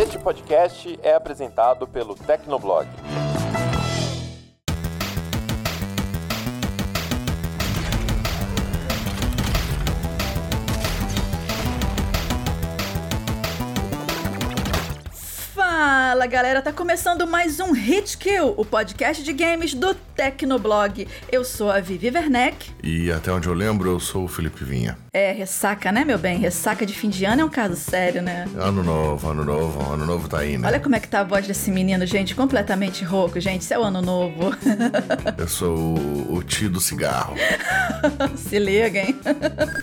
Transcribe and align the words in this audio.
Este 0.00 0.18
podcast 0.18 0.98
é 1.02 1.12
apresentado 1.12 1.86
pelo 1.86 2.14
Tecnoblog. 2.14 2.88
Fala 15.52 16.26
galera, 16.26 16.62
tá 16.62 16.72
começando 16.72 17.26
mais 17.26 17.60
um 17.60 17.72
Hit 17.72 18.16
Kill, 18.16 18.54
o 18.56 18.64
podcast 18.64 19.22
de 19.22 19.34
games 19.34 19.74
do 19.74 19.94
Tecnoblog. 19.94 21.06
Eu 21.30 21.44
sou 21.44 21.70
a 21.70 21.78
Vivi 21.78 22.08
Werneck. 22.08 22.72
E 22.82 23.12
até 23.12 23.30
onde 23.30 23.48
eu 23.48 23.54
lembro, 23.54 23.90
eu 23.90 24.00
sou 24.00 24.24
o 24.24 24.28
Felipe 24.28 24.64
Vinha. 24.64 24.96
É, 25.12 25.32
ressaca, 25.32 25.90
né, 25.90 26.04
meu 26.04 26.18
bem? 26.18 26.38
Ressaca 26.38 26.86
de 26.86 26.94
fim 26.94 27.08
de 27.08 27.24
ano 27.24 27.42
é 27.42 27.44
um 27.44 27.48
caso 27.48 27.74
sério, 27.74 28.22
né? 28.22 28.46
Ano 28.56 28.84
novo, 28.84 29.28
ano 29.28 29.44
novo, 29.44 29.92
ano 29.92 30.06
novo 30.06 30.28
tá 30.28 30.38
aí, 30.38 30.56
né? 30.56 30.68
Olha 30.68 30.78
como 30.78 30.94
é 30.94 31.00
que 31.00 31.08
tá 31.08 31.20
a 31.20 31.24
voz 31.24 31.48
desse 31.48 31.68
menino, 31.70 32.06
gente, 32.06 32.32
completamente 32.32 33.02
rouco, 33.02 33.40
gente. 33.40 33.62
Isso 33.62 33.74
é 33.74 33.78
o 33.78 33.82
ano 33.82 34.00
novo. 34.00 34.54
eu 35.36 35.48
sou 35.48 35.76
o, 35.76 36.36
o 36.36 36.42
tio 36.44 36.70
do 36.70 36.80
cigarro. 36.80 37.34
Se 38.36 38.56
liga, 38.58 39.00
hein? 39.00 39.18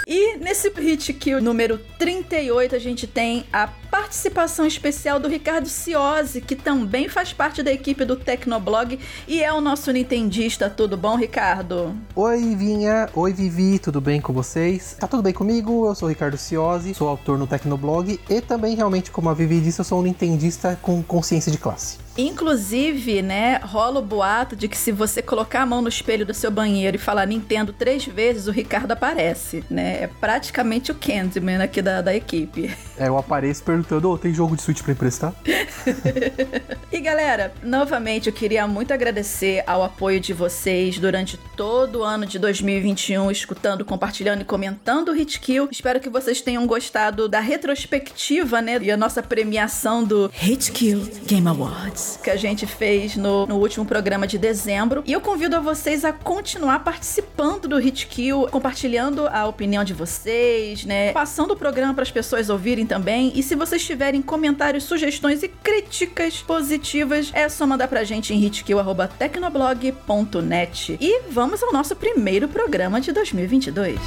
e 0.08 0.38
nesse 0.38 0.70
Hit 0.70 1.12
Kill 1.14 1.42
número 1.42 1.78
38, 2.00 2.76
a 2.76 2.80
gente 2.80 3.06
tem 3.06 3.46
a 3.52 3.68
participação 3.68 4.66
especial 4.66 5.20
do 5.20 5.28
Ricardo 5.28 5.68
Ciosi, 5.68 6.40
que 6.40 6.56
também 6.56 7.10
faz 7.10 7.34
parte 7.34 7.64
da 7.64 7.72
equipe 7.72 8.06
do 8.06 8.16
Tecnoblog 8.16 9.00
e 9.28 9.44
é 9.44 9.52
o 9.52 9.60
nosso 9.60 9.92
nintendista. 9.92 10.70
Tudo 10.70 10.96
bom, 10.96 11.16
Ricardo? 11.16 11.96
Oi, 12.16 12.56
Vinha. 12.56 13.10
Oi, 13.14 13.34
Vivi. 13.34 13.80
Tudo 13.80 14.00
bem 14.00 14.22
com 14.22 14.32
vocês? 14.32 14.96
Tá 15.00 15.08
tudo 15.08 15.17
bem 15.22 15.34
comigo? 15.34 15.88
Eu 15.88 15.96
sou 15.96 16.10
Ricardo 16.10 16.38
Ciosi, 16.38 16.94
sou 16.94 17.08
autor 17.08 17.38
no 17.38 17.48
Tecnoblog 17.48 18.20
e 18.30 18.42
também, 18.42 18.76
realmente, 18.76 19.12
como 19.12 19.30
a 19.30 19.34
Vivi 19.34 19.60
disse, 19.60 19.80
eu 19.80 19.86
sou 19.86 20.00
um 20.00 20.04
nintendista 20.04 20.78
com 20.82 21.02
consciência 21.04 21.52
de 21.52 21.58
classe. 21.58 22.07
Inclusive, 22.18 23.22
né, 23.22 23.60
rola 23.64 24.00
o 24.00 24.02
boato 24.02 24.56
de 24.56 24.68
que 24.68 24.78
se 24.78 24.92
você 24.92 25.22
colocar 25.22 25.62
a 25.62 25.66
mão 25.66 25.82
no 25.84 25.90
espelho 25.90 26.26
do 26.26 26.34
seu 26.34 26.50
banheiro 26.50 26.98
e 26.98 27.00
falar 27.00 27.28
Nintendo 27.28 27.72
três 27.72 28.06
vezes, 28.06 28.48
o 28.48 28.52
Ricardo 28.52 28.92
aparece, 28.92 29.64
né? 29.70 30.04
É 30.04 30.10
praticamente 30.20 30.92
o 30.92 30.96
Candyman 30.96 31.62
aqui 31.62 31.82
da, 31.82 32.02
da 32.02 32.16
equipe. 32.16 32.76
É, 32.98 33.08
eu 33.08 33.18
apareço 33.18 33.64
perguntando, 33.64 34.10
oh, 34.10 34.18
tem 34.18 34.34
jogo 34.34 34.56
de 34.56 34.64
Switch 34.64 34.82
pra 34.82 34.94
emprestar? 34.94 35.34
e 36.92 37.00
galera, 37.00 37.54
novamente 37.62 38.28
eu 38.28 38.34
queria 38.34 38.68
muito 38.68 38.92
agradecer 38.92 39.64
ao 39.68 39.84
apoio 39.84 40.20
de 40.20 40.34
vocês 40.34 40.98
durante 40.98 41.38
todo 41.56 42.00
o 42.00 42.04
ano 42.04 42.26
de 42.26 42.40
2021, 42.40 43.30
escutando, 43.30 43.86
compartilhando 43.86 44.42
e 44.42 44.46
comentando 44.46 45.10
o 45.10 45.16
Hitkill. 45.16 45.70
Espero 45.72 46.00
que 46.00 46.10
vocês 46.10 46.42
tenham 46.42 46.66
gostado 46.66 47.28
da 47.28 47.40
retrospectiva, 47.40 48.62
né, 48.62 48.80
e 48.82 48.90
a 48.90 48.98
nossa 48.98 49.22
premiação 49.22 50.04
do 50.04 50.32
Hitkill 50.42 51.08
Game 51.28 51.48
Awards 51.48 52.07
que 52.16 52.30
a 52.30 52.36
gente 52.36 52.66
fez 52.66 53.18
no, 53.18 53.46
no 53.46 53.58
último 53.58 53.86
programa 53.86 54.26
de 54.26 54.38
dezembro. 54.38 55.04
E 55.06 55.12
eu 55.12 55.20
convido 55.20 55.56
a 55.56 55.60
vocês 55.60 56.06
a 56.06 56.14
continuar 56.14 56.84
participando 56.84 57.68
do 57.68 57.82
Hitkill, 57.82 58.48
compartilhando 58.50 59.28
a 59.28 59.46
opinião 59.48 59.84
de 59.84 59.94
vocês, 59.94 60.86
né? 60.86 61.12
Passando 61.12 61.52
o 61.52 61.58
programa 61.58 61.94
para 61.94 62.04
as 62.04 62.12
pessoas 62.12 62.50
ouvirem 62.50 62.86
também. 62.86 63.34
E 63.36 63.44
se 63.44 63.56
vocês 63.56 63.86
tiverem 63.86 64.22
comentários, 64.22 64.86
sugestões 64.86 65.44
e 65.44 65.48
críticas 65.48 66.42
positivas, 66.42 67.30
é 67.34 67.48
só 67.50 67.68
mandar 67.68 67.88
pra 67.88 68.04
gente 68.04 68.34
em 68.34 68.44
hitkill.tecnoblog.net. 68.44 70.98
E 71.02 71.22
vamos 71.30 71.64
ao 71.64 71.74
nosso 71.74 71.96
primeiro 71.96 72.48
programa 72.48 73.02
de 73.02 73.12
2022. 73.12 73.98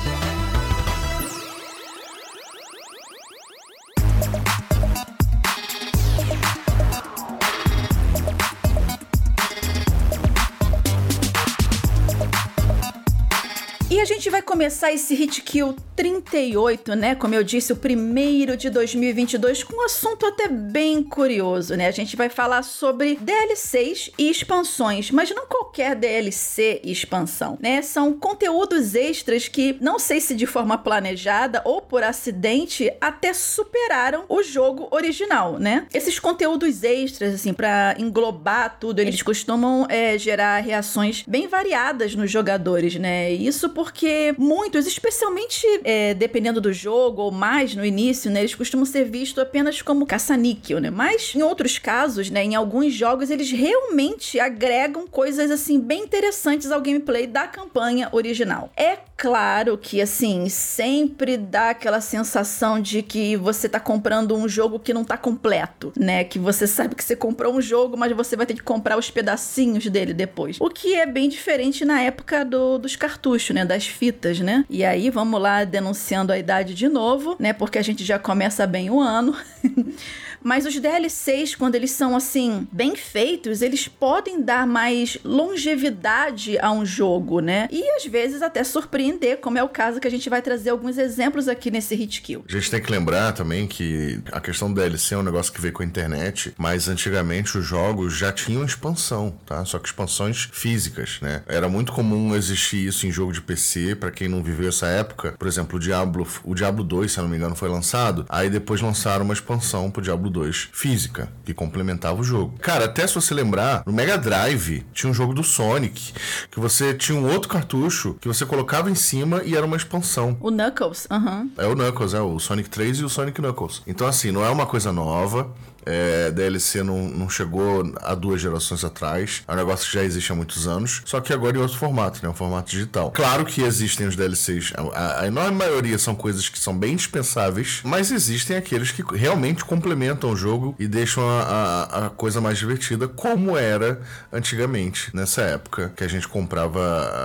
Começar 14.61 14.93
esse 14.93 15.15
Hit 15.15 15.41
Kill 15.41 15.75
38, 15.97 16.95
né? 16.95 17.15
Como 17.15 17.35
eu 17.35 17.43
disse, 17.43 17.73
o 17.73 17.77
primeiro 17.77 18.59
de 18.59 18.69
2022, 18.69 19.65
com 19.65 19.77
um 19.77 19.85
assunto 19.87 20.27
até 20.27 20.49
bem 20.49 21.03
curioso, 21.03 21.75
né? 21.77 21.87
A 21.87 21.91
gente 21.91 22.15
vai 22.15 22.29
falar 22.29 22.63
sobre 22.63 23.17
DLCs 23.17 24.11
e 24.19 24.31
expansões, 24.31 25.11
mas 25.11 25.31
não 25.31 25.47
qualquer 25.47 25.95
DLC 25.95 26.83
e 26.85 26.93
expansão, 26.93 27.59
né? 27.59 27.81
São 27.81 28.13
conteúdos 28.13 28.95
extras 28.95 29.49
que, 29.49 29.79
não 29.81 29.99
sei 29.99 30.21
se 30.21 30.35
de 30.35 30.45
forma 30.45 30.77
planejada 30.77 31.63
ou 31.65 31.81
por 31.81 32.03
acidente, 32.03 32.93
até 33.01 33.33
superaram 33.33 34.25
o 34.29 34.43
jogo 34.43 34.89
original, 34.91 35.59
né? 35.59 35.87
Esses 35.93 36.19
conteúdos 36.19 36.83
extras, 36.83 37.35
assim, 37.35 37.55
para 37.55 37.95
englobar 37.99 38.79
tudo, 38.79 39.01
eles 39.01 39.23
costumam 39.23 39.87
é, 39.89 40.19
gerar 40.19 40.61
reações 40.61 41.25
bem 41.27 41.49
variadas 41.49 42.15
nos 42.15 42.31
jogadores, 42.31 42.97
né? 42.97 43.33
Isso 43.33 43.71
porque 43.71 44.35
muitos, 44.51 44.85
especialmente 44.85 45.65
é, 45.85 46.13
dependendo 46.13 46.61
do 46.61 46.73
jogo 46.73 47.23
ou 47.23 47.31
mais 47.31 47.77
no 47.77 47.85
início, 47.85 48.29
né, 48.29 48.41
eles 48.41 48.57
costumam 48.57 48.85
ser 48.85 49.05
vistos 49.05 49.41
apenas 49.41 49.81
como 49.81 50.05
caça-níquel, 50.05 50.81
né? 50.81 50.91
Mas 50.91 51.33
em 51.37 51.43
outros 51.43 51.79
casos, 51.79 52.31
né, 52.31 52.43
em 52.43 52.57
alguns 52.57 52.93
jogos, 52.93 53.31
eles 53.31 53.53
realmente 53.53 54.41
agregam 54.41 55.07
coisas 55.07 55.53
assim 55.53 55.79
bem 55.79 56.03
interessantes 56.03 56.73
ao 56.73 56.81
gameplay 56.81 57.29
da 57.29 57.47
campanha 57.47 58.09
original. 58.11 58.73
É 58.77 58.99
claro 59.21 59.77
que 59.77 60.01
assim, 60.01 60.49
sempre 60.49 61.37
dá 61.37 61.71
aquela 61.71 62.01
sensação 62.01 62.81
de 62.81 63.03
que 63.03 63.37
você 63.37 63.69
tá 63.69 63.79
comprando 63.79 64.35
um 64.35 64.49
jogo 64.49 64.79
que 64.79 64.95
não 64.95 65.05
tá 65.05 65.19
completo, 65.19 65.93
né? 65.95 66.25
Que 66.25 66.39
você 66.39 66.67
sabe 66.67 66.95
que 66.95 67.05
você 67.05 67.15
comprou 67.15 67.55
um 67.55 67.61
jogo, 67.61 67.99
mas 67.99 68.17
você 68.17 68.35
vai 68.35 68.47
ter 68.47 68.55
que 68.55 68.63
comprar 68.63 68.97
os 68.97 69.11
pedacinhos 69.11 69.87
dele 69.89 70.15
depois. 70.15 70.57
O 70.59 70.71
que 70.71 70.95
é 70.95 71.05
bem 71.05 71.29
diferente 71.29 71.85
na 71.85 72.01
época 72.01 72.47
do, 72.47 72.79
dos 72.79 72.97
cartuchos, 72.97 73.55
né? 73.55 73.63
Das 73.63 73.87
fitas, 73.87 74.41
né? 74.41 74.65
E 74.71 74.83
aí, 74.83 75.11
vamos 75.11 75.39
lá 75.39 75.65
denunciando 75.65 76.33
a 76.33 76.39
idade 76.39 76.73
de 76.73 76.89
novo, 76.89 77.37
né? 77.39 77.53
Porque 77.53 77.79
a 77.79 77.83
gente 77.83 78.03
já 78.03 78.19
começa 78.19 78.67
bem 78.67 78.89
o 78.89 78.99
ano. 78.99 79.37
Mas 80.43 80.67
os 80.67 80.79
DLCs, 80.79 81.55
quando 81.55 81.75
eles 81.75 81.91
são 81.91 82.17
assim, 82.17 82.67
bem 82.73 82.97
feitos, 82.97 83.63
eles 83.63 83.89
podem 83.89 84.43
dar 84.43 84.67
mais 84.67 85.19
longevidade 85.25 86.59
a 86.59 86.73
um 86.73 86.85
jogo, 86.85 87.41
né? 87.41 87.69
E 87.71 87.83
às 87.91 88.07
vezes 88.07 88.43
até 88.43 88.65
surpreender, 88.65 89.39
como 89.39 89.59
é 89.59 89.63
o 89.63 89.69
caso 89.69 90.01
que 90.01 90.09
a 90.09 90.11
gente 90.11 90.29
vai 90.31 90.41
trazer 90.41 90.71
alguns 90.71 90.99
exemplos 90.99 91.49
aqui 91.49 91.71
nesse 91.71 91.95
Hit 91.95 92.23
Kill. 92.23 92.45
A 92.49 92.53
gente 92.53 92.71
tem 92.71 92.81
que 92.81 92.91
lembrar 92.91 93.33
também 93.33 93.67
que 93.67 94.21
a 94.33 94.41
questão 94.41 94.73
do 94.73 94.81
DLC 94.81 95.15
é 95.15 95.19
um 95.19 95.23
negócio 95.23 95.53
que 95.53 95.61
veio 95.61 95.75
com 95.75 95.83
a 95.83 95.87
internet, 95.87 96.55
mas 96.57 96.89
antigamente 96.89 97.59
os 97.59 97.65
jogos 97.65 98.17
já 98.17 98.33
tinham 98.33 98.65
expansão, 98.65 99.35
tá? 99.45 99.65
Só 99.65 99.79
que 99.79 99.89
expansões 99.89 100.49
físicas, 100.53 101.19
né? 101.21 101.43
Era 101.47 101.69
muito 101.69 101.93
comum 101.93 102.35
existir 102.35 102.87
isso 102.87 103.07
em 103.07 103.13
jogo 103.13 103.33
de 103.33 103.41
PC, 103.41 103.95
para 103.95 104.11
quem 104.11 104.29
não 104.29 104.43
viveu 104.43 104.69
essa 104.69 104.87
época. 104.87 105.35
Por 105.39 105.47
exemplo, 105.47 105.77
o 105.77 105.81
Diablo, 105.81 106.27
o 106.45 106.55
Diablo 106.55 106.83
2, 106.83 107.13
se 107.13 107.19
eu 107.19 107.23
não 107.23 107.31
me 107.31 107.37
engano, 107.37 107.55
foi 107.55 107.69
lançado, 107.69 108.25
aí 108.29 108.49
depois 108.49 108.81
lançaram 108.81 109.25
uma 109.25 109.35
expansão 109.35 109.91
pro 109.91 110.03
Diablo 110.03 110.30
2 110.31 110.71
física, 110.73 111.33
que 111.45 111.53
complementava 111.53 112.21
o 112.21 112.25
jogo. 112.25 112.55
Cara, 112.61 112.87
até 112.87 113.07
se 113.07 113.15
você 113.15 113.35
lembrar, 113.35 113.83
no 113.87 113.93
Mega 113.93 114.17
Drive 114.17 114.85
tinha 114.93 115.11
um 115.11 115.15
jogo 115.15 115.35
do 115.35 115.43
Sonic, 115.43 116.13
que 116.51 116.61
você 116.61 116.95
tinha 116.95 117.19
um 117.19 117.31
outro 117.31 117.49
cartucho 117.49 118.15
que 118.21 118.29
você 118.29 118.47
colocava 118.47 118.91
em 118.91 118.95
cima 118.95 119.43
e 119.45 119.57
era 119.57 119.67
uma 119.67 119.77
expansão. 119.77 120.37
O 120.41 120.51
Knuckles, 120.51 121.07
aham. 121.11 121.41
Uhum. 121.41 121.51
É 121.59 121.67
o 121.67 121.75
Knuckles, 121.75 122.15
é 122.15 122.21
o 122.21 122.39
Sonic 122.39 122.69
3 122.71 122.99
e 122.99 123.05
o 123.05 123.09
Sonic 123.09 123.41
Knuckles. 123.41 123.83
Então, 123.87 124.07
assim, 124.07 124.31
não 124.31 124.45
é 124.45 124.51
uma 124.51 124.67
coisa 124.67 124.93
nova. 124.93 125.53
É, 125.85 126.31
DLC 126.31 126.83
não, 126.83 127.09
não 127.09 127.29
chegou 127.29 127.93
há 128.03 128.15
duas 128.15 128.41
gerações 128.41 128.85
atrás. 128.85 129.43
É 129.47 129.53
um 129.53 129.57
negócio 129.57 129.87
que 129.87 129.95
já 129.95 130.05
existe 130.05 130.33
há 130.33 130.35
muitos 130.35 130.67
anos. 130.67 131.03
Só 131.05 131.21
que 131.21 131.33
agora 131.33 131.57
em 131.57 131.61
outro 131.61 131.77
formato, 131.77 132.21
né? 132.23 132.29
Um 132.29 132.35
formato 132.35 132.71
digital. 132.71 133.11
Claro 133.11 133.45
que 133.45 133.63
existem 133.63 134.07
os 134.07 134.17
DLCs. 134.17 134.73
A, 134.95 135.23
a 135.23 135.27
enorme 135.27 135.57
maioria 135.57 135.99
são 135.99 136.15
coisas 136.15 136.49
que 136.49 136.59
são 136.59 136.77
bem 136.77 136.97
dispensáveis. 136.97 137.81
Mas 137.85 138.11
existem 138.11 138.57
aqueles 138.57 138.91
que 138.91 139.03
realmente 139.17 139.65
complementam 139.65 140.31
o 140.31 140.37
jogo 140.37 140.75
e 140.79 140.87
deixam 140.87 141.29
a, 141.29 141.43
a, 141.43 142.07
a 142.07 142.11
coisa 142.11 142.41
mais 142.41 142.59
divertida, 142.59 143.09
como 143.09 143.57
era 143.57 144.01
antigamente, 144.33 145.15
nessa 145.15 145.43
época 145.43 145.93
que 145.97 146.05
a 146.05 146.09
gente 146.09 146.29
comprava 146.29 146.81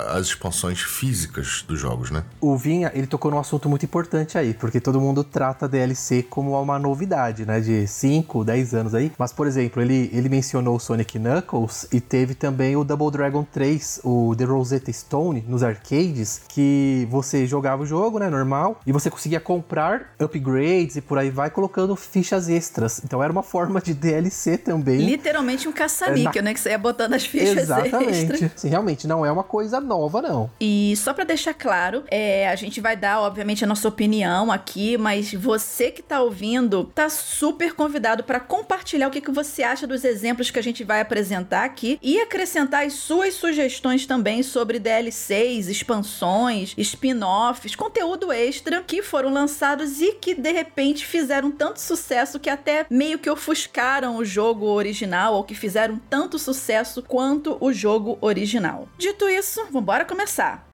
as 0.09 0.27
expansões 0.27 0.81
físicas 0.81 1.63
dos 1.67 1.79
jogos, 1.79 2.11
né? 2.11 2.23
O 2.39 2.57
Vinha, 2.57 2.91
ele 2.93 3.07
tocou 3.07 3.31
num 3.31 3.39
assunto 3.39 3.69
muito 3.69 3.85
importante 3.85 4.37
aí, 4.37 4.53
porque 4.53 4.79
todo 4.79 4.99
mundo 4.99 5.23
trata 5.23 5.67
DLC 5.67 6.23
como 6.23 6.59
uma 6.59 6.79
novidade, 6.79 7.45
né? 7.45 7.59
De 7.59 7.87
5, 7.87 8.44
10 8.45 8.73
anos 8.73 8.95
aí. 8.95 9.11
Mas, 9.17 9.33
por 9.33 9.47
exemplo, 9.47 9.81
ele, 9.81 10.09
ele 10.13 10.29
mencionou 10.29 10.75
o 10.75 10.79
Sonic 10.79 11.17
Knuckles 11.17 11.87
e 11.91 11.99
teve 11.99 12.35
também 12.35 12.75
o 12.75 12.83
Double 12.83 13.09
Dragon 13.11 13.43
3, 13.43 14.01
o 14.03 14.35
The 14.37 14.43
Rosetta 14.43 14.91
Stone, 14.91 15.43
nos 15.47 15.63
arcades, 15.63 16.41
que 16.49 17.07
você 17.09 17.45
jogava 17.45 17.83
o 17.83 17.85
jogo, 17.85 18.19
né, 18.19 18.29
normal, 18.29 18.79
e 18.85 18.91
você 18.91 19.09
conseguia 19.09 19.39
comprar 19.39 20.13
upgrades 20.19 20.97
e 20.97 21.01
por 21.01 21.17
aí 21.17 21.29
vai 21.29 21.49
colocando 21.49 21.95
fichas 21.95 22.49
extras. 22.49 23.01
Então 23.03 23.23
era 23.23 23.31
uma 23.31 23.43
forma 23.43 23.81
de 23.81 23.93
DLC 23.93 24.57
também. 24.57 24.97
Literalmente 24.97 25.67
um 25.67 25.71
caça-níquel, 25.71 26.31
é, 26.33 26.41
na... 26.41 26.49
né, 26.49 26.53
que 26.53 26.59
você 26.59 26.69
ia 26.69 26.77
botando 26.77 27.13
as 27.13 27.25
fichas 27.25 27.57
Exatamente. 27.57 28.33
extras. 28.33 28.51
Sim, 28.55 28.69
realmente, 28.69 29.07
não 29.07 29.25
é 29.25 29.31
uma 29.31 29.43
coisa 29.43 29.79
nova, 29.79 30.21
não. 30.21 30.49
E 30.59 30.93
só 30.97 31.13
para 31.13 31.23
deixar 31.23 31.45
deixar 31.45 31.53
claro, 31.53 32.03
é, 32.09 32.49
a 32.49 32.55
gente 32.55 32.81
vai 32.81 32.95
dar, 32.95 33.21
obviamente, 33.21 33.63
a 33.63 33.67
nossa 33.67 33.87
opinião 33.87 34.51
aqui, 34.51 34.97
mas 34.97 35.31
você 35.33 35.91
que 35.91 36.01
tá 36.01 36.21
ouvindo, 36.21 36.85
tá 36.85 37.09
super 37.09 37.73
convidado 37.73 38.23
para 38.23 38.34
compartilhar 38.39 39.07
o 39.07 39.11
que, 39.11 39.21
que 39.21 39.31
você 39.31 39.63
acha 39.63 39.87
dos 39.87 40.03
exemplos 40.03 40.51
que 40.51 40.59
a 40.59 40.63
gente 40.63 40.83
vai 40.83 41.01
apresentar 41.01 41.63
aqui 41.63 41.99
e 42.01 42.19
acrescentar 42.19 42.85
as 42.85 42.93
suas 42.93 43.33
sugestões 43.33 44.05
também 44.05 44.43
sobre 44.43 44.79
DLCs, 44.79 45.67
expansões, 45.67 46.73
spin-offs, 46.77 47.75
conteúdo 47.75 48.31
extra 48.31 48.81
que 48.81 49.01
foram 49.01 49.31
lançados 49.31 50.01
e 50.01 50.13
que 50.13 50.33
de 50.33 50.51
repente 50.51 51.05
fizeram 51.05 51.51
tanto 51.51 51.79
sucesso 51.79 52.39
que 52.39 52.49
até 52.49 52.85
meio 52.89 53.19
que 53.19 53.29
ofuscaram 53.29 54.17
o 54.17 54.25
jogo 54.25 54.65
original 54.67 55.33
ou 55.35 55.43
que 55.43 55.55
fizeram 55.55 55.99
tanto 56.09 56.37
sucesso 56.37 57.01
quanto 57.01 57.57
o 57.59 57.71
jogo 57.71 58.17
original. 58.21 58.87
Dito 58.97 59.27
isso, 59.29 59.65
vambora 59.71 60.05
começar. 60.05 60.65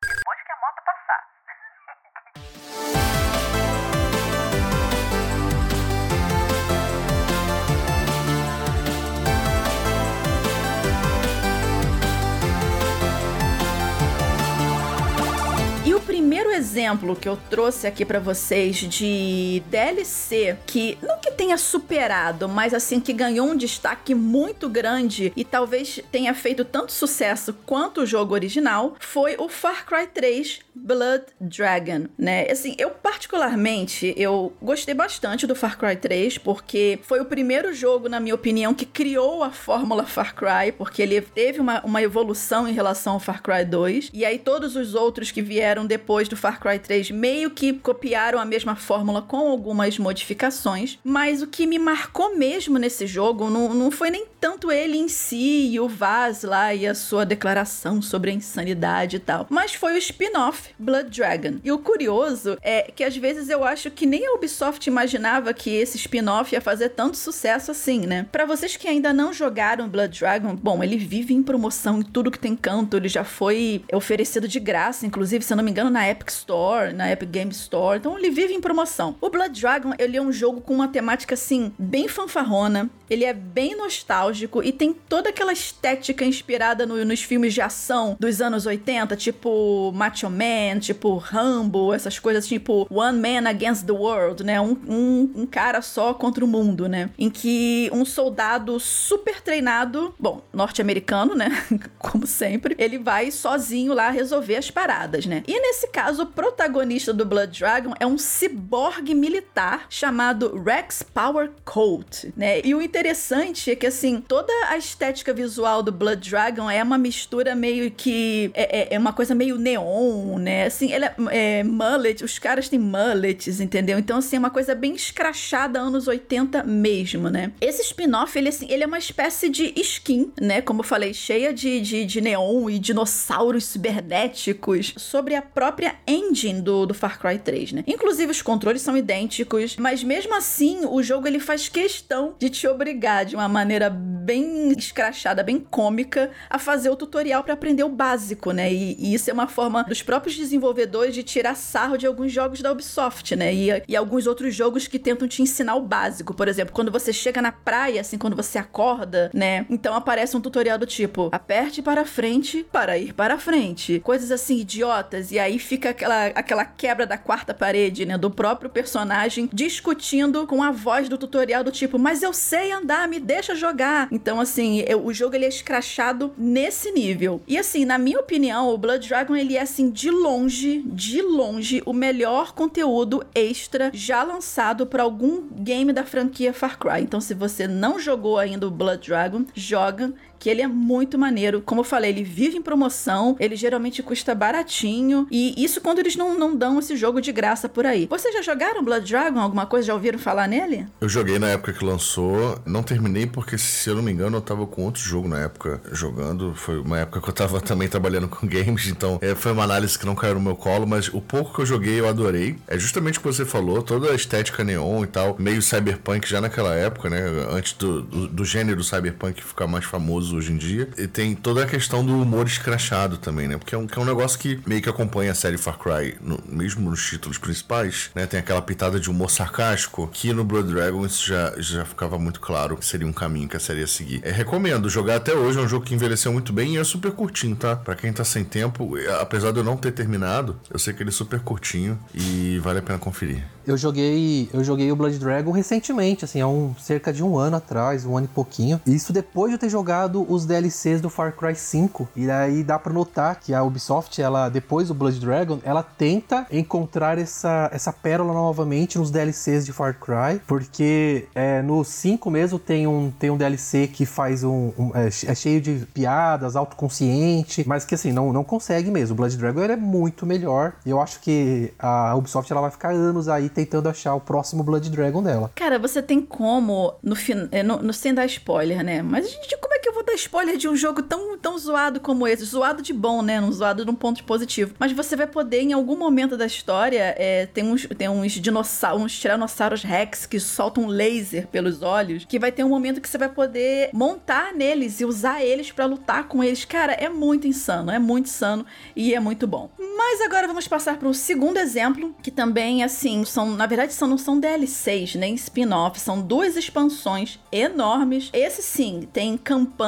Exemplo 16.91 17.15
que 17.15 17.29
eu 17.29 17.37
trouxe 17.49 17.87
aqui 17.87 18.03
para 18.03 18.19
vocês 18.19 18.75
de 18.75 19.63
DLC 19.67 20.57
que 20.65 20.97
não 21.01 21.17
que 21.19 21.31
tenha 21.31 21.57
superado, 21.57 22.49
mas 22.49 22.73
assim 22.73 22.99
que 22.99 23.13
ganhou 23.13 23.47
um 23.47 23.55
destaque 23.55 24.13
muito 24.13 24.67
grande 24.67 25.31
e 25.35 25.45
talvez 25.45 26.01
tenha 26.11 26.33
feito 26.33 26.65
tanto 26.65 26.91
sucesso 26.91 27.53
quanto 27.65 28.01
o 28.01 28.05
jogo 28.05 28.33
original, 28.33 28.95
foi 28.99 29.35
o 29.37 29.47
Far 29.47 29.85
Cry 29.85 30.07
3 30.07 30.59
Blood 30.75 31.23
Dragon, 31.39 32.07
né? 32.17 32.47
Assim, 32.49 32.75
eu 32.77 32.89
particularmente 32.89 34.13
eu 34.17 34.53
gostei 34.61 34.93
bastante 34.93 35.47
do 35.47 35.55
Far 35.55 35.77
Cry 35.77 35.95
3 35.95 36.37
porque 36.39 36.99
foi 37.03 37.21
o 37.21 37.25
primeiro 37.25 37.73
jogo, 37.73 38.09
na 38.09 38.19
minha 38.19 38.35
opinião, 38.35 38.73
que 38.73 38.85
criou 38.85 39.43
a 39.43 39.51
fórmula 39.51 40.05
Far 40.05 40.35
Cry, 40.35 40.71
porque 40.77 41.01
ele 41.01 41.21
teve 41.21 41.59
uma, 41.59 41.81
uma 41.85 42.01
evolução 42.01 42.67
em 42.67 42.73
relação 42.73 43.13
ao 43.13 43.19
Far 43.19 43.41
Cry 43.41 43.63
2 43.63 44.11
e 44.13 44.25
aí 44.25 44.37
todos 44.37 44.75
os 44.75 44.93
outros 44.93 45.31
que 45.31 45.41
vieram 45.41 45.85
depois 45.85 46.27
do 46.27 46.35
Far 46.35 46.59
Cry 46.59 46.80
3 46.81 47.11
meio 47.11 47.51
que 47.51 47.73
copiaram 47.73 48.39
a 48.39 48.45
mesma 48.45 48.75
fórmula 48.75 49.21
com 49.21 49.49
algumas 49.49 49.97
modificações, 49.97 50.99
mas 51.03 51.41
o 51.41 51.47
que 51.47 51.65
me 51.65 51.79
marcou 51.79 52.37
mesmo 52.37 52.77
nesse 52.77 53.07
jogo 53.07 53.49
não, 53.49 53.73
não 53.73 53.91
foi 53.91 54.09
nem 54.09 54.25
tanto 54.41 54.71
ele 54.71 54.97
em 54.97 55.07
si 55.07 55.69
e 55.71 55.79
o 55.79 55.87
Vaz 55.87 56.41
lá 56.41 56.73
e 56.73 56.87
a 56.87 56.95
sua 56.95 57.23
declaração 57.23 58.01
sobre 58.01 58.31
a 58.31 58.33
insanidade 58.33 59.17
e 59.17 59.19
tal, 59.19 59.45
mas 59.51 59.75
foi 59.75 59.93
o 59.93 59.97
spin-off 59.97 60.71
Blood 60.79 61.11
Dragon. 61.11 61.59
E 61.63 61.71
o 61.71 61.77
curioso 61.77 62.57
é 62.63 62.91
que 62.93 63.03
às 63.03 63.15
vezes 63.15 63.49
eu 63.49 63.63
acho 63.63 63.91
que 63.91 64.07
nem 64.07 64.25
a 64.25 64.33
Ubisoft 64.33 64.87
imaginava 64.87 65.53
que 65.53 65.69
esse 65.69 65.97
spin-off 65.97 66.53
ia 66.55 66.59
fazer 66.59 66.89
tanto 66.89 67.17
sucesso 67.17 67.69
assim, 67.69 68.07
né? 68.07 68.25
Para 68.31 68.45
vocês 68.45 68.75
que 68.75 68.87
ainda 68.87 69.13
não 69.13 69.31
jogaram 69.31 69.87
Blood 69.87 70.17
Dragon, 70.17 70.55
bom, 70.55 70.83
ele 70.83 70.97
vive 70.97 71.35
em 71.35 71.43
promoção 71.43 71.99
em 71.99 72.03
tudo 72.03 72.31
que 72.31 72.39
tem 72.39 72.55
canto, 72.55 72.97
ele 72.97 73.07
já 73.07 73.23
foi 73.23 73.83
oferecido 73.93 74.47
de 74.47 74.59
graça, 74.59 75.05
inclusive, 75.05 75.45
se 75.45 75.53
eu 75.53 75.57
não 75.57 75.63
me 75.63 75.69
engano, 75.69 75.91
na 75.91 76.09
Epic 76.09 76.29
Store, 76.29 76.93
na 76.93 77.11
Epic 77.11 77.29
Game 77.29 77.51
Store. 77.51 77.99
Então 77.99 78.17
ele 78.17 78.31
vive 78.31 78.53
em 78.53 78.61
promoção. 78.61 79.15
O 79.21 79.29
Blood 79.29 79.61
Dragon, 79.61 79.93
ele 79.99 80.17
é 80.17 80.21
um 80.21 80.31
jogo 80.31 80.61
com 80.61 80.73
uma 80.73 80.87
temática 80.87 81.35
assim 81.35 81.71
bem 81.77 82.07
fanfarrona, 82.07 82.89
ele 83.11 83.25
é 83.25 83.33
bem 83.33 83.75
nostálgico 83.75 84.63
e 84.63 84.71
tem 84.71 84.93
toda 84.93 85.29
aquela 85.29 85.51
estética 85.51 86.23
inspirada 86.23 86.85
no, 86.85 87.03
nos 87.03 87.21
filmes 87.21 87.53
de 87.53 87.59
ação 87.59 88.15
dos 88.17 88.39
anos 88.39 88.65
80, 88.65 89.17
tipo 89.17 89.91
Macho 89.93 90.29
Man, 90.29 90.79
tipo 90.79 91.17
Rambo, 91.17 91.93
essas 91.93 92.17
coisas 92.17 92.47
tipo 92.47 92.87
One 92.89 93.19
Man 93.19 93.49
Against 93.49 93.85
the 93.85 93.91
World, 93.91 94.45
né? 94.45 94.61
Um, 94.61 94.77
um, 94.87 95.31
um 95.35 95.45
cara 95.45 95.81
só 95.81 96.13
contra 96.13 96.45
o 96.45 96.47
mundo, 96.47 96.87
né? 96.87 97.09
Em 97.19 97.29
que 97.29 97.89
um 97.91 98.05
soldado 98.05 98.79
super 98.79 99.41
treinado, 99.41 100.15
bom, 100.17 100.41
norte-americano, 100.53 101.35
né? 101.35 101.49
Como 101.99 102.25
sempre, 102.25 102.75
ele 102.77 102.97
vai 102.97 103.29
sozinho 103.29 103.93
lá 103.93 104.09
resolver 104.09 104.55
as 104.55 104.71
paradas, 104.71 105.25
né? 105.25 105.43
E 105.45 105.59
nesse 105.59 105.89
caso, 105.89 106.23
o 106.23 106.27
protagonista 106.27 107.11
do 107.11 107.25
Blood 107.25 107.59
Dragon 107.59 107.93
é 107.99 108.07
um 108.07 108.17
ciborgue 108.17 109.13
militar 109.13 109.87
chamado 109.89 110.57
Rex 110.63 111.03
Power 111.03 111.51
Coat, 111.65 112.33
né? 112.37 112.61
E 112.63 112.73
o 112.73 112.81
interessante 112.81 113.00
é 113.07 113.75
que, 113.75 113.87
assim, 113.87 114.21
toda 114.21 114.51
a 114.69 114.77
estética 114.77 115.33
visual 115.33 115.81
do 115.81 115.91
Blood 115.91 116.29
Dragon 116.29 116.69
é 116.69 116.81
uma 116.83 116.97
mistura 116.97 117.55
meio 117.55 117.89
que. 117.91 118.51
É, 118.53 118.93
é, 118.93 118.95
é 118.95 118.99
uma 118.99 119.11
coisa 119.11 119.33
meio 119.33 119.57
neon, 119.57 120.37
né? 120.37 120.65
Assim, 120.65 120.91
ele 120.91 121.05
é, 121.05 121.15
é, 121.31 121.63
mullet, 121.63 122.23
os 122.23 122.37
caras 122.39 122.69
têm 122.69 122.79
mullets, 122.79 123.59
entendeu? 123.59 123.97
Então, 123.97 124.17
assim, 124.17 124.35
é 124.35 124.39
uma 124.39 124.49
coisa 124.49 124.75
bem 124.75 124.95
escrachada 124.95 125.79
anos 125.79 126.07
80 126.07 126.63
mesmo, 126.63 127.29
né? 127.29 127.51
Esse 127.59 127.81
spin-off, 127.81 128.37
ele, 128.37 128.49
assim, 128.49 128.67
ele 128.69 128.83
é 128.83 128.87
uma 128.87 128.99
espécie 128.99 129.49
de 129.49 129.73
skin, 129.77 130.31
né? 130.39 130.61
Como 130.61 130.81
eu 130.81 130.85
falei, 130.85 131.13
cheia 131.13 131.53
de, 131.53 131.81
de, 131.81 132.05
de 132.05 132.21
neon 132.21 132.69
e 132.69 132.79
dinossauros 132.79 133.65
cibernéticos 133.65 134.93
sobre 134.97 135.35
a 135.35 135.41
própria 135.41 135.95
engine 136.07 136.61
do, 136.61 136.85
do 136.85 136.93
Far 136.93 137.19
Cry 137.19 137.39
3, 137.39 137.71
né? 137.73 137.83
Inclusive, 137.87 138.31
os 138.31 138.41
controles 138.41 138.81
são 138.81 138.95
idênticos, 138.95 139.75
mas 139.77 140.03
mesmo 140.03 140.35
assim, 140.35 140.85
o 140.85 141.01
jogo 141.01 141.27
ele 141.27 141.39
faz 141.39 141.67
questão 141.67 142.35
de 142.39 142.49
te 142.49 142.67
obrigar 142.67 142.90
obrigar 142.91 143.25
de 143.25 143.35
uma 143.35 143.47
maneira 143.47 143.89
bem 144.21 144.71
escrachada, 144.71 145.43
bem 145.43 145.59
cômica, 145.59 146.31
a 146.49 146.59
fazer 146.59 146.89
o 146.89 146.95
tutorial 146.95 147.43
para 147.43 147.53
aprender 147.53 147.83
o 147.83 147.89
básico, 147.89 148.51
né? 148.51 148.71
E, 148.71 148.95
e, 148.99 149.13
isso 149.13 149.29
é 149.29 149.33
uma 149.33 149.47
forma 149.47 149.83
dos 149.83 150.01
próprios 150.01 150.37
desenvolvedores 150.37 151.15
de 151.15 151.23
tirar 151.23 151.55
sarro 151.55 151.97
de 151.97 152.05
alguns 152.05 152.31
jogos 152.31 152.61
da 152.61 152.71
Ubisoft, 152.71 153.35
né? 153.35 153.53
E, 153.53 153.83
e 153.87 153.95
alguns 153.95 154.27
outros 154.27 154.53
jogos 154.53 154.87
que 154.87 154.99
tentam 154.99 155.27
te 155.27 155.41
ensinar 155.41 155.75
o 155.75 155.81
básico. 155.81 156.33
Por 156.33 156.47
exemplo, 156.47 156.73
quando 156.73 156.91
você 156.91 157.11
chega 157.11 157.41
na 157.41 157.51
praia, 157.51 158.01
assim, 158.01 158.17
quando 158.17 158.35
você 158.35 158.59
acorda, 158.59 159.31
né? 159.33 159.65
Então 159.69 159.95
aparece 159.95 160.37
um 160.37 160.41
tutorial 160.41 160.77
do 160.77 160.85
tipo: 160.85 161.29
aperte 161.31 161.81
para 161.81 162.05
frente 162.05 162.65
para 162.71 162.97
ir 162.97 163.13
para 163.13 163.37
frente. 163.37 163.99
Coisas 164.01 164.31
assim 164.31 164.59
idiotas. 164.59 165.31
E 165.31 165.39
aí 165.39 165.57
fica 165.57 165.89
aquela, 165.89 166.27
aquela 166.27 166.65
quebra 166.65 167.07
da 167.07 167.17
quarta 167.17 167.53
parede, 167.53 168.05
né? 168.05 168.17
Do 168.17 168.29
próprio 168.29 168.69
personagem 168.69 169.49
discutindo 169.51 170.45
com 170.45 170.61
a 170.61 170.71
voz 170.71 171.09
do 171.09 171.17
tutorial 171.17 171.63
do 171.63 171.71
tipo: 171.71 171.97
mas 171.97 172.21
eu 172.21 172.33
sei 172.33 172.71
andar, 172.71 172.80
me 173.07 173.19
deixa 173.19 173.55
jogar. 173.55 174.07
Então, 174.11 174.39
assim, 174.39 174.83
eu, 174.87 175.05
o 175.05 175.13
jogo 175.13 175.35
ele 175.35 175.45
é 175.45 175.49
escrachado 175.49 176.33
nesse 176.37 176.91
nível. 176.91 177.41
E 177.47 177.57
assim, 177.57 177.85
na 177.85 177.97
minha 177.97 178.19
opinião, 178.19 178.69
o 178.69 178.77
Blood 178.77 179.07
Dragon 179.07 179.35
ele 179.35 179.55
é 179.55 179.61
assim 179.61 179.89
de 179.89 180.09
longe, 180.09 180.81
de 180.85 181.21
longe 181.21 181.81
o 181.85 181.93
melhor 181.93 182.53
conteúdo 182.53 183.25
extra 183.33 183.91
já 183.93 184.23
lançado 184.23 184.85
para 184.85 185.03
algum 185.03 185.47
game 185.49 185.93
da 185.93 186.03
franquia 186.03 186.53
Far 186.53 186.77
Cry. 186.77 187.01
Então, 187.01 187.21
se 187.21 187.33
você 187.33 187.67
não 187.67 187.99
jogou 187.99 188.37
ainda 188.37 188.67
o 188.67 188.71
Blood 188.71 189.07
Dragon, 189.07 189.45
joga 189.53 190.13
que 190.41 190.49
ele 190.49 190.63
é 190.63 190.67
muito 190.67 191.19
maneiro. 191.19 191.61
Como 191.61 191.81
eu 191.81 191.85
falei, 191.85 192.09
ele 192.09 192.23
vive 192.23 192.57
em 192.57 192.63
promoção, 192.63 193.35
ele 193.39 193.55
geralmente 193.55 194.01
custa 194.01 194.33
baratinho. 194.33 195.27
E 195.29 195.53
isso 195.55 195.79
quando 195.79 195.99
eles 195.99 196.15
não, 196.15 196.37
não 196.37 196.55
dão 196.55 196.79
esse 196.79 196.97
jogo 196.97 197.21
de 197.21 197.31
graça 197.31 197.69
por 197.69 197.85
aí. 197.85 198.07
Vocês 198.09 198.33
já 198.33 198.41
jogaram 198.41 198.83
Blood 198.83 199.07
Dragon? 199.07 199.39
Alguma 199.39 199.67
coisa? 199.67 199.85
Já 199.85 199.93
ouviram 199.93 200.17
falar 200.17 200.47
nele? 200.47 200.87
Eu 200.99 201.07
joguei 201.07 201.37
na 201.37 201.49
época 201.49 201.73
que 201.73 201.85
lançou. 201.85 202.59
Não 202.65 202.81
terminei 202.81 203.27
porque, 203.27 203.55
se 203.55 203.87
eu 203.87 203.95
não 203.95 204.01
me 204.01 204.11
engano, 204.11 204.37
eu 204.37 204.41
tava 204.41 204.65
com 204.65 204.83
outro 204.83 204.99
jogo 204.99 205.27
na 205.27 205.41
época 205.41 205.79
jogando. 205.91 206.55
Foi 206.55 206.79
uma 206.79 206.97
época 206.97 207.21
que 207.21 207.29
eu 207.29 207.33
tava 207.33 207.61
também 207.61 207.87
trabalhando 207.87 208.27
com 208.27 208.47
games, 208.47 208.87
então 208.87 209.19
é, 209.21 209.35
foi 209.35 209.51
uma 209.51 209.63
análise 209.63 209.97
que 209.97 210.07
não 210.07 210.15
caiu 210.15 210.33
no 210.33 210.41
meu 210.41 210.55
colo, 210.55 210.87
mas 210.87 211.07
o 211.09 211.21
pouco 211.21 211.53
que 211.53 211.61
eu 211.61 211.65
joguei 211.67 211.99
eu 211.99 212.09
adorei. 212.09 212.55
É 212.67 212.79
justamente 212.79 213.19
o 213.19 213.21
que 213.21 213.27
você 213.27 213.45
falou, 213.45 213.83
toda 213.83 214.11
a 214.11 214.15
estética 214.15 214.63
neon 214.63 215.03
e 215.03 215.07
tal, 215.07 215.35
meio 215.37 215.61
cyberpunk 215.61 216.27
já 216.27 216.41
naquela 216.41 216.73
época, 216.73 217.11
né? 217.11 217.21
Antes 217.51 217.73
do, 217.73 218.01
do, 218.01 218.27
do 218.27 218.43
gênero 218.43 218.83
cyberpunk 218.83 219.43
ficar 219.43 219.67
mais 219.67 219.85
famoso 219.85 220.30
hoje 220.33 220.51
em 220.51 220.57
dia. 220.57 220.89
E 220.97 221.07
tem 221.07 221.35
toda 221.35 221.63
a 221.63 221.65
questão 221.65 222.05
do 222.05 222.19
humor 222.21 222.45
escrachado 222.45 223.17
também, 223.17 223.47
né? 223.47 223.57
Porque 223.57 223.75
é 223.75 223.77
um, 223.77 223.87
que 223.87 223.97
é 223.97 224.01
um 224.01 224.05
negócio 224.05 224.39
que 224.39 224.59
meio 224.65 224.81
que 224.81 224.89
acompanha 224.89 225.31
a 225.31 225.35
série 225.35 225.57
Far 225.57 225.77
Cry, 225.77 226.15
no, 226.21 226.39
mesmo 226.47 226.89
nos 226.89 227.05
títulos 227.05 227.37
principais, 227.37 228.09
né? 228.15 228.25
Tem 228.25 228.39
aquela 228.39 228.61
pitada 228.61 228.99
de 228.99 229.09
humor 229.09 229.29
sarcástico, 229.29 230.09
que 230.11 230.33
no 230.33 230.43
Blood 230.43 230.73
Dragon 230.73 231.05
isso 231.05 231.25
já, 231.27 231.53
já 231.57 231.85
ficava 231.85 232.17
muito 232.17 232.39
claro 232.39 232.77
que 232.77 232.85
seria 232.85 233.07
um 233.07 233.13
caminho 233.13 233.47
que 233.47 233.57
a 233.57 233.59
série 233.59 233.79
ia 233.79 233.87
seguir. 233.87 234.21
É, 234.23 234.31
recomendo 234.31 234.89
jogar 234.89 235.17
até 235.17 235.33
hoje, 235.33 235.59
é 235.59 235.61
um 235.61 235.67
jogo 235.67 235.85
que 235.85 235.93
envelheceu 235.93 236.31
muito 236.31 236.53
bem 236.53 236.75
e 236.75 236.77
é 236.77 236.83
super 236.83 237.11
curtinho, 237.11 237.55
tá? 237.55 237.75
Pra 237.75 237.95
quem 237.95 238.11
tá 238.11 238.23
sem 238.23 238.43
tempo, 238.43 238.93
apesar 239.19 239.51
de 239.51 239.59
eu 239.59 239.63
não 239.63 239.77
ter 239.77 239.91
terminado, 239.91 240.59
eu 240.69 240.79
sei 240.79 240.93
que 240.93 241.03
ele 241.03 241.09
é 241.09 241.13
super 241.13 241.39
curtinho 241.39 241.99
e 242.13 242.59
vale 242.59 242.79
a 242.79 242.81
pena 242.81 242.99
conferir. 242.99 243.43
Eu 243.65 243.77
joguei, 243.77 244.49
eu 244.51 244.63
joguei 244.63 244.91
o 244.91 244.95
Blood 244.95 245.19
Dragon 245.19 245.51
recentemente, 245.51 246.25
assim, 246.25 246.41
há 246.41 246.47
um 246.47 246.73
cerca 246.79 247.13
de 247.13 247.23
um 247.23 247.37
ano 247.37 247.57
atrás, 247.57 248.05
um 248.05 248.17
ano 248.17 248.25
e 248.25 248.33
pouquinho. 248.33 248.81
Isso 248.87 249.13
depois 249.13 249.51
de 249.51 249.55
eu 249.55 249.59
ter 249.59 249.69
jogado 249.69 250.20
os 250.27 250.45
DLCs 250.45 251.01
do 251.01 251.09
Far 251.09 251.33
Cry 251.33 251.55
5. 251.55 252.09
E 252.15 252.29
aí 252.29 252.63
dá 252.63 252.77
para 252.77 252.93
notar 252.93 253.39
que 253.39 253.53
a 253.53 253.63
Ubisoft, 253.63 254.21
ela 254.21 254.49
depois 254.49 254.87
do 254.87 254.93
Blood 254.93 255.19
Dragon, 255.19 255.59
ela 255.63 255.83
tenta 255.83 256.45
encontrar 256.51 257.17
essa, 257.17 257.69
essa 257.73 257.91
pérola 257.93 258.33
novamente 258.33 258.97
nos 258.97 259.11
DLCs 259.11 259.65
de 259.65 259.73
Far 259.73 259.97
Cry, 259.99 260.41
porque 260.47 261.27
é, 261.33 261.61
no 261.61 261.83
5 261.83 262.29
mesmo 262.29 262.59
tem 262.59 262.87
um, 262.87 263.11
tem 263.11 263.29
um 263.29 263.37
DLC 263.37 263.87
que 263.87 264.05
faz 264.05 264.43
um, 264.43 264.71
um 264.77 264.91
é, 264.93 265.07
é, 265.07 265.35
cheio 265.35 265.61
de 265.61 265.85
piadas, 265.93 266.55
autoconsciente, 266.55 267.67
mas 267.67 267.85
que 267.85 267.95
assim 267.95 268.11
não, 268.11 268.33
não 268.33 268.43
consegue 268.43 268.89
mesmo. 268.89 269.13
O 269.13 269.17
Blood 269.17 269.37
Dragon 269.37 269.61
é 269.61 269.75
muito 269.75 270.25
melhor. 270.25 270.73
E 270.85 270.89
eu 270.89 270.99
acho 270.99 271.19
que 271.19 271.73
a 271.79 272.15
Ubisoft 272.15 272.51
ela 272.51 272.61
vai 272.61 272.71
ficar 272.71 272.91
anos 272.91 273.27
aí 273.27 273.49
tentando 273.49 273.89
achar 273.89 274.15
o 274.15 274.19
próximo 274.19 274.63
Blood 274.63 274.89
Dragon 274.89 275.21
dela. 275.23 275.51
Cara, 275.55 275.79
você 275.79 276.01
tem 276.01 276.21
como 276.21 276.93
no, 277.03 277.15
é, 277.51 277.63
no, 277.63 277.93
sem 277.93 278.13
dar 278.13 278.25
spoiler, 278.25 278.83
né? 278.83 279.01
Mas 279.01 279.29
gente 279.29 279.57
como 279.57 279.73
é 279.73 279.79
que 279.79 279.89
eu 279.89 279.93
vou 279.93 280.03
dar 280.03 280.10
spoiler 280.15 280.57
de 280.57 280.67
um 280.67 280.75
jogo 280.75 281.01
tão, 281.01 281.37
tão 281.37 281.57
zoado 281.57 281.99
como 281.99 282.27
esse? 282.27 282.43
Zoado 282.45 282.81
de 282.81 282.93
bom, 282.93 283.21
né? 283.21 283.39
Não 283.39 283.51
zoado 283.51 283.85
de 283.85 283.91
um 283.91 283.95
ponto 283.95 284.23
positivo. 284.23 284.75
Mas 284.79 284.91
você 284.91 285.15
vai 285.15 285.27
poder, 285.27 285.61
em 285.61 285.73
algum 285.73 285.97
momento 285.97 286.37
da 286.37 286.45
história, 286.45 287.15
é, 287.17 287.45
tem 287.45 287.63
uns, 287.63 287.87
tem 287.97 288.09
uns 288.09 288.33
dinossauros, 288.33 289.03
uns 289.03 289.19
tiranossauros 289.19 289.83
rex 289.83 290.25
que 290.25 290.39
soltam 290.39 290.87
laser 290.87 291.47
pelos 291.47 291.81
olhos, 291.81 292.25
que 292.25 292.39
vai 292.39 292.51
ter 292.51 292.63
um 292.63 292.69
momento 292.69 293.01
que 293.01 293.09
você 293.09 293.17
vai 293.17 293.29
poder 293.29 293.89
montar 293.93 294.53
neles 294.53 294.99
e 294.99 295.05
usar 295.05 295.43
eles 295.43 295.71
para 295.71 295.85
lutar 295.85 296.27
com 296.27 296.43
eles. 296.43 296.65
Cara, 296.65 296.93
é 296.93 297.09
muito 297.09 297.47
insano, 297.47 297.91
é 297.91 297.99
muito 297.99 298.25
insano 298.27 298.65
e 298.95 299.13
é 299.13 299.19
muito 299.19 299.47
bom. 299.47 299.69
Mas 299.97 300.21
agora 300.21 300.47
vamos 300.47 300.67
passar 300.67 300.97
para 300.97 301.07
o 301.07 301.13
segundo 301.13 301.57
exemplo, 301.57 302.15
que 302.21 302.31
também, 302.31 302.83
assim, 302.83 303.23
são, 303.23 303.51
na 303.51 303.65
verdade, 303.65 303.93
são, 303.93 304.07
não 304.07 304.17
são 304.17 304.39
DLCs, 304.39 305.15
nem 305.15 305.35
spin-off, 305.35 305.99
são 305.99 306.21
duas 306.21 306.55
expansões 306.55 307.39
enormes. 307.51 308.29
Esse 308.33 308.61
sim, 308.61 309.07
tem 309.13 309.37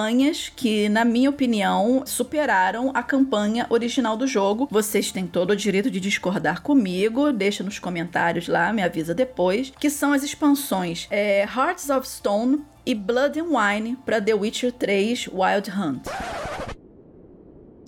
campanhas 0.04 0.52
que, 0.54 0.90
na 0.90 1.06
minha 1.06 1.30
opinião, 1.30 2.04
superaram 2.06 2.92
a 2.94 3.02
campanha 3.02 3.66
original 3.70 4.18
do 4.18 4.28
jogo. 4.28 4.68
Vocês 4.70 5.12
têm 5.14 5.26
todo 5.26 5.52
o 5.52 5.56
direito 5.56 5.90
de 5.90 6.00
discordar 6.00 6.62
comigo, 6.62 7.32
deixa 7.32 7.64
nos 7.64 7.80
comentários 7.80 8.50
lá, 8.50 8.74
me 8.74 8.84
avisa 8.84 9.14
depois, 9.14 9.72
que 9.80 9.90
são 9.90 10.12
as 10.12 10.22
expansões 10.22 11.08
é, 11.10 11.44
Hearts 11.44 11.90
of 11.90 12.06
Stone 12.06 12.66
e 12.86 12.94
Blood 12.94 13.40
and 13.40 13.48
Wine 13.48 13.98
para 14.06 14.22
The 14.22 14.34
Witcher 14.34 14.74
3 14.74 15.30
Wild 15.30 15.72
Hunt. 15.72 16.63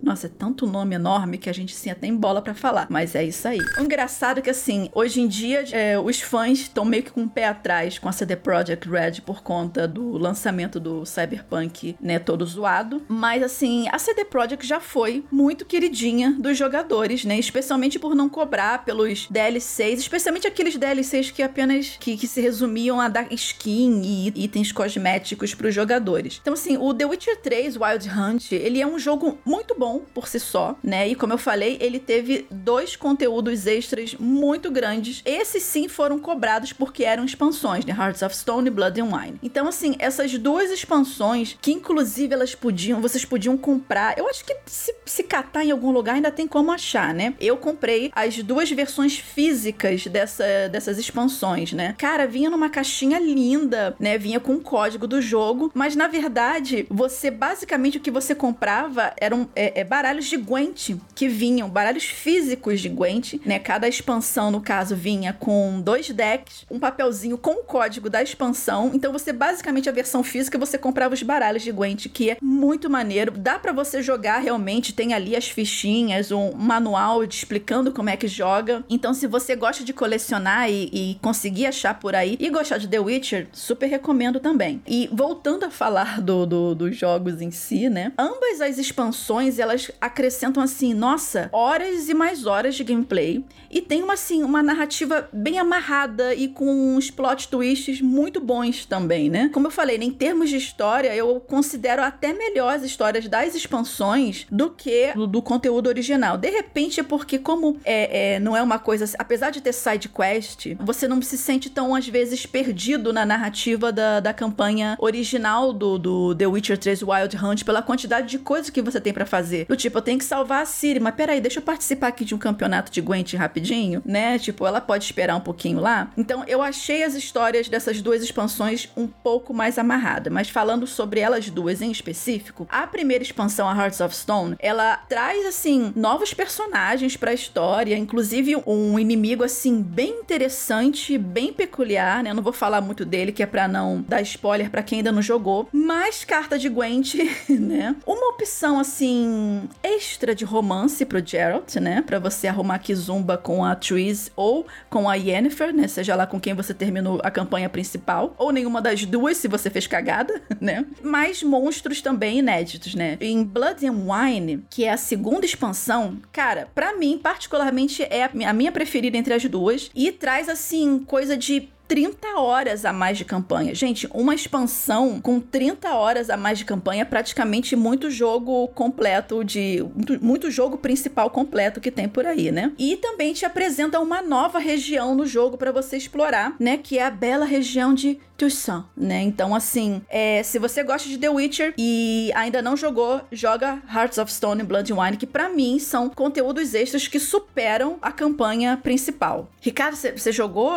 Nossa, 0.05 0.27
é 0.27 0.29
tanto 0.29 0.67
nome 0.67 0.93
enorme 0.93 1.39
que 1.39 1.50
a 1.50 1.53
gente 1.53 1.75
sim 1.75 1.89
até 1.89 2.05
bola 2.12 2.39
para 2.39 2.53
falar, 2.53 2.85
mas 2.91 3.15
é 3.15 3.24
isso 3.24 3.47
aí. 3.47 3.57
O 3.79 3.81
engraçado 3.81 4.38
é 4.38 4.41
que 4.41 4.51
assim, 4.51 4.88
hoje 4.93 5.19
em 5.19 5.27
dia 5.27 5.65
é, 5.71 5.97
os 5.97 6.21
fãs 6.21 6.59
estão 6.59 6.85
meio 6.85 7.01
que 7.01 7.09
com 7.09 7.24
o 7.24 7.29
pé 7.29 7.47
atrás 7.47 7.97
com 7.97 8.07
a 8.07 8.12
CD 8.12 8.35
Projekt 8.35 8.88
Red 8.88 9.21
por 9.25 9.41
conta 9.41 9.88
do 9.88 10.12
lançamento 10.15 10.79
do 10.79 11.07
Cyberpunk, 11.07 11.95
né, 12.00 12.19
todo 12.19 12.45
zoado, 12.45 13.01
mas 13.07 13.41
assim, 13.41 13.88
a 13.91 13.97
CD 13.97 14.24
Projekt 14.25 14.65
já 14.67 14.79
foi 14.79 15.25
muito 15.31 15.65
queridinha 15.65 16.35
dos 16.39 16.55
jogadores, 16.55 17.25
né, 17.25 17.39
especialmente 17.39 17.97
por 17.97 18.13
não 18.13 18.29
cobrar 18.29 18.85
pelos 18.85 19.27
DLCs, 19.27 20.01
especialmente 20.01 20.45
aqueles 20.45 20.77
DLCs 20.77 21.31
que 21.31 21.41
apenas 21.41 21.97
que, 22.00 22.15
que 22.15 22.27
se 22.27 22.41
resumiam 22.41 23.01
a 23.01 23.09
dar 23.09 23.25
skin 23.31 24.03
e 24.03 24.43
itens 24.43 24.71
cosméticos 24.71 25.55
para 25.55 25.67
os 25.67 25.74
jogadores. 25.74 26.39
Então 26.39 26.53
assim, 26.53 26.77
o 26.77 26.93
The 26.93 27.05
Witcher 27.07 27.41
3 27.41 27.75
Wild 27.75 28.07
Hunt, 28.07 28.51
ele 28.51 28.79
é 28.79 28.85
um 28.85 29.00
jogo 29.00 29.39
muito 29.43 29.74
bom 29.74 29.94
bom 29.95 30.05
por 30.13 30.27
si 30.27 30.39
só, 30.39 30.77
né? 30.83 31.07
E 31.07 31.15
como 31.15 31.33
eu 31.33 31.37
falei, 31.37 31.77
ele 31.79 31.99
teve 31.99 32.45
dois 32.49 32.95
conteúdos 32.95 33.65
extras 33.67 34.15
muito 34.15 34.69
grandes. 34.71 35.21
Esses 35.25 35.63
sim 35.63 35.87
foram 35.87 36.19
cobrados 36.19 36.73
porque 36.73 37.03
eram 37.03 37.25
expansões, 37.25 37.85
né? 37.85 37.95
Hearts 37.97 38.21
of 38.21 38.35
Stone 38.35 38.67
e 38.67 38.71
Blood 38.71 38.99
and 38.99 39.05
Wine. 39.05 39.39
Então, 39.41 39.67
assim, 39.67 39.95
essas 39.99 40.37
duas 40.37 40.71
expansões, 40.71 41.57
que 41.61 41.71
inclusive 41.71 42.33
elas 42.33 42.55
podiam, 42.55 43.01
vocês 43.01 43.23
podiam 43.23 43.57
comprar. 43.57 44.17
Eu 44.17 44.27
acho 44.29 44.43
que 44.43 44.55
se, 44.65 44.93
se 45.05 45.23
catar 45.23 45.63
em 45.63 45.71
algum 45.71 45.91
lugar 45.91 46.15
ainda 46.15 46.31
tem 46.31 46.47
como 46.47 46.71
achar, 46.71 47.13
né? 47.13 47.33
Eu 47.39 47.57
comprei 47.57 48.11
as 48.15 48.41
duas 48.41 48.69
versões 48.71 49.17
físicas 49.17 50.07
dessa, 50.07 50.69
dessas 50.69 50.97
expansões, 50.97 51.73
né? 51.73 51.95
Cara, 51.97 52.27
vinha 52.27 52.49
numa 52.49 52.69
caixinha 52.69 53.19
linda, 53.19 53.95
né? 53.99 54.17
Vinha 54.17 54.39
com 54.39 54.55
o 54.55 54.61
código 54.61 55.07
do 55.07 55.21
jogo, 55.21 55.71
mas 55.73 55.95
na 55.95 56.07
verdade, 56.07 56.85
você 56.89 57.31
basicamente 57.31 57.97
o 57.97 58.01
que 58.01 58.11
você 58.11 58.33
comprava 58.33 59.13
eram 59.17 59.49
é, 59.55 59.81
é, 59.81 59.83
baralhos 59.85 60.25
de 60.25 60.37
Gwent 60.37 60.91
que 61.13 61.27
vinham, 61.27 61.69
baralhos 61.69 62.03
físicos 62.03 62.81
de 62.81 62.89
Gwent, 62.89 63.35
né? 63.45 63.59
Cada 63.59 63.87
expansão, 63.87 64.51
no 64.51 64.61
caso, 64.61 64.95
vinha 64.95 65.33
com 65.33 65.79
dois 65.81 66.09
decks, 66.09 66.65
um 66.69 66.79
papelzinho 66.79 67.37
com 67.37 67.61
o 67.61 67.63
código 67.63 68.09
da 68.09 68.21
expansão. 68.21 68.91
Então 68.93 69.11
você 69.11 69.31
basicamente 69.31 69.89
a 69.89 69.91
versão 69.91 70.23
física 70.23 70.57
você 70.57 70.77
comprava 70.77 71.13
os 71.13 71.23
baralhos 71.23 71.63
de 71.63 71.71
Gwent, 71.71 72.07
que 72.09 72.31
é 72.31 72.37
muito 72.41 72.89
maneiro. 72.89 73.31
Dá 73.31 73.59
para 73.59 73.71
você 73.71 74.01
jogar 74.01 74.39
realmente, 74.39 74.93
tem 74.93 75.13
ali 75.13 75.35
as 75.35 75.47
fichinhas, 75.47 76.31
um 76.31 76.53
manual 76.53 77.23
explicando 77.23 77.91
como 77.91 78.09
é 78.09 78.17
que 78.17 78.27
joga. 78.27 78.83
Então 78.89 79.13
se 79.13 79.27
você 79.27 79.55
gosta 79.55 79.83
de 79.83 79.93
colecionar 79.93 80.69
e, 80.69 80.89
e 80.91 81.19
conseguir 81.21 81.65
achar 81.67 81.99
por 81.99 82.15
aí 82.15 82.37
e 82.39 82.49
gostar 82.49 82.77
de 82.77 82.87
The 82.87 82.99
Witcher, 82.99 83.47
super 83.51 83.87
recomendo 83.87 84.39
também. 84.39 84.81
E 84.87 85.09
voltando 85.11 85.65
a 85.65 85.69
falar 85.69 86.21
do, 86.21 86.45
do, 86.45 86.75
dos 86.75 86.95
jogos 86.95 87.41
em 87.41 87.51
si, 87.51 87.89
né? 87.89 88.11
Ambas 88.17 88.61
as 88.61 88.77
expansões 88.77 89.59
elas 89.59 89.75
elas 89.75 89.91
acrescentam 90.00 90.63
assim, 90.63 90.94
nossa, 90.94 91.50
horas 91.51 92.08
e 92.08 92.13
mais 92.13 92.46
horas 92.46 92.75
de 92.75 92.84
gameplay 92.84 93.44
e 93.70 93.82
tem 93.82 94.01
uma 94.01 94.13
assim, 94.13 94.41
uma 94.44 94.63
narrativa 94.63 95.27
bem 95.34 95.60
amarrada 95.60 96.34
e 96.34 96.48
com 96.48 96.96
uns 96.96 97.12
plot 97.12 97.50
twists 97.50 98.00
muito 98.00 98.39
bons 98.39 98.86
também, 98.86 99.29
né? 99.29 99.50
Como 99.53 99.67
eu 99.67 99.72
falei, 99.72 99.98
em 99.98 100.12
termos 100.12 100.50
de 100.50 100.55
história, 100.55 101.13
eu 101.13 101.39
considero 101.41 102.01
até 102.01 102.32
melhor 102.32 102.74
as 102.74 102.84
histórias 102.84 103.27
das 103.27 103.53
expansões 103.53 104.48
do 104.50 104.70
que 104.70 105.12
do, 105.13 105.27
do 105.27 105.41
conteúdo 105.41 105.88
original. 105.88 106.38
De 106.38 106.50
repente 106.50 107.01
é 107.01 107.03
porque 107.03 107.38
como 107.38 107.77
é, 107.84 108.36
é, 108.36 108.39
não 108.39 108.55
é 108.55 108.62
uma 108.62 108.79
coisa, 108.79 109.05
apesar 109.20 109.50
de 109.50 109.60
ter 109.60 109.74
side 109.74 110.08
quest, 110.08 110.67
você 110.79 111.08
não 111.08 111.22
se 111.22 111.38
sente 111.38 111.70
tão 111.70 111.94
às 111.94 112.08
vezes 112.08 112.46
perdido 112.46 113.12
na 113.12 113.25
narrativa 113.25 113.91
da, 113.91 114.22
da 114.22 114.34
campanha 114.34 114.96
original 115.00 115.74
do, 115.74 116.00
do 116.00 116.36
The 116.36 116.48
Witcher 116.48 116.77
3 116.77 117.01
Wild 117.01 117.38
Hunt 117.44 117.63
pela 117.65 117.82
quantidade 117.82 118.27
de 118.27 118.39
coisas 118.39 118.70
que 118.70 118.82
você 118.82 119.01
tem 119.01 119.12
para 119.12 119.25
fazer. 119.25 119.64
Do 119.67 119.75
tipo, 119.75 119.98
eu 119.98 120.01
tenho 120.01 120.17
que 120.17 120.25
salvar 120.25 120.63
a 120.63 120.65
Siri, 120.65 121.00
mas 121.00 121.15
peraí, 121.15 121.41
deixa 121.41 121.60
eu 121.60 121.63
participar 121.63 122.07
aqui 122.07 122.25
de 122.25 122.36
um 122.36 122.38
campeonato 122.38 122.91
de 122.91 123.01
Gwent 123.01 123.34
rapidinho, 123.34 124.01
né? 124.05 124.38
Tipo, 124.39 124.65
ela 124.65 124.81
pode 124.81 125.03
esperar 125.03 125.36
um 125.36 125.41
pouquinho 125.41 125.79
lá. 125.79 126.12
Então, 126.17 126.43
eu 126.48 126.62
achei 126.62 127.03
as 127.03 127.13
histórias 127.13 127.67
dessas 127.67 128.01
duas 128.01 128.24
expansões 128.24 128.89
um 128.95 129.07
pouco 129.07 129.53
mais 129.53 129.77
amarradas, 129.77 130.31
mas 130.31 130.50
falando 130.50 130.86
sobre 130.88 131.19
elas 131.19 131.50
duas 131.50 131.81
em 131.81 131.91
específico, 131.91 132.67
a 132.69 132.86
primeira 132.88 133.24
expansão, 133.24 133.67
a 133.67 133.75
Hearts 133.75 134.01
of 134.01 134.15
Stone, 134.15 134.55
ela 134.60 134.98
traz, 134.98 135.45
assim, 135.45 135.93
novos 135.95 136.34
personagens 136.34 137.17
pra 137.17 137.34
história, 137.34 137.98
inclusive 137.98 138.55
um 138.65 138.98
inimigo, 139.00 139.43
assim, 139.43 139.81
bem 139.81 140.19
interessante, 140.19 141.17
bem 141.17 141.53
peculiar, 141.53 142.24
né? 142.24 142.31
Eu 142.31 142.36
não 142.36 142.43
vou 142.43 142.53
falar 142.53 142.81
muito 142.81 143.05
dele, 143.05 143.31
que 143.31 143.43
é 143.43 143.45
pra 143.45 143.67
não 143.67 144.03
dar 144.07 144.22
spoiler 144.22 144.69
para 144.69 144.84
quem 144.84 145.00
ainda 145.00 145.12
não 145.12 145.22
jogou, 145.22 145.67
mas 145.72 146.24
carta 146.24 146.57
de 146.57 146.69
Gwent, 146.69 147.15
né? 147.50 147.95
Uma 148.05 148.29
opção, 148.29 148.79
assim, 148.79 149.54
extra 149.83 150.35
de 150.35 150.45
romance 150.45 151.05
pro 151.05 151.25
Geralt, 151.25 151.75
né? 151.75 152.01
Pra 152.01 152.19
você 152.19 152.47
arrumar 152.47 152.79
Kizumba 152.79 153.38
com 153.38 153.63
a 153.63 153.75
Tris 153.75 154.31
ou 154.35 154.65
com 154.89 155.09
a 155.09 155.15
Yennefer, 155.15 155.74
né? 155.74 155.88
Seja 155.88 156.15
lá 156.15 156.25
com 156.25 156.39
quem 156.39 156.53
você 156.53 156.74
terminou 156.74 157.19
a 157.24 157.31
campanha 157.31 157.69
principal. 157.69 158.33
Ou 158.38 158.51
nenhuma 158.51 158.81
das 158.81 159.05
duas, 159.05 159.38
se 159.38 159.47
você 159.47 159.69
fez 159.69 159.88
cagada, 159.88 160.41
né? 160.59 160.85
Mais 161.03 161.43
monstros 161.43 162.01
também 162.01 162.39
inéditos, 162.39 162.95
né? 162.95 163.17
Em 163.19 163.43
Blood 163.43 163.85
and 163.85 164.03
Wine, 164.05 164.63
que 164.69 164.83
é 164.83 164.91
a 164.91 164.97
segunda 164.97 165.45
expansão, 165.45 166.17
cara, 166.31 166.67
para 166.74 166.95
mim, 166.97 167.19
particularmente, 167.21 168.03
é 168.03 168.29
a 168.45 168.53
minha 168.53 168.71
preferida 168.71 169.17
entre 169.17 169.33
as 169.33 169.45
duas. 169.45 169.89
E 169.93 170.12
traz, 170.12 170.50
assim, 170.50 171.00
coisa 171.00 171.38
de 171.38 171.69
30 171.87 172.39
horas 172.39 172.85
a 172.85 172.91
mais 172.91 173.17
de 173.17 173.25
campanha. 173.25 173.75
Gente, 173.75 174.07
uma 174.13 174.33
expansão 174.33 175.19
com 175.21 175.39
30 175.39 175.93
horas 175.93 176.29
a 176.29 176.37
mais 176.37 176.57
de 176.57 176.65
campanha 176.65 177.03
é 177.03 177.05
praticamente 177.05 177.75
muito 177.75 178.09
jogo 178.09 178.67
completo 178.69 179.43
de. 179.43 179.85
Muito, 180.21 180.49
jogo 180.49 180.77
principal 180.77 181.29
completo 181.29 181.81
que 181.81 181.91
tem 181.91 182.07
por 182.07 182.25
aí, 182.25 182.51
né? 182.51 182.71
E 182.77 182.97
também 182.97 183.33
te 183.33 183.45
apresenta 183.45 183.99
uma 183.99 184.21
nova 184.21 184.59
região 184.59 185.15
no 185.15 185.25
jogo 185.25 185.57
para 185.57 185.71
você 185.71 185.97
explorar, 185.97 186.55
né? 186.59 186.77
Que 186.77 186.99
é 186.99 187.05
a 187.05 187.11
bela 187.11 187.45
região 187.45 187.93
de 187.93 188.19
Toussaint, 188.37 188.83
né? 188.95 189.21
Então, 189.21 189.55
assim, 189.55 190.01
é, 190.09 190.43
se 190.43 190.59
você 190.59 190.83
gosta 190.83 191.07
de 191.07 191.17
The 191.17 191.29
Witcher 191.29 191.73
e 191.77 192.31
ainda 192.35 192.61
não 192.61 192.75
jogou, 192.75 193.21
joga 193.31 193.81
Hearts 193.93 194.17
of 194.17 194.31
Stone 194.31 194.61
e 194.61 194.65
Blood 194.65 194.91
and 194.91 195.01
Wine, 195.01 195.17
que 195.17 195.25
para 195.25 195.49
mim 195.49 195.79
são 195.79 196.09
conteúdos 196.09 196.73
extras 196.73 197.07
que 197.07 197.19
superam 197.19 197.97
a 198.01 198.11
campanha 198.11 198.77
principal. 198.81 199.49
Ricardo, 199.61 199.95
você 199.95 200.31
jogou 200.31 200.73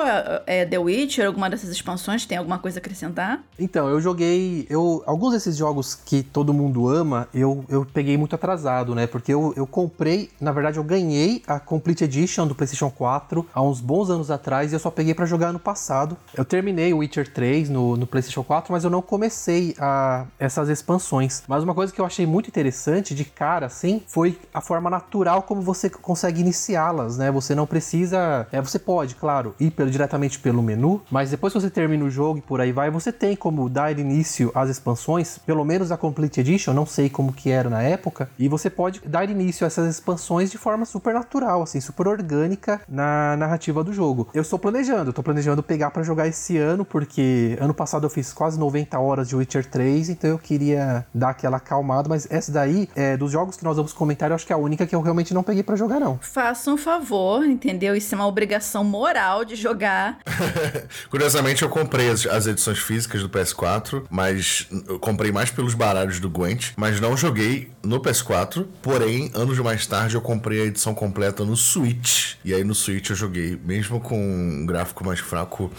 é, 0.47 0.65
The 0.65 0.79
Witcher, 0.79 1.27
alguma 1.27 1.51
dessas 1.51 1.71
expansões? 1.71 2.25
Tem 2.25 2.39
alguma 2.39 2.59
coisa 2.59 2.79
a 2.79 2.81
acrescentar? 2.81 3.43
Então, 3.59 3.89
eu 3.89 4.01
joguei. 4.01 4.67
Eu, 4.71 5.03
alguns 5.07 5.33
desses 5.33 5.57
jogos 5.57 5.95
que 5.95 6.23
todo 6.23 6.55
mundo 6.55 6.89
ama, 6.89 7.29
eu, 7.35 7.65
eu 7.69 7.85
peguei 7.85 8.17
muito 8.17 8.35
atrasado, 8.35 8.95
né? 8.95 9.07
Porque 9.07 9.33
eu, 9.33 9.53
eu 9.57 9.67
comprei, 9.67 10.31
na 10.41 10.53
verdade, 10.53 10.79
eu 10.79 10.85
ganhei 10.85 11.43
a 11.47 11.59
Complete 11.59 12.05
Edition 12.05 12.47
do 12.47 12.55
PlayStation 12.55 12.91
4 12.91 13.47
há 13.53 13.63
uns 13.63 13.81
bons 13.81 14.11
anos 14.11 14.31
atrás 14.31 14.73
e 14.73 14.77
eu 14.77 14.81
só 14.81 14.91
peguei 14.91 15.15
para 15.15 15.27
jogar 15.27 15.53
no 15.53 15.59
passado. 15.59 16.17
Eu 16.35 16.45
terminei 16.45 16.93
o 16.93 16.99
Witcher 16.99 17.31
3 17.33 17.48
3, 17.49 17.71
no, 17.71 17.97
no 17.97 18.07
PlayStation 18.07 18.45
4, 18.45 18.71
mas 18.71 18.85
eu 18.85 18.91
não 18.91 19.01
comecei 19.01 19.75
a, 19.79 20.27
essas 20.39 20.69
expansões. 20.69 21.43
Mas 21.49 21.65
uma 21.65 21.75
coisa 21.75 21.91
que 21.91 21.99
eu 21.99 22.05
achei 22.05 22.27
muito 22.27 22.49
interessante 22.49 23.15
de 23.15 23.25
cara, 23.25 23.65
assim, 23.65 24.03
foi 24.07 24.39
a 24.53 24.61
forma 24.61 24.91
natural 24.91 25.43
como 25.43 25.63
você 25.63 25.89
consegue 25.89 26.43
iniciá-las, 26.43 27.17
né? 27.17 27.31
Você 27.31 27.55
não 27.55 27.67
precisa. 27.67 28.47
É, 28.53 28.61
você 28.61 28.79
pode, 28.79 29.15
claro, 29.15 29.55
ir 29.59 29.71
pelo, 29.71 29.91
diretamente 29.91 30.39
pelo 30.39 30.63
menu, 30.63 31.01
mas 31.11 31.31
depois 31.31 31.55
que 31.55 31.61
você 31.61 31.71
termina 31.71 32.05
o 32.05 32.11
jogo 32.11 32.39
e 32.39 32.43
por 32.43 32.61
aí 32.61 32.71
vai, 32.71 32.91
você 32.91 33.11
tem 33.11 33.35
como 33.35 33.67
dar 33.71 33.99
início 33.99 34.53
às 34.55 34.69
expansões, 34.69 35.39
pelo 35.39 35.65
menos 35.65 35.91
a 35.91 35.97
Complete 35.97 36.41
Edition, 36.41 36.75
não 36.75 36.85
sei 36.85 37.09
como 37.09 37.33
que 37.33 37.51
era 37.51 37.71
na 37.71 37.83
época, 37.83 38.29
e 38.39 38.47
você 38.47 38.69
pode 38.69 39.01
dar 39.07 39.31
início 39.31 39.65
a 39.65 39.69
essas 39.69 39.89
expansões 39.89 40.51
de 40.51 40.59
forma 40.59 40.85
super 40.85 41.15
natural, 41.15 41.63
assim, 41.63 41.81
super 41.81 42.09
orgânica 42.09 42.83
na 42.87 43.37
narrativa 43.39 43.83
do 43.83 43.93
jogo. 43.93 44.29
Eu 44.35 44.43
estou 44.43 44.59
planejando, 44.59 45.11
estou 45.11 45.25
planejando 45.25 45.63
pegar 45.63 45.91
para 45.91 46.03
jogar 46.03 46.29
esse 46.29 46.59
ano, 46.59 46.85
porque 46.85 47.38
ano 47.61 47.75
passado 47.75 48.05
eu 48.05 48.11
fiz 48.11 48.33
quase 48.33 48.59
90 48.59 48.99
horas 48.99 49.29
de 49.29 49.37
Witcher 49.37 49.65
3, 49.65 50.11
então 50.11 50.31
eu 50.31 50.39
queria 50.39 51.07
dar 51.15 51.31
aquela 51.31 51.59
acalmada, 51.59 52.09
mas 52.09 52.27
essa 52.31 52.51
daí, 52.51 52.89
é, 52.95 53.17
dos 53.17 53.31
jogos 53.33 53.57
que 53.57 53.65
nós 53.65 53.77
vamos 53.77 53.93
comentar, 53.93 54.31
eu 54.31 54.35
acho 54.35 54.47
que 54.47 54.53
é 54.53 54.57
a 54.57 54.59
única 54.59 54.87
que 54.87 54.95
eu 54.95 55.01
realmente 55.01 55.33
não 55.33 55.43
peguei 55.43 55.63
para 55.63 55.77
jogar, 55.77 56.01
não. 56.01 56.19
Faça 56.23 56.71
um 56.71 56.77
favor, 56.77 57.45
entendeu? 57.45 57.95
Isso 57.95 58.15
é 58.15 58.19
uma 58.19 58.27
obrigação 58.27 58.83
moral 58.85 59.45
de 59.45 59.55
jogar. 59.57 60.19
Curiosamente, 61.11 61.63
eu 61.63 61.69
comprei 61.69 62.11
as, 62.11 62.27
as, 62.27 62.47
edições 62.47 62.79
físicas 62.79 63.23
do 63.23 63.29
PS4, 63.29 64.05
mas 64.11 64.67
eu 64.89 64.99
comprei 64.99 65.31
mais 65.31 65.51
pelos 65.51 65.75
baralhos 65.75 66.21
do 66.21 66.31
Gwent, 66.31 66.73
mas 66.77 67.01
não 67.01 67.17
joguei 67.17 67.71
no 67.83 68.01
PS4. 68.01 68.67
Porém, 68.83 69.31
anos 69.35 69.59
mais 69.59 69.87
tarde, 69.87 70.15
eu 70.15 70.21
comprei 70.21 70.63
a 70.63 70.65
edição 70.65 70.95
completa 70.95 71.45
no 71.45 71.57
Switch. 71.57 72.35
E 72.45 72.55
aí 72.55 72.65
no 72.65 72.75
Switch 72.75 73.11
eu 73.11 73.17
joguei, 73.17 73.59
mesmo 73.65 74.01
com 74.01 74.19
um 74.19 74.67
gráfico 74.67 75.05
mais 75.05 75.21
fraco, 75.21 75.71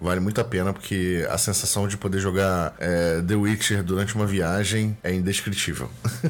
vale 0.00 0.20
muito 0.20 0.40
a 0.40 0.44
pena, 0.44 0.72
porque 0.72 0.94
a 1.30 1.38
sensação 1.38 1.86
de 1.88 1.96
poder 1.96 2.18
jogar 2.18 2.74
é, 2.78 3.22
The 3.22 3.34
Witcher 3.34 3.82
durante 3.82 4.14
uma 4.14 4.26
viagem 4.26 4.96
é 5.02 5.12
indescritível. 5.12 5.88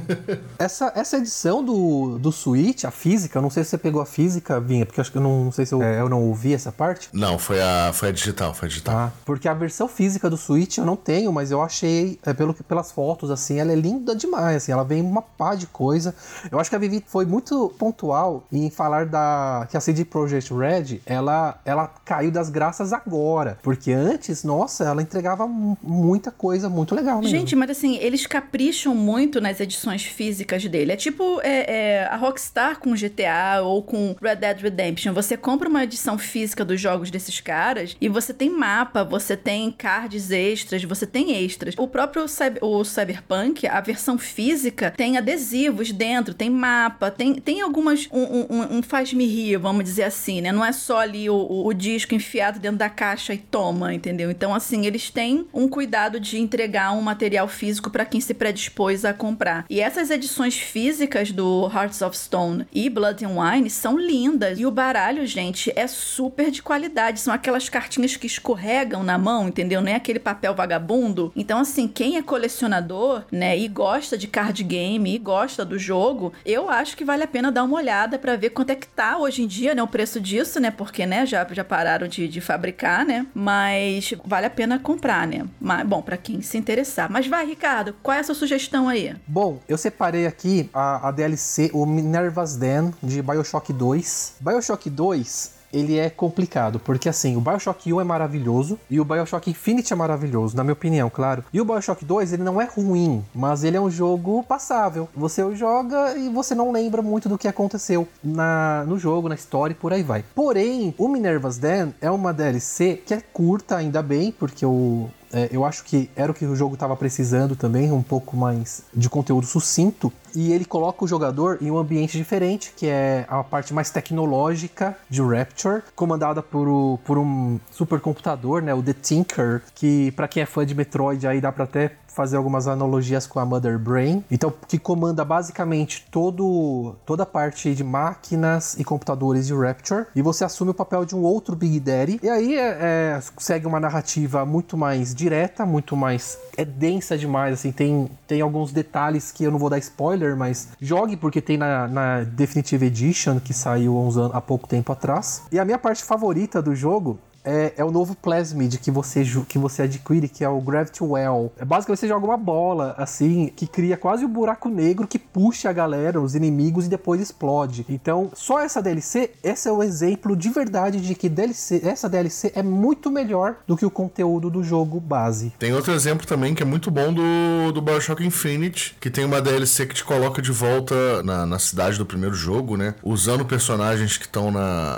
essa, 0.58 0.92
essa 0.94 1.16
edição 1.18 1.64
do, 1.64 2.18
do 2.18 2.32
Switch, 2.32 2.84
a 2.84 2.90
física, 2.90 3.38
eu 3.38 3.42
não 3.42 3.50
sei 3.50 3.64
se 3.64 3.70
você 3.70 3.78
pegou 3.78 4.00
a 4.00 4.06
física, 4.06 4.60
Vinha, 4.60 4.86
porque 4.86 5.00
acho 5.00 5.10
que 5.10 5.18
eu 5.18 5.22
não, 5.22 5.44
não 5.44 5.52
sei 5.52 5.66
se 5.66 5.74
eu, 5.74 5.82
é, 5.82 6.00
eu 6.00 6.08
não 6.08 6.22
ouvi 6.22 6.54
essa 6.54 6.72
parte. 6.72 7.08
Não, 7.12 7.38
foi 7.38 7.60
a, 7.60 7.92
foi 7.92 8.08
a 8.08 8.12
digital, 8.12 8.54
foi 8.54 8.66
a 8.66 8.68
digital. 8.68 8.96
Ah, 8.96 9.12
porque 9.24 9.48
a 9.48 9.54
versão 9.54 9.88
física 9.88 10.28
do 10.28 10.36
Switch 10.36 10.78
eu 10.78 10.84
não 10.84 10.96
tenho, 10.96 11.32
mas 11.32 11.50
eu 11.50 11.62
achei, 11.62 12.18
é, 12.24 12.32
pelo, 12.32 12.54
pelas 12.54 12.92
fotos, 12.92 13.30
assim, 13.30 13.58
ela 13.58 13.72
é 13.72 13.76
linda 13.76 14.14
demais, 14.14 14.56
assim, 14.56 14.72
ela 14.72 14.84
vem 14.84 15.02
uma 15.02 15.22
pá 15.22 15.54
de 15.54 15.66
coisa. 15.66 16.14
Eu 16.50 16.58
acho 16.58 16.70
que 16.70 16.76
a 16.76 16.78
Vivi 16.78 17.04
foi 17.06 17.24
muito 17.24 17.72
pontual 17.78 18.44
em 18.50 18.70
falar 18.70 19.06
da 19.06 19.66
que 19.70 19.76
a 19.76 19.80
CD 19.80 20.04
Projekt 20.04 20.52
Red, 20.52 21.00
ela, 21.06 21.58
ela 21.64 21.90
caiu 22.04 22.30
das 22.30 22.48
graças 22.48 22.92
agora, 22.92 23.58
porque 23.62 23.92
antes, 23.92 24.44
nossa, 24.44 24.65
ela 24.80 25.02
entregava 25.02 25.46
muita 25.46 26.30
coisa 26.30 26.68
muito 26.68 26.94
legal 26.94 27.20
mesmo. 27.20 27.36
Gente, 27.36 27.54
mas 27.56 27.70
assim, 27.70 27.96
eles 27.96 28.26
capricham 28.26 28.94
muito 28.94 29.40
nas 29.40 29.60
edições 29.60 30.04
físicas 30.04 30.64
dele. 30.66 30.92
É 30.92 30.96
tipo 30.96 31.40
é, 31.42 31.74
é, 32.00 32.04
a 32.06 32.16
Rockstar 32.16 32.78
com 32.78 32.94
GTA 32.94 33.62
ou 33.62 33.82
com 33.82 34.14
Red 34.20 34.36
Dead 34.36 34.60
Redemption. 34.60 35.12
Você 35.12 35.36
compra 35.36 35.68
uma 35.68 35.84
edição 35.84 36.18
física 36.18 36.64
dos 36.64 36.80
jogos 36.80 37.10
desses 37.10 37.40
caras 37.40 37.96
e 38.00 38.08
você 38.08 38.32
tem 38.32 38.50
mapa, 38.50 39.04
você 39.04 39.36
tem 39.36 39.70
cards 39.70 40.30
extras, 40.30 40.82
você 40.84 41.06
tem 41.06 41.44
extras. 41.44 41.74
O 41.78 41.86
próprio 41.86 42.26
o 42.60 42.84
Cyberpunk, 42.84 43.66
a 43.66 43.80
versão 43.80 44.18
física, 44.18 44.92
tem 44.96 45.16
adesivos 45.16 45.92
dentro, 45.92 46.34
tem 46.34 46.50
mapa, 46.50 47.10
tem, 47.10 47.34
tem 47.34 47.60
algumas. 47.60 48.08
Um, 48.12 48.22
um, 48.22 48.78
um 48.78 48.82
faz-me 48.82 49.26
rir, 49.26 49.56
vamos 49.56 49.84
dizer 49.84 50.04
assim, 50.04 50.40
né? 50.40 50.52
Não 50.52 50.64
é 50.64 50.72
só 50.72 50.98
ali 50.98 51.28
o, 51.28 51.34
o, 51.34 51.66
o 51.68 51.74
disco 51.74 52.14
enfiado 52.14 52.58
dentro 52.58 52.78
da 52.78 52.88
caixa 52.88 53.34
e 53.34 53.38
toma, 53.38 53.94
entendeu? 53.94 54.30
Então, 54.30 54.54
assim, 54.56 54.86
eles 54.86 55.10
têm 55.10 55.46
um 55.52 55.68
cuidado 55.68 56.18
de 56.18 56.38
entregar 56.38 56.92
um 56.92 57.00
material 57.00 57.48
físico 57.48 57.90
para 57.90 58.04
quem 58.04 58.20
se 58.20 58.34
predispôs 58.34 59.04
a 59.04 59.12
comprar. 59.12 59.64
E 59.68 59.80
essas 59.80 60.10
edições 60.10 60.58
físicas 60.58 61.30
do 61.30 61.70
Hearts 61.72 62.02
of 62.02 62.16
Stone 62.16 62.66
e 62.72 62.88
Blood 62.88 63.24
and 63.24 63.40
Wine 63.40 63.70
são 63.70 63.98
lindas. 63.98 64.58
E 64.58 64.66
o 64.66 64.70
baralho, 64.70 65.26
gente, 65.26 65.72
é 65.76 65.86
super 65.86 66.50
de 66.50 66.62
qualidade. 66.62 67.20
São 67.20 67.32
aquelas 67.32 67.68
cartinhas 67.68 68.16
que 68.16 68.26
escorregam 68.26 69.02
na 69.02 69.18
mão, 69.18 69.48
entendeu? 69.48 69.80
Nem 69.80 69.94
é 69.94 69.96
aquele 69.96 70.18
papel 70.18 70.54
vagabundo. 70.54 71.32
Então, 71.36 71.60
assim, 71.60 71.86
quem 71.86 72.16
é 72.16 72.22
colecionador, 72.22 73.24
né, 73.30 73.56
e 73.58 73.68
gosta 73.68 74.16
de 74.16 74.26
card 74.26 74.62
game 74.64 75.14
e 75.14 75.18
gosta 75.18 75.64
do 75.64 75.78
jogo, 75.78 76.32
eu 76.44 76.68
acho 76.68 76.96
que 76.96 77.04
vale 77.04 77.22
a 77.22 77.28
pena 77.28 77.52
dar 77.52 77.64
uma 77.64 77.76
olhada 77.76 78.18
para 78.18 78.36
ver 78.36 78.50
quanto 78.50 78.70
é 78.70 78.74
que 78.74 78.86
tá 78.86 79.18
hoje 79.18 79.42
em 79.42 79.46
dia, 79.46 79.74
né, 79.74 79.82
o 79.82 79.86
preço 79.86 80.20
disso, 80.20 80.60
né, 80.60 80.70
porque, 80.70 81.06
né, 81.06 81.26
já, 81.26 81.46
já 81.50 81.64
pararam 81.64 82.08
de, 82.08 82.26
de 82.28 82.40
fabricar, 82.40 83.04
né, 83.04 83.26
mas 83.34 84.14
vale 84.24 84.45
a 84.46 84.50
pena 84.50 84.78
comprar, 84.78 85.26
né. 85.26 85.46
Mas, 85.60 85.86
bom, 85.86 86.02
para 86.02 86.16
quem 86.16 86.40
se 86.42 86.56
interessar. 86.56 87.10
Mas 87.10 87.26
vai, 87.26 87.46
Ricardo, 87.46 87.94
qual 88.02 88.16
é 88.16 88.20
a 88.20 88.24
sua 88.24 88.34
sugestão 88.34 88.88
aí? 88.88 89.14
Bom, 89.26 89.60
eu 89.68 89.76
separei 89.76 90.26
aqui 90.26 90.70
a, 90.72 91.08
a 91.08 91.10
DLC, 91.10 91.70
o 91.72 91.84
Minerva's 91.84 92.56
Den, 92.56 92.92
de 93.02 93.22
Bioshock 93.22 93.72
2. 93.72 94.34
Bioshock 94.40 94.88
2 94.88 95.55
ele 95.76 95.98
é 95.98 96.08
complicado, 96.08 96.78
porque 96.78 97.08
assim, 97.08 97.36
o 97.36 97.40
BioShock 97.40 97.92
1 97.92 98.00
é 98.00 98.04
maravilhoso 98.04 98.78
e 98.88 99.00
o 99.00 99.04
BioShock 99.04 99.50
Infinite 99.50 99.92
é 99.92 99.96
maravilhoso, 99.96 100.56
na 100.56 100.64
minha 100.64 100.72
opinião, 100.72 101.10
claro. 101.10 101.44
E 101.52 101.60
o 101.60 101.64
BioShock 101.64 102.04
2, 102.04 102.32
ele 102.32 102.42
não 102.42 102.60
é 102.60 102.64
ruim, 102.64 103.24
mas 103.34 103.64
ele 103.64 103.76
é 103.76 103.80
um 103.80 103.90
jogo 103.90 104.42
passável. 104.42 105.08
Você 105.14 105.42
o 105.42 105.54
joga 105.54 106.16
e 106.16 106.28
você 106.28 106.54
não 106.54 106.72
lembra 106.72 107.02
muito 107.02 107.28
do 107.28 107.38
que 107.38 107.48
aconteceu 107.48 108.08
na, 108.22 108.84
no 108.86 108.98
jogo, 108.98 109.28
na 109.28 109.34
história 109.34 109.72
e 109.72 109.76
por 109.76 109.92
aí 109.92 110.02
vai. 110.02 110.24
Porém, 110.34 110.94
o 110.98 111.08
Minerva's 111.08 111.58
Den 111.58 111.94
é 112.00 112.10
uma 112.10 112.32
DLC 112.32 113.02
que 113.04 113.14
é 113.14 113.20
curta, 113.20 113.76
ainda 113.76 114.02
bem, 114.02 114.32
porque 114.32 114.64
o, 114.64 115.08
é, 115.32 115.48
eu 115.52 115.64
acho 115.64 115.84
que 115.84 116.08
era 116.16 116.30
o 116.30 116.34
que 116.34 116.46
o 116.46 116.56
jogo 116.56 116.74
estava 116.74 116.96
precisando 116.96 117.56
também, 117.56 117.90
um 117.92 118.02
pouco 118.02 118.36
mais 118.36 118.82
de 118.94 119.08
conteúdo 119.08 119.46
sucinto. 119.46 120.12
E 120.36 120.52
ele 120.52 120.66
coloca 120.66 121.02
o 121.02 121.08
jogador 121.08 121.56
em 121.62 121.70
um 121.70 121.78
ambiente 121.78 122.18
diferente, 122.18 122.74
que 122.76 122.86
é 122.86 123.24
a 123.26 123.42
parte 123.42 123.72
mais 123.72 123.90
tecnológica 123.90 124.94
de 125.08 125.22
Rapture, 125.22 125.82
comandada 125.94 126.42
por, 126.42 126.68
o, 126.68 126.98
por 127.06 127.16
um 127.16 127.58
supercomputador, 127.72 128.60
né, 128.60 128.74
o 128.74 128.82
The 128.82 128.92
Tinker, 128.92 129.62
que 129.74 130.10
para 130.12 130.28
quem 130.28 130.42
é 130.42 130.46
fã 130.46 130.66
de 130.66 130.74
Metroid 130.74 131.26
aí 131.26 131.40
dá 131.40 131.50
para 131.50 131.64
até 131.64 131.92
fazer 132.16 132.38
algumas 132.38 132.66
analogias 132.66 133.26
com 133.26 133.38
a 133.38 133.44
Mother 133.44 133.78
Brain. 133.78 134.24
Então, 134.30 134.50
que 134.66 134.78
comanda 134.78 135.22
basicamente 135.22 136.06
todo, 136.10 136.96
toda 137.04 137.24
a 137.24 137.26
parte 137.26 137.74
de 137.74 137.84
máquinas 137.84 138.74
e 138.78 138.84
computadores 138.84 139.46
de 139.46 139.54
Rapture. 139.54 140.06
E 140.16 140.22
você 140.22 140.42
assume 140.42 140.70
o 140.70 140.74
papel 140.74 141.04
de 141.04 141.14
um 141.14 141.20
outro 141.20 141.54
Big 141.54 141.78
Daddy. 141.78 142.18
E 142.22 142.28
aí 142.30 142.56
é, 142.56 142.78
é, 142.80 143.20
segue 143.36 143.66
uma 143.66 143.78
narrativa 143.78 144.46
muito 144.46 144.78
mais 144.78 145.14
direta, 145.14 145.66
muito 145.66 145.94
mais. 145.94 146.38
É 146.56 146.64
densa 146.64 147.18
demais, 147.18 147.52
assim. 147.52 147.70
Tem, 147.70 148.10
tem 148.26 148.40
alguns 148.40 148.72
detalhes 148.72 149.30
que 149.30 149.44
eu 149.44 149.50
não 149.50 149.58
vou 149.58 149.68
dar 149.68 149.76
spoiler, 149.76 150.25
mas 150.34 150.68
jogue 150.80 151.16
porque 151.16 151.40
tem 151.40 151.56
na, 151.56 151.86
na 151.86 152.22
Definitive 152.24 152.86
Edition 152.86 153.38
que 153.38 153.52
saiu 153.52 153.96
há 154.32 154.40
pouco 154.40 154.66
tempo 154.66 154.90
atrás. 154.90 155.42
E 155.52 155.58
a 155.58 155.64
minha 155.64 155.78
parte 155.78 156.02
favorita 156.02 156.62
do 156.62 156.74
jogo 156.74 157.18
é, 157.46 157.74
é, 157.76 157.84
o 157.84 157.92
novo 157.92 158.16
Plasmid 158.16 158.78
que 158.78 158.90
você, 158.90 159.22
que 159.48 159.56
você 159.58 159.82
adquire, 159.82 160.28
que 160.28 160.44
é 160.44 160.48
o 160.48 160.60
Gravity 160.60 161.02
Well. 161.02 161.52
É 161.56 161.64
basicamente 161.64 162.00
você 162.00 162.08
joga 162.08 162.26
uma 162.26 162.36
bola, 162.36 162.94
assim, 162.98 163.52
que 163.54 163.66
cria 163.66 163.96
quase 163.96 164.24
um 164.24 164.28
buraco 164.28 164.68
negro 164.68 165.06
que 165.06 165.18
puxa 165.18 165.70
a 165.70 165.72
galera, 165.72 166.20
os 166.20 166.34
inimigos, 166.34 166.86
e 166.86 166.88
depois 166.88 167.20
explode. 167.20 167.86
Então, 167.88 168.30
só 168.34 168.60
essa 168.60 168.82
DLC, 168.82 169.30
esse 169.42 169.68
é 169.68 169.72
o 169.72 169.82
exemplo 169.82 170.36
de 170.36 170.50
verdade 170.50 171.00
de 171.00 171.14
que 171.14 171.28
DLC, 171.28 171.80
essa 171.84 172.08
DLC 172.08 172.52
é 172.54 172.62
muito 172.62 173.10
melhor 173.10 173.56
do 173.66 173.76
que 173.76 173.86
o 173.86 173.90
conteúdo 173.90 174.50
do 174.50 174.64
jogo 174.64 174.98
base. 174.98 175.52
Tem 175.58 175.72
outro 175.72 175.92
exemplo 175.92 176.26
também 176.26 176.54
que 176.54 176.62
é 176.62 176.66
muito 176.66 176.90
bom 176.90 177.12
do, 177.12 177.72
do 177.72 177.80
Bioshock 177.80 178.24
Infinite, 178.24 178.96
que 179.00 179.08
tem 179.08 179.24
uma 179.24 179.40
DLC 179.40 179.86
que 179.86 179.94
te 179.94 180.04
coloca 180.04 180.42
de 180.42 180.50
volta 180.50 181.22
na, 181.22 181.46
na 181.46 181.58
cidade 181.58 181.96
do 181.96 182.04
primeiro 182.04 182.34
jogo, 182.34 182.76
né? 182.76 182.94
Usando 183.04 183.44
personagens 183.44 184.16
que 184.16 184.24
estão 184.24 184.52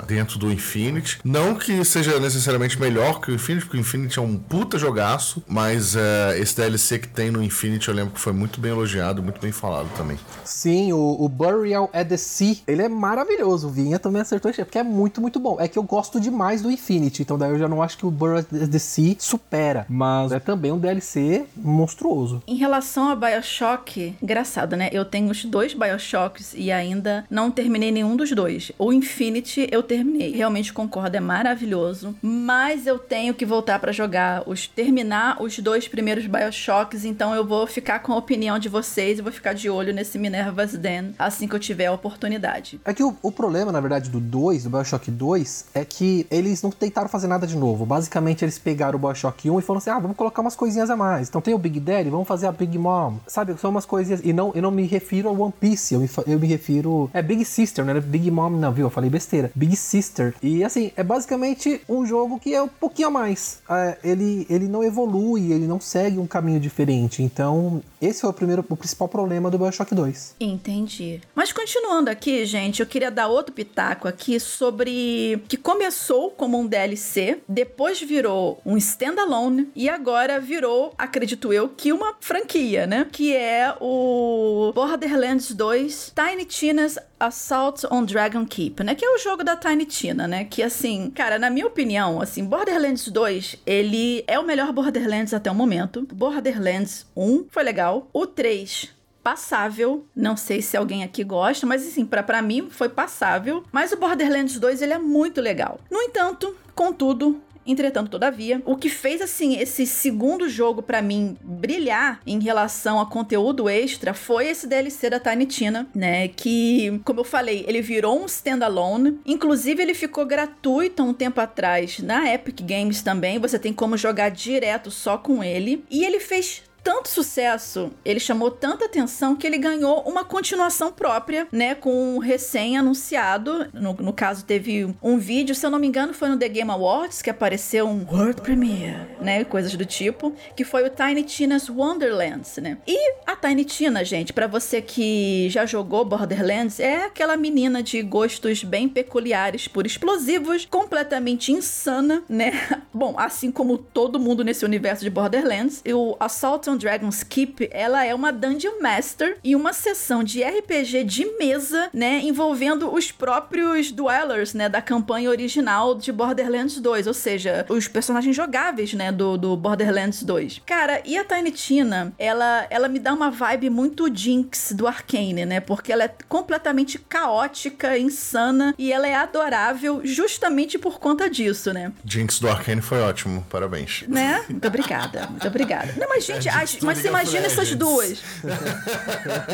dentro 0.07 0.39
do 0.39 0.51
Infinite. 0.51 1.19
Não 1.23 1.55
que 1.55 1.83
seja 1.83 2.19
necessário 2.19 2.38
necessariamente 2.39 2.79
melhor 2.79 3.19
que 3.19 3.31
o 3.31 3.35
Infinity, 3.35 3.65
porque 3.65 3.77
o 3.77 3.81
Infinity 3.81 4.17
é 4.17 4.21
um 4.21 4.37
puta 4.37 4.79
jogaço, 4.79 5.43
mas 5.47 5.95
é, 5.95 6.39
esse 6.39 6.55
DLC 6.55 6.99
que 6.99 7.07
tem 7.07 7.29
no 7.29 7.43
Infinity 7.43 7.89
eu 7.89 7.93
lembro 7.93 8.13
que 8.13 8.19
foi 8.19 8.33
muito 8.33 8.59
bem 8.59 8.71
elogiado, 8.71 9.21
muito 9.21 9.41
bem 9.41 9.51
falado 9.51 9.89
também. 9.95 10.17
Sim, 10.43 10.93
o, 10.93 11.17
o 11.19 11.27
Burial 11.27 11.89
at 11.93 12.07
the 12.07 12.17
Sea, 12.17 12.55
ele 12.65 12.81
é 12.81 12.89
maravilhoso. 12.89 13.67
O 13.67 13.69
Vinha 13.69 13.99
também 13.99 14.21
acertou 14.21 14.49
isso, 14.49 14.63
porque 14.63 14.77
é 14.77 14.83
muito, 14.83 15.21
muito 15.21 15.39
bom. 15.39 15.57
É 15.59 15.67
que 15.67 15.77
eu 15.77 15.83
gosto 15.83 16.19
demais 16.19 16.61
do 16.61 16.71
Infinity, 16.71 17.21
então 17.21 17.37
daí 17.37 17.51
eu 17.51 17.59
já 17.59 17.67
não 17.67 17.83
acho 17.83 17.97
que 17.97 18.05
o 18.05 18.11
Burial 18.11 18.39
at 18.39 18.71
the 18.71 18.79
Sea 18.79 19.15
supera, 19.19 19.85
mas 19.89 20.31
é 20.31 20.39
também 20.39 20.71
um 20.71 20.79
DLC 20.79 21.45
monstruoso. 21.55 22.41
Em 22.47 22.55
relação 22.55 23.09
a 23.09 23.15
Bioshock, 23.15 24.15
engraçado, 24.21 24.75
né? 24.75 24.89
Eu 24.93 25.03
tenho 25.03 25.29
os 25.29 25.43
dois 25.43 25.73
Bioshocks 25.73 26.53
e 26.55 26.71
ainda 26.71 27.25
não 27.29 27.51
terminei 27.51 27.91
nenhum 27.91 28.15
dos 28.15 28.31
dois. 28.31 28.71
O 28.79 28.93
Infinity 28.93 29.67
eu 29.71 29.83
terminei. 29.83 30.31
Realmente 30.31 30.71
concordo, 30.71 31.17
é 31.17 31.19
maravilhoso 31.19 32.15
mas 32.29 32.85
eu 32.85 32.99
tenho 32.99 33.33
que 33.33 33.45
voltar 33.45 33.79
para 33.79 33.91
jogar 33.91 34.43
os 34.47 34.67
terminar 34.67 35.41
os 35.41 35.57
dois 35.59 35.87
primeiros 35.87 36.27
BioShocks, 36.27 37.03
então 37.03 37.33
eu 37.33 37.45
vou 37.45 37.65
ficar 37.65 37.99
com 37.99 38.13
a 38.13 38.17
opinião 38.17 38.59
de 38.59 38.69
vocês 38.69 39.17
e 39.17 39.21
vou 39.21 39.31
ficar 39.31 39.53
de 39.53 39.69
olho 39.69 39.93
nesse 39.93 40.19
Minerva's 40.19 40.73
Den 40.73 41.15
assim 41.17 41.47
que 41.47 41.55
eu 41.55 41.59
tiver 41.59 41.87
a 41.87 41.91
oportunidade. 41.91 42.79
É 42.85 42.93
que 42.93 43.03
o, 43.03 43.15
o 43.21 43.31
problema, 43.31 43.71
na 43.71 43.79
verdade, 43.79 44.09
do 44.09 44.19
2, 44.19 44.65
do 44.65 44.69
BioShock 44.69 45.09
2, 45.09 45.65
é 45.73 45.83
que 45.83 46.27
eles 46.29 46.61
não 46.61 46.69
tentaram 46.69 47.09
fazer 47.09 47.27
nada 47.27 47.47
de 47.47 47.57
novo. 47.57 47.85
Basicamente, 47.85 48.45
eles 48.45 48.59
pegaram 48.59 48.97
o 48.97 49.01
BioShock 49.01 49.49
1 49.49 49.59
e 49.59 49.61
falaram 49.61 49.79
assim: 49.79 49.89
"Ah, 49.89 49.99
vamos 49.99 50.15
colocar 50.15 50.41
umas 50.41 50.55
coisinhas 50.55 50.89
a 50.89 50.95
mais. 50.95 51.29
Então 51.29 51.41
tem 51.41 51.53
o 51.53 51.57
Big 51.57 51.79
Daddy, 51.79 52.09
vamos 52.09 52.27
fazer 52.27 52.45
a 52.47 52.51
Big 52.51 52.77
Mom". 52.77 53.17
Sabe, 53.25 53.55
são 53.57 53.71
umas 53.71 53.85
coisinhas 53.85 54.21
e 54.23 54.31
não 54.31 54.51
eu 54.53 54.61
não 54.61 54.71
me 54.71 54.85
refiro 54.85 55.29
ao 55.29 55.39
One 55.39 55.53
Piece, 55.59 55.93
eu 55.93 55.99
me, 55.99 56.09
eu 56.27 56.39
me 56.39 56.47
refiro 56.47 57.09
é 57.13 57.21
Big 57.21 57.43
Sister, 57.43 57.83
não 57.83 57.91
era 57.91 58.01
Big 58.01 58.29
Mom, 58.29 58.49
não, 58.49 58.71
viu? 58.71 58.85
Eu 58.85 58.91
falei 58.91 59.09
besteira. 59.09 59.51
Big 59.55 59.75
Sister. 59.75 60.35
E 60.43 60.63
assim, 60.63 60.91
é 60.95 61.03
basicamente 61.03 61.81
um 61.87 62.05
jogo 62.05 62.18
que 62.39 62.53
é 62.53 62.61
um 62.61 62.67
pouquinho 62.67 63.09
a 63.09 63.11
mais. 63.11 63.61
É, 63.69 63.97
ele, 64.03 64.45
ele 64.49 64.67
não 64.67 64.83
evolui, 64.83 65.51
ele 65.51 65.67
não 65.67 65.79
segue 65.79 66.17
um 66.17 66.27
caminho 66.27 66.59
diferente. 66.59 67.21
Então, 67.21 67.81
esse 68.01 68.21
foi 68.21 68.29
o 68.29 68.33
primeiro, 68.33 68.65
o 68.67 68.77
principal 68.77 69.07
problema 69.07 69.49
do 69.49 69.57
Bioshock 69.57 69.93
2. 69.93 70.35
Entendi. 70.39 71.21
Mas 71.35 71.51
continuando 71.51 72.09
aqui, 72.09 72.45
gente, 72.45 72.79
eu 72.79 72.85
queria 72.85 73.11
dar 73.11 73.27
outro 73.27 73.53
pitaco 73.53 74.07
aqui 74.07 74.39
sobre 74.39 75.41
que 75.47 75.57
começou 75.57 76.31
como 76.31 76.57
um 76.57 76.65
DLC, 76.65 77.41
depois 77.47 78.01
virou 78.01 78.61
um 78.65 78.77
standalone 78.77 79.69
e 79.75 79.89
agora 79.89 80.39
virou, 80.39 80.93
acredito 80.97 81.51
eu, 81.53 81.69
que 81.69 81.91
uma 81.91 82.15
franquia, 82.19 82.87
né? 82.87 83.07
Que 83.11 83.35
é 83.35 83.75
o 83.79 84.71
Borderlands 84.73 85.51
2 85.51 86.13
Tiny 86.15 86.45
Tina's 86.45 86.97
Assault 87.19 87.85
on 87.91 88.03
Dragon 88.03 88.45
Keep, 88.45 88.83
né? 88.83 88.95
Que 88.95 89.05
é 89.05 89.09
o 89.09 89.17
jogo 89.17 89.43
da 89.43 89.55
Tiny 89.55 89.85
Tina, 89.85 90.27
né? 90.27 90.45
Que 90.45 90.63
assim, 90.63 91.11
cara, 91.11 91.37
na 91.37 91.49
minha 91.49 91.67
opinião, 91.67 92.21
assim, 92.21 92.45
Borderlands 92.45 93.07
2, 93.07 93.57
ele 93.65 94.23
é 94.27 94.39
o 94.39 94.45
melhor 94.45 94.71
Borderlands 94.71 95.33
até 95.33 95.51
o 95.51 95.55
momento. 95.55 96.07
Borderlands 96.13 97.05
1 97.15 97.47
foi 97.49 97.63
legal. 97.63 98.07
O 98.13 98.25
3 98.25 98.97
passável. 99.23 100.05
Não 100.15 100.35
sei 100.35 100.61
se 100.61 100.77
alguém 100.77 101.03
aqui 101.03 101.23
gosta, 101.23 101.65
mas 101.67 101.85
assim, 101.85 102.05
para 102.05 102.41
mim 102.41 102.67
foi 102.69 102.89
passável. 102.89 103.63
Mas 103.71 103.91
o 103.91 103.97
Borderlands 103.97 104.57
2 104.57 104.81
ele 104.81 104.93
é 104.93 104.97
muito 104.97 105.41
legal. 105.41 105.79
No 105.91 106.01
entanto, 106.01 106.55
contudo, 106.73 107.41
Entretanto, 107.69 108.09
todavia, 108.09 108.61
o 108.65 108.75
que 108.75 108.89
fez 108.89 109.21
assim 109.21 109.59
esse 109.59 109.85
segundo 109.85 110.49
jogo 110.49 110.81
para 110.81 111.01
mim 111.01 111.37
brilhar 111.41 112.19
em 112.25 112.39
relação 112.39 112.99
a 112.99 113.05
conteúdo 113.05 113.69
extra 113.69 114.13
foi 114.13 114.47
esse 114.47 114.65
DLC 114.65 115.09
da 115.09 115.19
Tiny 115.19 115.45
Tina, 115.45 115.87
né? 115.93 116.27
Que, 116.29 116.99
como 117.05 117.19
eu 117.19 117.23
falei, 117.23 117.63
ele 117.67 117.81
virou 117.81 118.21
um 118.21 118.25
standalone. 118.25 119.19
Inclusive, 119.25 119.81
ele 119.81 119.93
ficou 119.93 120.25
gratuito 120.25 121.03
um 121.03 121.13
tempo 121.13 121.39
atrás 121.39 121.99
na 121.99 122.33
Epic 122.33 122.61
Games 122.61 123.01
também. 123.01 123.39
Você 123.39 123.59
tem 123.59 123.71
como 123.71 123.95
jogar 123.97 124.29
direto 124.29 124.89
só 124.89 125.17
com 125.17 125.43
ele. 125.43 125.83
E 125.91 126.03
ele 126.03 126.19
fez 126.19 126.63
tanto 126.89 127.07
sucesso, 127.07 127.91
ele 128.03 128.19
chamou 128.19 128.49
tanta 128.49 128.85
atenção 128.85 129.35
que 129.35 129.45
ele 129.45 129.59
ganhou 129.59 130.01
uma 130.07 130.23
continuação 130.25 130.91
própria, 130.91 131.47
né? 131.51 131.75
Com 131.75 132.15
um 132.15 132.17
recém-anunciado. 132.17 133.67
No, 133.71 133.93
no, 133.93 134.11
caso, 134.11 134.43
teve 134.43 134.91
um 134.99 135.19
vídeo, 135.19 135.53
se 135.53 135.63
eu 135.63 135.69
não 135.69 135.77
me 135.77 135.85
engano, 135.85 136.15
foi 136.15 136.29
no 136.29 136.37
The 136.39 136.49
Game 136.49 136.71
Awards 136.71 137.21
que 137.21 137.29
apareceu 137.29 137.87
um 137.87 138.07
World 138.11 138.41
Premiere, 138.41 139.05
né? 139.21 139.43
Coisas 139.43 139.75
do 139.75 139.85
tipo, 139.85 140.33
que 140.55 140.63
foi 140.63 140.83
o 140.83 140.89
Tiny 140.89 141.21
Tina's 141.25 141.69
Wonderlands, 141.69 142.57
né? 142.57 142.79
E 142.87 142.97
a 143.23 143.35
Tiny 143.35 143.65
Tina, 143.65 144.03
gente, 144.03 144.33
para 144.33 144.47
você 144.47 144.81
que 144.81 145.47
já 145.51 145.67
jogou 145.67 146.03
Borderlands, 146.03 146.79
é 146.79 147.05
aquela 147.05 147.37
menina 147.37 147.83
de 147.83 148.01
gostos 148.01 148.63
bem 148.63 148.89
peculiares 148.89 149.67
por 149.67 149.85
explosivos, 149.85 150.65
completamente 150.65 151.51
insana, 151.51 152.23
né? 152.27 152.51
Bom, 152.91 153.13
assim 153.15 153.51
como 153.51 153.77
todo 153.77 154.19
mundo 154.19 154.43
nesse 154.43 154.65
universo 154.65 155.03
de 155.03 155.11
Borderlands, 155.11 155.83
o 155.85 156.17
Assault 156.19 156.67
on 156.67 156.78
Dragon's 156.79 157.23
Keep, 157.23 157.69
ela 157.71 158.05
é 158.05 158.15
uma 158.15 158.31
Dungeon 158.31 158.81
Master 158.81 159.37
e 159.43 159.55
uma 159.55 159.73
sessão 159.73 160.23
de 160.23 160.41
RPG 160.43 161.03
de 161.03 161.25
mesa, 161.37 161.89
né, 161.93 162.21
envolvendo 162.23 162.91
os 162.93 163.11
próprios 163.11 163.91
Dwellers, 163.91 164.53
né, 164.53 164.69
da 164.69 164.81
campanha 164.81 165.29
original 165.29 165.95
de 165.95 166.11
Borderlands 166.11 166.79
2, 166.79 167.07
ou 167.07 167.13
seja, 167.13 167.65
os 167.69 167.87
personagens 167.87 168.35
jogáveis, 168.35 168.93
né, 168.93 169.11
do, 169.11 169.37
do 169.37 169.55
Borderlands 169.57 170.23
2. 170.23 170.61
Cara, 170.65 171.01
e 171.05 171.17
a 171.17 171.23
Tiny 171.23 171.51
Tina, 171.51 172.13
ela, 172.17 172.65
ela 172.69 172.87
me 172.87 172.99
dá 172.99 173.13
uma 173.13 173.29
vibe 173.29 173.69
muito 173.69 174.09
Jinx 174.13 174.71
do 174.71 174.87
Arcane, 174.87 175.45
né, 175.45 175.59
porque 175.59 175.91
ela 175.91 176.05
é 176.05 176.11
completamente 176.27 176.97
caótica, 176.97 177.97
insana 177.97 178.73
e 178.77 178.91
ela 178.93 179.07
é 179.07 179.15
adorável 179.15 180.01
justamente 180.03 180.77
por 180.77 180.99
conta 180.99 181.29
disso, 181.29 181.73
né. 181.73 181.91
Jinx 182.05 182.39
do 182.39 182.49
Arcane 182.49 182.81
foi 182.81 183.01
ótimo, 183.01 183.45
parabéns. 183.49 184.03
Né? 184.07 184.43
Muito 184.49 184.67
obrigada, 184.67 185.27
muito 185.27 185.47
obrigada. 185.47 185.93
Não, 185.97 186.07
mas 186.07 186.25
gente, 186.25 186.47
as, 186.63 186.79
mas 186.79 186.97
você 186.97 187.07
imagina 187.07 187.45
essas 187.45 187.73
duas. 187.75 188.19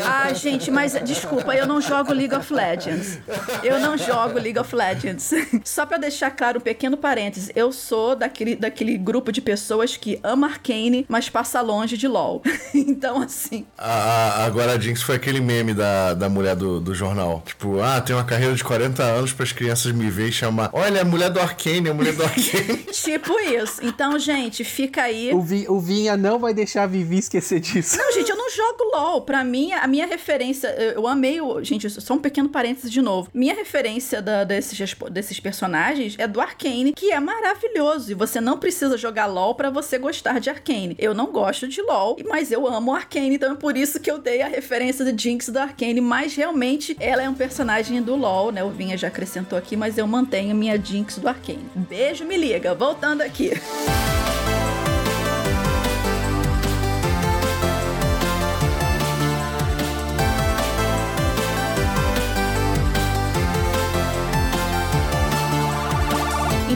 ah, 0.04 0.32
gente, 0.32 0.70
mas 0.70 0.92
desculpa, 1.04 1.54
eu 1.54 1.66
não 1.66 1.80
jogo 1.80 2.12
League 2.12 2.34
of 2.34 2.52
Legends. 2.52 3.18
Eu 3.62 3.80
não 3.80 3.96
jogo 3.96 4.38
League 4.38 4.58
of 4.58 4.74
Legends. 4.74 5.30
Só 5.64 5.86
para 5.86 5.98
deixar 5.98 6.30
claro 6.30 6.58
um 6.58 6.60
pequeno 6.60 6.96
parênteses, 6.96 7.50
eu 7.54 7.72
sou 7.72 8.16
daquele, 8.16 8.56
daquele 8.56 8.96
grupo 8.96 9.32
de 9.32 9.40
pessoas 9.40 9.96
que 9.96 10.18
ama 10.22 10.46
Arcane, 10.46 11.06
mas 11.08 11.28
passa 11.28 11.60
longe 11.60 11.96
de 11.96 12.08
LoL. 12.08 12.42
então, 12.74 13.22
assim. 13.22 13.66
Ah, 13.76 14.44
agora 14.44 14.72
a 14.72 14.78
Jinx 14.78 15.02
foi 15.02 15.16
aquele 15.16 15.40
meme 15.40 15.74
da, 15.74 16.14
da 16.14 16.28
mulher 16.28 16.56
do, 16.56 16.80
do 16.80 16.94
jornal. 16.94 17.42
Tipo, 17.46 17.80
ah, 17.80 18.00
tem 18.00 18.14
uma 18.14 18.24
carreira 18.24 18.54
de 18.54 18.64
40 18.64 19.02
anos 19.02 19.32
para 19.32 19.44
as 19.44 19.52
crianças 19.52 19.92
me 19.92 20.10
ver 20.10 20.28
e 20.28 20.32
chamar. 20.32 20.70
Olha, 20.72 21.02
a 21.02 21.04
mulher 21.04 21.30
do 21.30 21.40
Arcane, 21.40 21.88
a 21.88 21.94
mulher 21.94 22.14
do 22.14 22.22
Arcane. 22.22 22.78
tipo 22.92 23.38
isso. 23.40 23.80
Então, 23.82 24.18
gente, 24.18 24.64
fica 24.64 25.02
aí. 25.02 25.32
O, 25.32 25.40
Vi, 25.42 25.66
o 25.68 25.80
Vinha 25.80 26.16
não 26.16 26.38
vai 26.38 26.54
deixar 26.54 26.84
a 26.84 26.86
Vivi 26.96 27.18
esquecer 27.18 27.60
disso. 27.60 27.98
Não, 27.98 28.12
gente, 28.12 28.30
eu 28.30 28.36
não 28.36 28.50
jogo 28.50 28.84
LOL. 28.92 29.22
Pra 29.22 29.44
mim, 29.44 29.72
a 29.72 29.86
minha 29.86 30.06
referência. 30.06 30.68
Eu 30.68 31.06
amei 31.06 31.40
o. 31.40 31.62
Gente, 31.62 31.88
só 31.90 32.14
um 32.14 32.18
pequeno 32.18 32.48
parênteses 32.48 32.90
de 32.90 33.02
novo. 33.02 33.28
Minha 33.34 33.54
referência 33.54 34.22
da, 34.22 34.44
desses, 34.44 34.96
desses 35.10 35.40
personagens 35.40 36.14
é 36.18 36.26
do 36.26 36.40
Arcane, 36.40 36.92
que 36.92 37.12
é 37.12 37.20
maravilhoso. 37.20 38.10
E 38.10 38.14
você 38.14 38.40
não 38.40 38.58
precisa 38.58 38.96
jogar 38.96 39.26
LOL 39.26 39.54
para 39.54 39.70
você 39.70 39.98
gostar 39.98 40.40
de 40.40 40.48
Arcane. 40.48 40.96
Eu 40.98 41.14
não 41.14 41.26
gosto 41.26 41.68
de 41.68 41.82
LOL, 41.82 42.16
mas 42.26 42.50
eu 42.50 42.66
amo 42.66 42.94
Arcane, 42.94 43.34
então 43.34 43.52
é 43.52 43.56
por 43.56 43.76
isso 43.76 44.00
que 44.00 44.10
eu 44.10 44.18
dei 44.18 44.42
a 44.42 44.48
referência 44.48 45.04
de 45.04 45.22
Jinx 45.22 45.48
do 45.48 45.58
Arcane. 45.58 46.00
Mas 46.00 46.34
realmente 46.34 46.96
ela 46.98 47.22
é 47.22 47.28
um 47.28 47.34
personagem 47.34 48.00
do 48.00 48.16
LOL, 48.16 48.50
né? 48.52 48.64
O 48.64 48.70
Vinha 48.70 48.96
já 48.96 49.08
acrescentou 49.08 49.58
aqui, 49.58 49.76
mas 49.76 49.98
eu 49.98 50.06
mantenho 50.06 50.54
minha 50.54 50.78
Jinx 50.78 51.18
do 51.18 51.28
Arcane. 51.28 51.66
Beijo, 51.74 52.24
me 52.24 52.36
liga. 52.36 52.74
Voltando 52.74 53.20
aqui. 53.20 53.52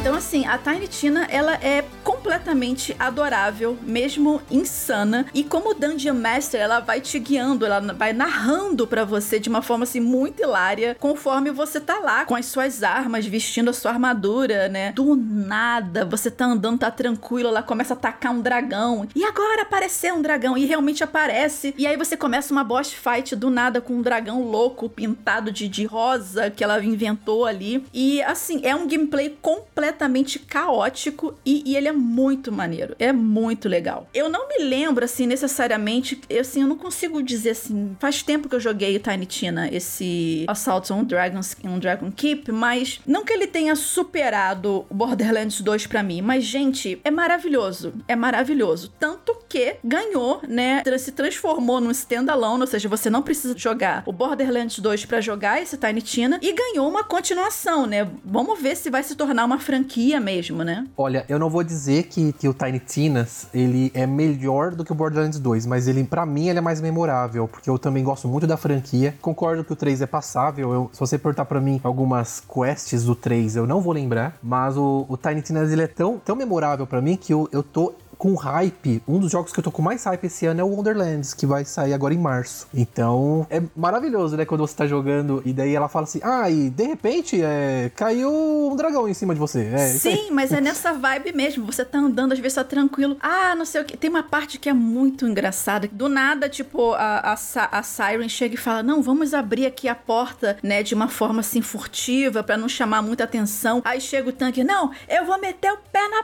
Então, 0.01 0.15
assim, 0.15 0.47
a 0.47 0.57
Tiny 0.57 0.89
Tina, 0.89 1.27
ela 1.31 1.53
é 1.63 1.85
completamente 2.21 2.95
adorável, 2.99 3.79
mesmo 3.83 4.43
insana. 4.51 5.25
E 5.33 5.43
como 5.43 5.73
Dungeon 5.73 6.15
Master, 6.15 6.61
ela 6.61 6.79
vai 6.79 7.01
te 7.01 7.19
guiando, 7.19 7.65
ela 7.65 7.81
vai 7.95 8.13
narrando 8.13 8.87
para 8.87 9.07
você 9.07 9.41
de 9.41 9.49
uma 9.49 9.63
forma, 9.63 9.85
assim, 9.85 10.01
muito 10.01 10.43
hilária, 10.43 10.95
conforme 11.01 11.51
você 11.51 11.81
tá 11.81 11.99
lá 11.99 12.27
com 12.27 12.35
as 12.35 12.45
suas 12.45 12.83
armas, 12.83 13.25
vestindo 13.25 13.71
a 13.71 13.73
sua 13.73 13.93
armadura, 13.93 14.69
né? 14.69 14.93
Do 14.93 15.17
nada, 15.17 16.05
você 16.05 16.31
tá 16.31 16.45
andando, 16.45 16.81
tá 16.81 16.91
tranquilo, 16.91 17.49
ela 17.49 17.63
começa 17.63 17.95
a 17.95 17.97
atacar 17.97 18.33
um 18.33 18.43
dragão. 18.43 19.09
E 19.17 19.25
agora 19.25 19.63
apareceu 19.63 20.15
um 20.15 20.23
dragão, 20.23 20.59
e 20.59 20.67
realmente 20.67 21.03
aparece. 21.03 21.75
E 21.79 21.87
aí 21.87 21.97
você 21.97 22.19
começa 22.19 22.53
uma 22.53 22.63
boss 22.63 22.93
fight 22.93 23.35
do 23.35 23.49
nada 23.49 23.81
com 23.81 23.95
um 23.95 24.03
dragão 24.03 24.43
louco, 24.43 24.91
pintado 24.91 25.51
de, 25.51 25.69
de 25.69 25.87
rosa, 25.87 26.51
que 26.51 26.63
ela 26.63 26.85
inventou 26.85 27.47
ali. 27.47 27.83
E, 27.95 28.21
assim, 28.23 28.61
é 28.63 28.75
um 28.75 28.87
gameplay 28.87 29.39
completamente 29.41 30.39
caótico 30.39 31.31
e, 31.45 31.63
e, 31.65 31.77
ele 31.77 31.89
é 31.89 31.93
muito 32.11 32.51
maneiro. 32.51 32.97
É 32.99 33.13
muito 33.13 33.69
legal. 33.69 34.09
Eu 34.13 34.29
não 34.29 34.49
me 34.49 34.65
lembro, 34.65 35.05
assim, 35.05 35.27
necessariamente. 35.27 36.21
Eu, 36.29 36.41
assim, 36.41 36.63
eu 36.63 36.69
não 36.69 36.77
consigo 36.77 37.23
dizer 37.23 37.51
assim. 37.51 37.97
Faz 38.01 38.23
tempo 38.23 38.49
que 38.49 38.55
eu 38.55 38.61
joguei 38.61 38.97
o 38.97 39.01
Tiny 39.01 39.27
Tina, 39.27 39.69
esse 39.73 40.45
Assault 40.49 40.93
on 40.93 41.05
Dragons, 41.05 41.57
on 41.65 41.79
Dragon 41.79 42.11
Keep, 42.11 42.51
mas 42.51 43.01
não 43.07 43.25
que 43.25 43.33
ele 43.33 43.47
tenha 43.47 43.77
superado 43.77 44.85
o 44.91 44.95
Borderlands 44.95 45.61
2 45.61 45.87
para 45.87 46.03
mim, 46.03 46.21
mas, 46.21 46.45
gente, 46.45 47.01
é 47.05 47.11
maravilhoso. 47.11 47.93
É 48.09 48.17
maravilhoso. 48.17 48.93
Tanto 48.99 49.37
que 49.49 49.77
ganhou, 49.85 50.41
né, 50.49 50.83
se 50.99 51.13
transformou 51.13 51.81
num 51.81 51.91
standalone, 51.91 52.61
ou 52.61 52.67
seja, 52.67 52.89
você 52.89 53.09
não 53.09 53.23
precisa 53.23 53.57
jogar 53.57 54.03
o 54.07 54.13
Borderlands 54.13 54.79
2 54.79 55.05
para 55.05 55.21
jogar 55.21 55.63
esse 55.63 55.77
Tiny 55.77 56.03
Tina 56.03 56.39
e 56.43 56.53
ganhou 56.53 56.89
uma 56.89 57.05
continuação, 57.05 57.87
né? 57.87 58.09
Vamos 58.25 58.61
ver 58.61 58.77
se 58.77 58.91
vai 58.91 59.03
se 59.03 59.15
tornar 59.15 59.45
uma 59.45 59.59
franquia 59.59 60.21
mesmo, 60.21 60.63
né? 60.65 60.87
Olha, 60.97 61.25
eu 61.29 61.39
não 61.39 61.49
vou 61.51 61.63
dizer 61.63 62.00
que, 62.03 62.33
que 62.33 62.49
o 62.49 62.55
Tiny 62.55 62.79
Tinas 62.81 63.47
ele 63.53 63.91
é 63.95 64.07
melhor 64.07 64.75
do 64.75 64.85
que 64.85 64.93
o 64.93 64.95
Borderlands 64.95 65.39
2, 65.39 65.67
mas 65.67 65.89
ele 65.89 66.05
para 66.05 66.25
mim 66.27 66.49
ele 66.49 66.59
é 66.59 66.63
mais 66.63 66.81
memorável, 66.81 67.47
porque 67.49 67.69
eu 67.69 67.79
também 67.79 68.03
gosto 68.03 68.29
muito 68.29 68.47
da 68.47 68.57
franquia. 68.57 69.15
Concordo 69.21 69.65
que 69.65 69.73
o 69.73 69.77
3 69.77 70.03
é 70.03 70.07
passável. 70.07 70.73
Eu, 70.73 70.91
se 70.93 71.01
você 71.01 71.19
perguntar 71.19 71.45
para 71.45 71.61
mim 71.61 71.81
algumas 71.83 72.41
quests 72.41 73.05
do 73.05 73.15
3, 73.15 73.57
eu 73.57 73.67
não 73.67 73.81
vou 73.81 73.93
lembrar, 73.93 74.39
mas 74.43 74.77
o, 74.77 75.07
o 75.09 75.17
Tiny 75.17 75.43
Tinas 75.43 75.71
ele 75.73 75.83
é 75.83 75.87
tão, 75.87 76.19
tão 76.19 76.37
memorável 76.37 76.87
para 76.87 77.01
mim 77.01 77.17
que 77.17 77.33
eu, 77.33 77.49
eu 77.53 77.63
tô 77.63 77.95
com 78.21 78.35
hype. 78.35 79.03
Um 79.09 79.19
dos 79.19 79.33
jogos 79.33 79.51
que 79.51 79.59
eu 79.59 79.65
tô 79.65 79.73
com 79.73 79.81
mais 79.81 80.05
hype 80.05 80.25
esse 80.25 80.45
ano 80.45 80.61
é 80.61 80.63
o 80.63 80.67
Wonderlands, 80.67 81.33
que 81.33 81.47
vai 81.47 81.65
sair 81.65 81.95
agora 81.95 82.13
em 82.13 82.19
março. 82.19 82.69
Então, 82.75 83.47
é 83.49 83.63
maravilhoso, 83.75 84.37
né? 84.37 84.45
Quando 84.45 84.61
você 84.61 84.77
tá 84.77 84.87
jogando 84.87 85.41
e 85.43 85.55
daí 85.55 85.75
ela 85.75 85.89
fala 85.89 86.05
assim: 86.05 86.21
ah, 86.23 86.51
e 86.51 86.69
de 86.69 86.85
repente 86.85 87.41
é, 87.43 87.91
caiu 87.97 88.31
um 88.31 88.77
dragão 88.77 89.09
em 89.09 89.15
cima 89.15 89.33
de 89.33 89.41
você. 89.41 89.65
É, 89.73 89.87
Sim, 89.89 90.33
mas 90.33 90.53
é 90.53 90.61
nessa 90.61 90.93
vibe 90.93 91.33
mesmo. 91.33 91.65
Você 91.65 91.83
tá 91.83 91.97
andando, 91.97 92.33
às 92.33 92.39
vezes 92.39 92.57
tá 92.57 92.63
tranquilo. 92.63 93.17
Ah, 93.23 93.55
não 93.57 93.65
sei 93.65 93.81
o 93.81 93.87
que. 93.87 93.97
Tem 93.97 94.11
uma 94.11 94.23
parte 94.23 94.59
que 94.59 94.69
é 94.69 94.75
muito 94.75 95.27
engraçada. 95.27 95.89
Do 95.91 96.07
nada, 96.07 96.47
tipo, 96.47 96.93
a, 96.93 97.33
a, 97.33 97.79
a 97.79 97.83
Siren 97.83 98.29
chega 98.29 98.55
e 98.55 98.59
fala: 98.59 98.83
não, 98.83 99.01
vamos 99.01 99.33
abrir 99.33 99.65
aqui 99.65 99.89
a 99.89 99.95
porta, 99.95 100.59
né, 100.63 100.83
de 100.83 100.95
uma 100.95 101.09
forma 101.09 101.41
assim 101.41 101.63
furtiva, 101.63 102.43
para 102.43 102.59
não 102.59 102.69
chamar 102.69 103.01
muita 103.01 103.25
atenção. 103.25 103.81
Aí 103.83 103.99
chega 103.99 104.29
o 104.29 104.33
tanque: 104.33 104.63
não, 104.63 104.91
eu 105.09 105.25
vou 105.25 105.41
meter 105.41 105.73
o 105.73 105.79
pé 105.91 106.07
na 106.07 106.23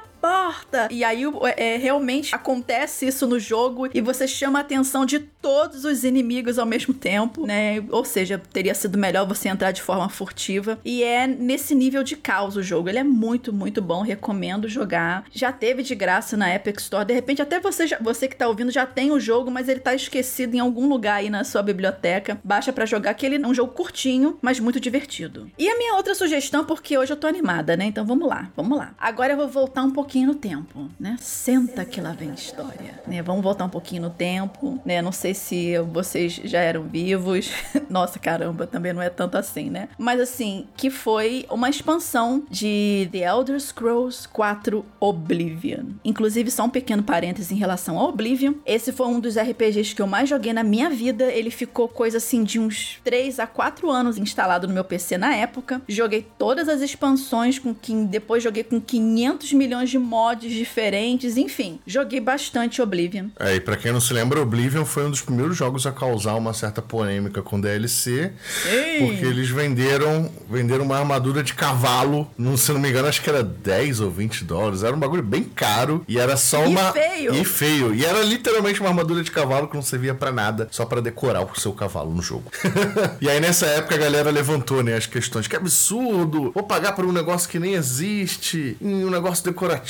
E 0.91 1.05
aí 1.05 1.23
é, 1.57 1.77
realmente 1.77 2.35
acontece 2.35 3.07
isso 3.07 3.27
no 3.27 3.39
jogo 3.39 3.89
e 3.93 4.01
você 4.01 4.27
chama 4.27 4.59
a 4.59 4.63
atenção 4.63 5.07
de 5.07 5.19
todos 5.19 5.85
os 5.85 6.05
inimigos 6.05 6.59
ao 6.59 6.67
mesmo 6.67 6.93
tempo, 6.93 7.47
né? 7.47 7.85
Ou 7.91 8.05
seja, 8.05 8.41
teria 8.53 8.75
sido 8.75 8.99
melhor 8.99 9.27
você 9.27 9.49
entrar 9.49 9.73
de 9.73 9.83
forma 9.83 10.09
furtiva. 10.09 10.79
E 10.85 11.03
é 11.03 11.27
nesse 11.27 11.75
nível 11.75 12.03
de 12.03 12.17
caos 12.17 12.57
o 12.57 12.63
jogo. 12.63 12.89
Ele 12.89 12.99
é 12.99 13.05
muito, 13.05 13.53
muito 13.53 13.81
bom. 13.81 14.03
Recomendo 14.03 14.69
jogar. 14.69 15.25
Já 15.33 15.53
teve 15.53 15.83
de 15.83 15.95
graça 15.95 16.37
na 16.37 16.55
Epic 16.55 16.79
Store. 16.81 17.05
De 17.05 17.15
repente, 17.15 17.43
até 17.43 17.61
você, 17.61 17.87
já, 17.87 17.99
você 18.01 18.27
que 18.27 18.37
tá 18.37 18.49
ouvindo 18.49 18.71
já 18.71 18.87
tem 18.87 19.11
o 19.11 19.21
jogo, 19.21 19.51
mas 19.51 19.69
ele 19.69 19.81
tá 19.81 19.95
esquecido 19.95 20.55
em 20.55 20.61
algum 20.61 20.89
lugar 20.89 21.17
aí 21.17 21.31
na 21.31 21.45
sua 21.45 21.63
biblioteca. 21.63 22.41
Baixa 22.43 22.73
para 22.73 22.87
jogar, 22.87 23.15
que 23.15 23.25
ele 23.25 23.37
é 23.37 23.47
um 23.47 23.55
jogo 23.55 23.73
curtinho, 23.73 24.39
mas 24.41 24.59
muito 24.59 24.81
divertido. 24.81 25.51
E 25.59 25.69
a 25.69 25.79
minha 25.79 25.95
outra 25.95 26.15
sugestão, 26.15 26.65
porque 26.65 26.97
hoje 26.97 27.13
eu 27.13 27.17
tô 27.17 27.27
animada, 27.27 27.77
né? 27.77 27.85
Então 27.85 28.05
vamos 28.05 28.29
lá, 28.29 28.51
vamos 28.57 28.77
lá. 28.77 28.95
Agora 28.99 29.33
eu 29.33 29.37
vou 29.37 29.49
voltar 29.49 29.83
um 29.83 29.91
pouquinho 29.91 30.16
pouquinho 30.17 30.27
no 30.29 30.35
tempo, 30.35 30.91
né? 30.99 31.17
Senta 31.21 31.85
que 31.85 32.01
lá 32.01 32.13
vem 32.13 32.33
história, 32.33 33.01
né? 33.07 33.23
Vamos 33.23 33.43
voltar 33.43 33.67
um 33.67 33.69
pouquinho 33.69 34.03
no 34.03 34.11
tempo, 34.11 34.81
né? 34.85 35.03
Não 35.03 35.13
sei 35.13 35.35
se 35.35 35.79
vocês 35.93 36.41
já 36.45 36.61
eram 36.61 36.85
vivos. 36.85 37.51
Nossa, 37.91 38.19
caramba, 38.19 38.67
também 38.67 38.93
não 38.93 39.03
é 39.03 39.11
tanto 39.11 39.37
assim, 39.37 39.69
né? 39.69 39.89
Mas 39.99 40.21
assim, 40.21 40.67
que 40.77 40.89
foi 40.89 41.45
uma 41.51 41.69
expansão 41.69 42.45
de 42.51 43.09
The 43.13 43.19
Elder 43.19 43.61
Scrolls 43.61 44.27
4 44.29 44.85
Oblivion. 44.99 45.87
Inclusive, 46.05 46.51
só 46.51 46.65
um 46.65 46.71
pequeno 46.71 47.03
parêntese 47.03 47.53
em 47.53 47.59
relação 47.59 47.99
ao 47.99 48.09
Oblivion. 48.09 48.55
Esse 48.65 48.93
foi 48.93 49.07
um 49.07 49.21
dos 49.21 49.37
RPGs 49.37 49.95
que 49.95 50.01
eu 50.01 50.07
mais 50.07 50.29
joguei 50.29 50.53
na 50.53 50.65
minha 50.65 50.89
vida. 50.89 51.25
Ele 51.25 51.51
ficou 51.51 51.89
coisa 51.89 52.17
assim 52.17 52.43
de 52.43 52.59
uns 52.59 53.01
3 53.05 53.39
a 53.39 53.47
4 53.47 53.91
anos 53.91 54.17
instalado 54.17 54.67
no 54.67 54.73
meu 54.73 54.85
PC 54.85 55.19
na 55.19 55.35
época. 55.35 55.83
Joguei 55.87 56.27
todas 56.39 56.69
as 56.69 56.81
expansões 56.81 57.59
com 57.59 57.75
que 57.75 57.95
depois 58.07 58.43
joguei 58.43 58.65
com 58.65 58.81
500 58.81 59.53
milhões 59.53 59.91
de 59.91 59.96
mods 59.99 60.53
diferentes, 60.53 61.37
enfim. 61.37 61.81
Joguei 61.87 62.21
bastante 62.21 62.83
Oblivion. 62.83 63.29
É, 63.39 63.57
e 63.57 63.61
pra 63.61 63.77
quem 63.77 63.93
não 63.93 64.01
se 64.01 64.13
lembra, 64.13 64.41
Oblivion 64.41 64.85
foi 64.85 65.07
um 65.07 65.11
dos 65.11 65.21
primeiros 65.21 65.57
jogos 65.57 65.87
a 65.87 65.93
causar 65.93 66.35
uma 66.35 66.53
certa 66.53 66.83
polêmica 66.83 67.43
com 67.43 67.61
DLC. 67.61 68.33
Sim. 68.63 69.07
Porque 69.07 69.25
eles 69.25 69.49
venderam, 69.49 70.31
venderam 70.49 70.85
uma 70.85 70.99
armadura 70.99 71.43
de 71.43 71.55
cavalo, 71.55 72.31
não, 72.37 72.57
se 72.57 72.73
não 72.73 72.81
me 72.81 72.91
engano, 72.91 73.09
acho 73.09 73.23
que 73.23 73.31
era 73.31 73.43
10 73.43 74.01
ou 74.01 74.11
20 74.11 74.45
dólares. 74.45 74.83
Era 74.83 74.95
um 74.95 74.99
bagulho 74.99 75.23
bem 75.23 75.45
caro 75.45 76.05
e 76.09 76.19
era 76.19 76.37
só 76.37 76.65
uma. 76.65 76.91
E 76.91 76.93
feio. 76.93 77.35
E 77.35 77.45
feio. 77.45 77.95
E 77.95 78.05
era 78.05 78.23
literalmente 78.23 78.81
uma 78.81 78.89
armadura 78.89 79.23
de 79.23 79.31
cavalo 79.31 79.69
que 79.69 79.75
não 79.75 79.83
servia 79.83 80.15
para 80.15 80.33
nada, 80.33 80.69
só 80.71 80.85
para 80.85 81.01
decorar 81.01 81.43
o 81.43 81.59
seu 81.59 81.73
cavalo 81.73 82.13
no 82.13 82.23
jogo. 82.23 82.51
e 83.21 83.29
aí 83.29 83.41
nessa 83.41 83.67
época 83.67 83.95
a 83.95 83.99
galera 83.99 84.31
levantou, 84.31 84.83
né, 84.83 84.95
as 84.95 85.07
questões. 85.07 85.47
Que 85.47 85.57
absurdo! 85.57 86.53
Vou 86.53 86.63
pagar 86.63 86.93
por 86.93 87.05
um 87.05 87.13
negócio 87.13 87.49
que 87.49 87.59
nem 87.59 87.75
existe, 87.75 88.77
um 88.81 89.11
negócio 89.11 89.45
decorativo 89.45 89.86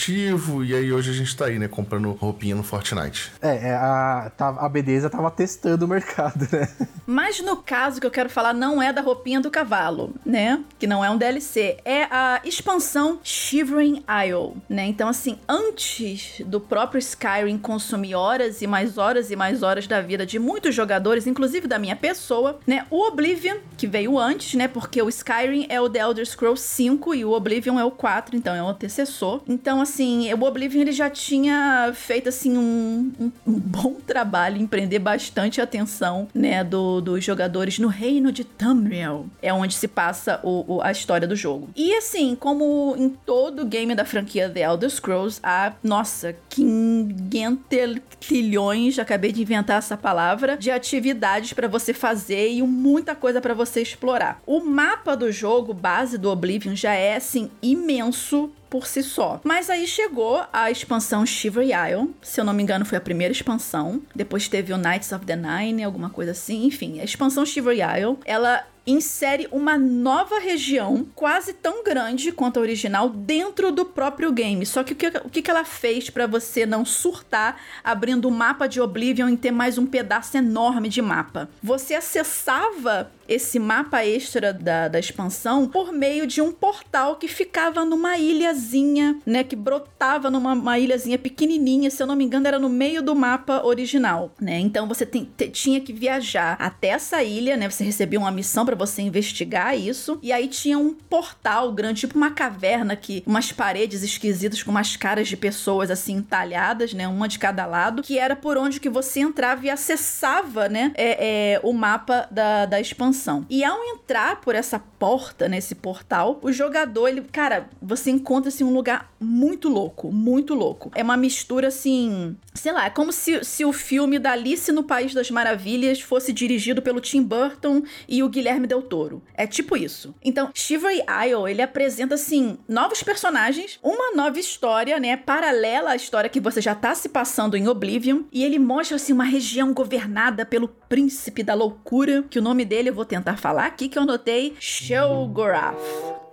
e 0.65 0.75
aí 0.75 0.93
hoje 0.93 1.11
a 1.11 1.15
gente 1.15 1.35
tá 1.37 1.47
aí, 1.47 1.59
né, 1.59 1.69
comprando 1.69 2.13
roupinha 2.13 2.55
no 2.55 2.63
Fortnite. 2.63 3.33
É, 3.41 3.69
é 3.69 3.75
a, 3.75 4.31
tá, 4.37 4.49
a 4.49 4.69
Bethesda 4.69 5.09
tava 5.09 5.31
testando 5.31 5.85
o 5.85 5.89
mercado, 5.89 6.47
né? 6.53 6.69
Mas 7.07 7.41
no 7.41 7.57
caso 7.57 8.01
que 8.01 8.07
eu 8.07 8.11
quero 8.11 8.29
falar 8.29 8.53
não 8.53 8.83
é 8.83 8.93
da 8.93 9.01
roupinha 9.01 9.41
do 9.41 9.51
cavalo, 9.51 10.15
né? 10.25 10.63
Que 10.79 10.87
não 10.87 11.05
é 11.05 11.11
um 11.11 11.17
DLC, 11.17 11.79
é 11.85 12.05
a 12.05 12.41
expansão 12.45 13.19
Shivering 13.23 14.05
Isle, 14.27 14.55
né? 14.69 14.87
Então 14.87 15.09
assim, 15.09 15.39
antes 15.49 16.43
do 16.45 16.61
próprio 16.61 16.99
Skyrim 16.99 17.59
consumir 17.59 18.15
horas 18.15 18.61
e 18.61 18.67
mais 18.67 18.99
horas 18.99 19.31
e 19.31 19.37
mais 19.37 19.63
horas 19.63 19.87
da 19.87 20.01
vida 20.01 20.27
de 20.27 20.39
muitos 20.39 20.75
jogadores, 20.75 21.27
inclusive 21.27 21.67
da 21.67 21.79
minha 21.79 21.97
pessoa, 21.97 22.59
né? 22.67 22.87
O 22.91 23.07
Oblivion, 23.07 23.59
que 23.77 23.87
veio 23.87 24.19
antes, 24.19 24.55
né? 24.55 24.69
Porque 24.69 25.01
o 25.01 25.09
Skyrim 25.09 25.67
é 25.69 25.81
o 25.81 25.89
The 25.89 26.01
Elder 26.01 26.27
Scrolls 26.27 26.63
5 26.63 27.15
e 27.15 27.25
o 27.25 27.33
Oblivion 27.33 27.79
é 27.79 27.85
o 27.85 27.91
4, 27.91 28.37
então 28.37 28.55
é 28.55 28.63
o 28.63 28.69
antecessor. 28.69 29.41
Então 29.49 29.81
assim, 29.87 30.33
o 30.35 30.45
Oblivion 30.45 30.83
ele 30.83 30.93
já 30.93 31.09
tinha 31.09 31.93
feito 31.95 32.29
assim 32.29 32.59
um, 32.59 33.13
um, 33.19 33.33
um 33.47 33.53
bom 33.53 33.95
trabalho 34.07 34.61
em 34.61 34.67
prender 34.67 35.01
bastante 35.01 35.61
atenção, 35.61 36.29
né, 36.35 36.63
do, 36.63 37.01
dos 37.01 37.25
jogadores 37.25 37.79
no 37.79 37.89
reino 37.89 38.31
de 38.31 38.45
Tamriel. 38.45 39.27
É 39.41 39.53
onde 39.53 39.75
se 39.75 39.89
passa 39.89 40.41
o, 40.43 40.77
o, 40.77 40.83
a 40.83 40.91
história 40.91 41.27
do 41.27 41.37
jogo. 41.37 41.71
E 41.75 41.95
assim, 41.95 42.35
como 42.35 42.95
em 42.99 43.09
todo 43.09 43.65
game 43.65 43.95
da 43.95 44.05
franquia 44.05 44.51
The 44.51 44.61
Elder 44.61 44.91
Scrolls, 44.91 45.41
há, 45.43 45.73
nossa, 45.83 46.37
500 46.51 48.03
trilhões, 48.21 48.99
acabei 48.99 49.33
de 49.33 49.43
inventar 49.43 49.79
essa 49.79 49.97
palavra, 49.97 50.57
de 50.57 50.71
atividades 50.71 51.53
para 51.53 51.69
você 51.69 51.95
fazer 51.95 52.53
e 52.53 52.63
muita 52.63 53.15
coisa 53.15 53.41
para 53.41 53.55
você 53.55 53.81
explorar. 53.81 54.41
O 54.47 54.61
mapa 54.61 55.17
do 55.17 55.31
jogo 55.31 55.73
base 55.73 56.19
do 56.19 56.31
Oblivion 56.31 56.75
já 56.75 56.95
é 56.95 57.17
assim 57.17 57.51
imenso 57.63 58.51
por 58.69 58.87
si 58.87 59.03
só. 59.03 59.41
Mas 59.45 59.71
aí 59.71 59.87
chegou 59.87 60.45
a 60.53 60.71
expansão 60.71 61.25
Shivery 61.25 61.71
Isle, 61.73 62.15
se 62.23 62.41
eu 62.41 62.45
não 62.45 62.53
me 62.53 62.63
engano 62.63 62.85
foi 62.85 62.99
a 62.99 63.01
primeira 63.01 63.33
expansão. 63.33 64.03
Depois 64.15 64.49
teve 64.49 64.73
o 64.73 64.79
Knights 64.79 65.13
of 65.13 65.25
the 65.25 65.37
Nine, 65.37 65.85
alguma 65.85 66.11
coisa 66.11 66.33
assim. 66.33 66.67
Enfim, 66.67 67.01
a 67.01 67.05
expansão 67.05 67.45
Shivery 67.45 67.81
Isle, 67.81 68.19
ela 68.25 68.65
insere 68.87 69.49
uma 69.51 69.77
nova 69.77 70.39
região 70.39 71.05
quase 71.15 71.53
tão 71.53 71.83
grande 71.83 72.31
quanto 72.31 72.59
a 72.59 72.61
original 72.61 73.09
dentro 73.09 73.73
do 73.73 73.85
próprio 73.85 74.31
game. 74.31 74.65
Só 74.65 74.85
que 74.85 74.93
o 74.93 74.97
que, 74.97 75.09
o 75.09 75.29
que 75.29 75.51
ela 75.51 75.65
fez 75.65 76.09
para 76.09 76.27
você 76.27 76.65
não 76.65 76.85
surtar 76.85 77.61
abrindo 77.83 78.29
o 78.29 78.31
mapa 78.31 78.69
de 78.69 78.81
Oblivion 78.81 79.29
e 79.29 79.37
ter 79.37 79.51
mais 79.51 79.77
um 79.77 79.87
pedaço 79.87 80.37
enorme 80.37 80.89
de 80.89 81.03
mapa? 81.03 81.49
Você 81.63 81.95
acessava 81.95 83.11
esse 83.29 83.59
mapa 83.59 84.05
extra 84.05 84.53
da, 84.53 84.89
da 84.89 84.99
expansão 84.99 85.69
por 85.69 85.93
meio 85.93 86.27
de 86.27 86.41
um 86.41 86.53
portal 86.53 87.17
que 87.17 87.29
ficava 87.29 87.85
numa 87.85 88.17
ilhazinha, 88.17 89.19
né? 89.25 89.45
Que 89.45 89.57
brotava 89.57 90.31
numa 90.31 90.79
ilhazinha 90.79 91.19
pequenininha, 91.19 91.91
se 91.91 92.03
eu 92.03 92.07
não 92.07 92.17
me 92.17 92.25
engano, 92.25 92.47
era 92.47 92.59
no 92.59 92.69
meio 92.69 93.03
do 93.03 93.15
mapa 93.15 93.65
original, 93.65 94.33
né? 94.41 94.59
Então 94.59 94.87
você 94.87 95.05
tem, 95.05 95.29
tinha 95.53 95.81
que 95.81 95.93
viajar 95.93 96.57
até 96.59 96.89
essa 96.89 97.23
ilha, 97.23 97.57
né? 97.57 97.69
Você 97.69 97.85
recebia 97.85 98.19
uma 98.19 98.31
missão 98.31 98.65
para 98.65 98.77
você 98.77 99.03
investigar 99.03 99.77
isso. 99.79 100.19
E 100.23 100.33
aí 100.33 100.49
tinha 100.49 100.79
um 100.79 100.93
portal 100.93 101.73
grande, 101.73 102.01
tipo 102.01 102.17
uma 102.17 102.31
caverna 102.31 102.97
que 102.97 103.23
umas 103.27 103.53
paredes 103.53 104.03
esquisitas 104.03 104.63
com 104.63 104.71
umas 104.71 104.97
caras 104.97 105.29
de 105.29 105.37
pessoas 105.37 105.91
assim 105.91 106.15
entalhadas, 106.15 106.93
né? 106.93 107.09
Uma 107.09 107.29
de 107.29 107.39
cada 107.39 107.67
lado, 107.67 108.03
que 108.03 108.19
era 108.19 108.37
por 108.37 108.57
onde 108.57 108.81
que 108.81 108.89
você 108.89 109.21
entrava 109.21 109.65
e 109.67 109.71
acessava, 109.71 110.69
né? 110.69 110.93
É, 110.95 111.55
é, 111.55 111.61
o 111.63 111.73
mapa 111.73 112.29
da, 112.31 112.67
da 112.67 112.81
expansão. 112.81 113.16
E 113.49 113.65
ao 113.65 113.83
entrar 113.85 114.41
por 114.41 114.55
essa 114.55 114.79
porta, 114.79 115.49
nesse 115.49 115.75
portal, 115.75 116.39
o 116.43 116.51
jogador, 116.53 117.09
ele, 117.09 117.23
cara, 117.23 117.69
você 117.81 118.11
encontra 118.11 118.49
assim 118.49 118.65
um 118.65 118.73
lugar 118.73 119.13
muito 119.21 119.69
louco, 119.69 120.11
muito 120.13 120.55
louco. 120.55 120.91
É 120.95 121.03
uma 121.03 121.17
mistura 121.17 121.69
assim, 121.69 122.37
sei 122.55 122.73
lá, 122.73 122.87
é 122.87 122.91
como 122.91 123.13
se, 123.13 123.45
se 123.45 123.65
o 123.65 123.73
filme 123.73 124.19
da 124.19 124.33
Alice 124.33 124.71
no 124.73 124.83
País 124.83 125.15
das 125.15 125.31
Maravilhas 125.31 126.01
fosse 126.01 126.33
dirigido 126.33 126.83
pelo 126.83 127.01
Tim 127.01 127.23
Burton 127.23 127.83
e 128.09 128.23
o 128.23 128.29
Guilherme 128.29 128.47
Guilherme 128.47 128.67
Del 128.67 128.83
Toro. 128.83 129.23
É 129.35 129.47
tipo 129.47 129.77
isso. 129.77 130.15
Então, 130.23 130.51
Shivery 130.53 131.03
Isle, 131.27 131.51
ele 131.51 131.63
apresenta, 131.63 132.15
assim, 132.15 132.59
novos 132.69 133.03
personagens, 133.03 133.79
uma 133.83 134.15
nova 134.15 134.39
história, 134.39 134.99
né, 134.99 135.17
paralela 135.17 135.91
à 135.91 135.97
história 135.97 136.31
que 136.31 136.41
você 136.41 136.61
já 136.61 136.75
tá 136.75 136.95
se 136.95 137.09
passando 137.09 137.57
em 137.57 137.69
Oblivion, 137.69 138.23
e 138.33 138.45
ele 138.45 138.59
mostra, 138.59 138.97
assim, 138.97 139.13
uma 139.13 139.25
região 139.25 139.73
governada 139.73 140.45
pelo 140.45 140.69
príncipe 140.69 141.43
da 141.43 141.55
loucura, 141.55 142.25
que 142.29 142.39
o 142.39 142.43
nome 142.43 142.65
dele 142.65 142.91
eu 142.91 142.95
vou 142.95 143.05
tentar 143.07 143.37
falar 143.39 143.67
aqui, 143.67 143.89
que 143.89 143.99
eu 143.99 144.03
anotei, 144.03 144.57
Shogorath. 144.61 145.77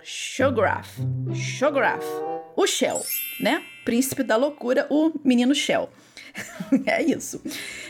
Shogorath. 0.02 0.90
Shogorath. 1.34 2.04
O 2.56 2.66
Shell, 2.66 3.02
né? 3.40 3.64
príncipe 3.84 4.22
da 4.22 4.36
loucura, 4.36 4.86
o 4.90 5.12
menino 5.22 5.54
Shell. 5.54 5.88
é 6.86 7.02
isso. 7.02 7.40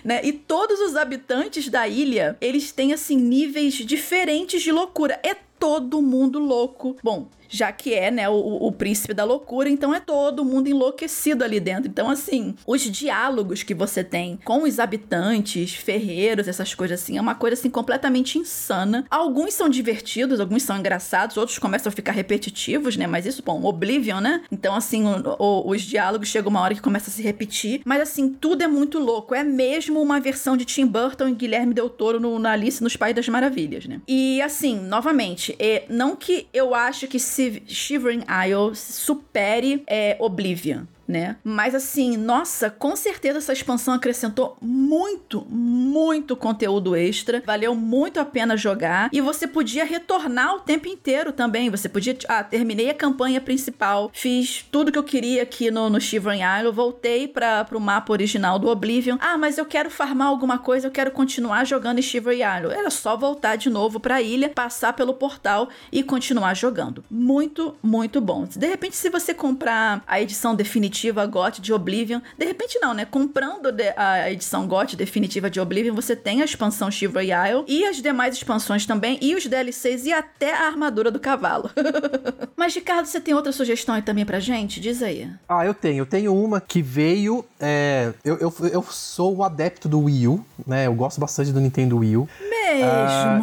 Né? 0.04 0.20
E 0.24 0.32
todos 0.32 0.80
os 0.80 0.96
habitantes 0.96 1.68
da 1.68 1.88
ilha, 1.88 2.36
eles 2.40 2.72
têm 2.72 2.92
assim 2.92 3.16
níveis 3.16 3.74
diferentes 3.74 4.62
de 4.62 4.70
loucura. 4.70 5.18
É 5.22 5.34
todo 5.58 6.02
mundo 6.02 6.38
louco. 6.38 6.96
Bom, 7.02 7.28
já 7.48 7.72
que 7.72 7.94
é, 7.94 8.10
né, 8.10 8.28
o, 8.28 8.34
o, 8.34 8.72
príncipe 8.72 9.14
da 9.14 9.24
loucura, 9.24 9.68
então 9.68 9.94
é 9.94 10.00
todo 10.00 10.44
mundo 10.44 10.68
enlouquecido 10.68 11.44
ali 11.44 11.60
dentro. 11.60 11.88
Então, 11.88 12.10
assim, 12.10 12.54
os 12.66 12.82
diálogos 12.82 13.62
que 13.62 13.74
você 13.74 14.02
tem 14.02 14.38
com 14.44 14.62
os 14.62 14.78
habitantes, 14.78 15.74
ferreiros, 15.74 16.48
essas 16.48 16.74
coisas 16.74 17.00
assim, 17.00 17.16
é 17.16 17.20
uma 17.20 17.34
coisa 17.34 17.54
assim 17.54 17.70
completamente 17.70 18.38
insana. 18.38 19.04
Alguns 19.10 19.54
são 19.54 19.68
divertidos, 19.68 20.40
alguns 20.40 20.62
são 20.62 20.78
engraçados, 20.78 21.36
outros 21.36 21.58
começam 21.58 21.90
a 21.90 21.92
ficar 21.92 22.12
repetitivos, 22.12 22.96
né? 22.96 23.06
Mas 23.06 23.26
isso, 23.26 23.42
bom, 23.44 23.64
Oblivion, 23.64 24.20
né? 24.20 24.42
Então, 24.50 24.74
assim, 24.74 25.04
o, 25.04 25.36
o, 25.38 25.70
os 25.70 25.82
diálogos 25.82 26.28
chegam 26.28 26.50
uma 26.50 26.60
hora 26.60 26.74
que 26.74 26.82
começa 26.82 27.10
a 27.10 27.12
se 27.12 27.22
repetir, 27.22 27.82
mas 27.84 28.00
assim, 28.00 28.28
tudo 28.28 28.62
é 28.62 28.66
muito 28.66 28.98
louco. 28.98 29.34
É 29.34 29.44
mesmo 29.44 30.00
uma 30.00 30.20
versão 30.20 30.56
de 30.56 30.64
Tim 30.64 30.86
Burton 30.86 31.28
e 31.28 31.34
Guilherme 31.34 31.74
Del 31.74 31.88
Toro 31.88 32.20
no, 32.20 32.38
na 32.38 32.52
Alice 32.52 32.82
nos 32.82 32.96
Pais 32.96 33.14
das 33.14 33.28
Maravilhas, 33.28 33.86
né? 33.86 34.00
E 34.06 34.40
assim, 34.42 34.78
novamente, 34.78 35.54
é, 35.58 35.84
não 35.88 36.16
que 36.16 36.46
eu 36.52 36.74
acho 36.74 37.06
que 37.06 37.18
se 37.18 37.43
Shivering 37.66 38.22
Isle 38.46 38.74
supere 38.74 39.82
é, 39.86 40.16
Oblivion 40.20 40.86
né? 41.06 41.36
Mas 41.44 41.74
assim, 41.74 42.16
nossa, 42.16 42.70
com 42.70 42.96
certeza 42.96 43.38
essa 43.38 43.52
expansão 43.52 43.94
acrescentou 43.94 44.56
muito, 44.60 45.46
muito 45.48 46.36
conteúdo 46.36 46.96
extra. 46.96 47.42
Valeu 47.44 47.74
muito 47.74 48.18
a 48.18 48.24
pena 48.24 48.56
jogar. 48.56 49.10
E 49.12 49.20
você 49.20 49.46
podia 49.46 49.84
retornar 49.84 50.54
o 50.54 50.60
tempo 50.60 50.88
inteiro 50.88 51.32
também. 51.32 51.70
Você 51.70 51.88
podia. 51.88 52.16
Ah, 52.28 52.42
terminei 52.42 52.90
a 52.90 52.94
campanha 52.94 53.40
principal, 53.40 54.10
fiz 54.12 54.64
tudo 54.70 54.92
que 54.92 54.98
eu 54.98 55.04
queria 55.04 55.42
aqui 55.42 55.70
no, 55.70 55.90
no 55.90 56.00
Shivering 56.00 56.40
Isle, 56.60 56.72
voltei 56.72 57.28
para 57.28 57.66
o 57.72 57.80
mapa 57.80 58.12
original 58.12 58.58
do 58.58 58.68
Oblivion. 58.68 59.16
Ah, 59.20 59.36
mas 59.36 59.58
eu 59.58 59.66
quero 59.66 59.90
farmar 59.90 60.28
alguma 60.28 60.58
coisa, 60.58 60.86
eu 60.86 60.90
quero 60.90 61.10
continuar 61.10 61.64
jogando 61.64 61.98
em 61.98 62.02
Shivering 62.02 62.42
Isle. 62.42 62.72
Era 62.72 62.90
só 62.90 63.16
voltar 63.16 63.56
de 63.56 63.68
novo 63.68 64.00
para 64.00 64.16
a 64.16 64.22
ilha, 64.22 64.48
passar 64.48 64.92
pelo 64.92 65.14
portal 65.14 65.68
e 65.92 66.02
continuar 66.02 66.54
jogando. 66.54 67.04
Muito, 67.10 67.74
muito 67.82 68.20
bom. 68.20 68.44
De 68.44 68.66
repente, 68.66 68.96
se 68.96 69.10
você 69.10 69.34
comprar 69.34 70.02
a 70.06 70.20
edição 70.20 70.54
definitiva 70.54 70.93
definitiva 70.94 71.26
GOT 71.26 71.60
de 71.60 71.72
Oblivion. 71.72 72.20
De 72.38 72.46
repente 72.46 72.78
não, 72.78 72.94
né? 72.94 73.04
Comprando 73.04 73.74
a 73.96 74.30
edição 74.30 74.66
GOT 74.66 74.94
definitiva 74.96 75.50
de 75.50 75.58
Oblivion, 75.58 75.92
você 75.92 76.14
tem 76.14 76.40
a 76.40 76.44
expansão 76.44 76.90
Chivalry 76.90 77.30
Isle 77.30 77.64
e 77.66 77.84
as 77.84 78.00
demais 78.00 78.36
expansões 78.36 78.86
também, 78.86 79.18
e 79.20 79.34
os 79.34 79.44
DLCs 79.46 80.06
e 80.06 80.12
até 80.12 80.54
a 80.54 80.66
armadura 80.66 81.10
do 81.10 81.18
cavalo. 81.18 81.68
Mas, 82.56 82.74
Ricardo, 82.74 83.06
você 83.06 83.20
tem 83.20 83.34
outra 83.34 83.50
sugestão 83.50 83.96
aí 83.96 84.02
também 84.02 84.24
pra 84.24 84.38
gente? 84.38 84.80
Diz 84.80 85.02
aí. 85.02 85.28
Ah, 85.48 85.66
eu 85.66 85.74
tenho. 85.74 86.02
Eu 86.02 86.06
tenho 86.06 86.34
uma 86.34 86.60
que 86.60 86.80
veio... 86.80 87.44
É, 87.58 88.12
eu, 88.24 88.38
eu, 88.38 88.54
eu 88.72 88.82
sou 88.84 89.36
um 89.36 89.42
adepto 89.42 89.88
do 89.88 90.00
Wii 90.00 90.28
U, 90.28 90.44
né? 90.64 90.86
Eu 90.86 90.94
gosto 90.94 91.20
bastante 91.20 91.50
do 91.50 91.60
Nintendo 91.60 91.98
Wii 91.98 92.16
U. 92.16 92.28
Mesmo? 92.76 92.88
Ah, 92.88 93.40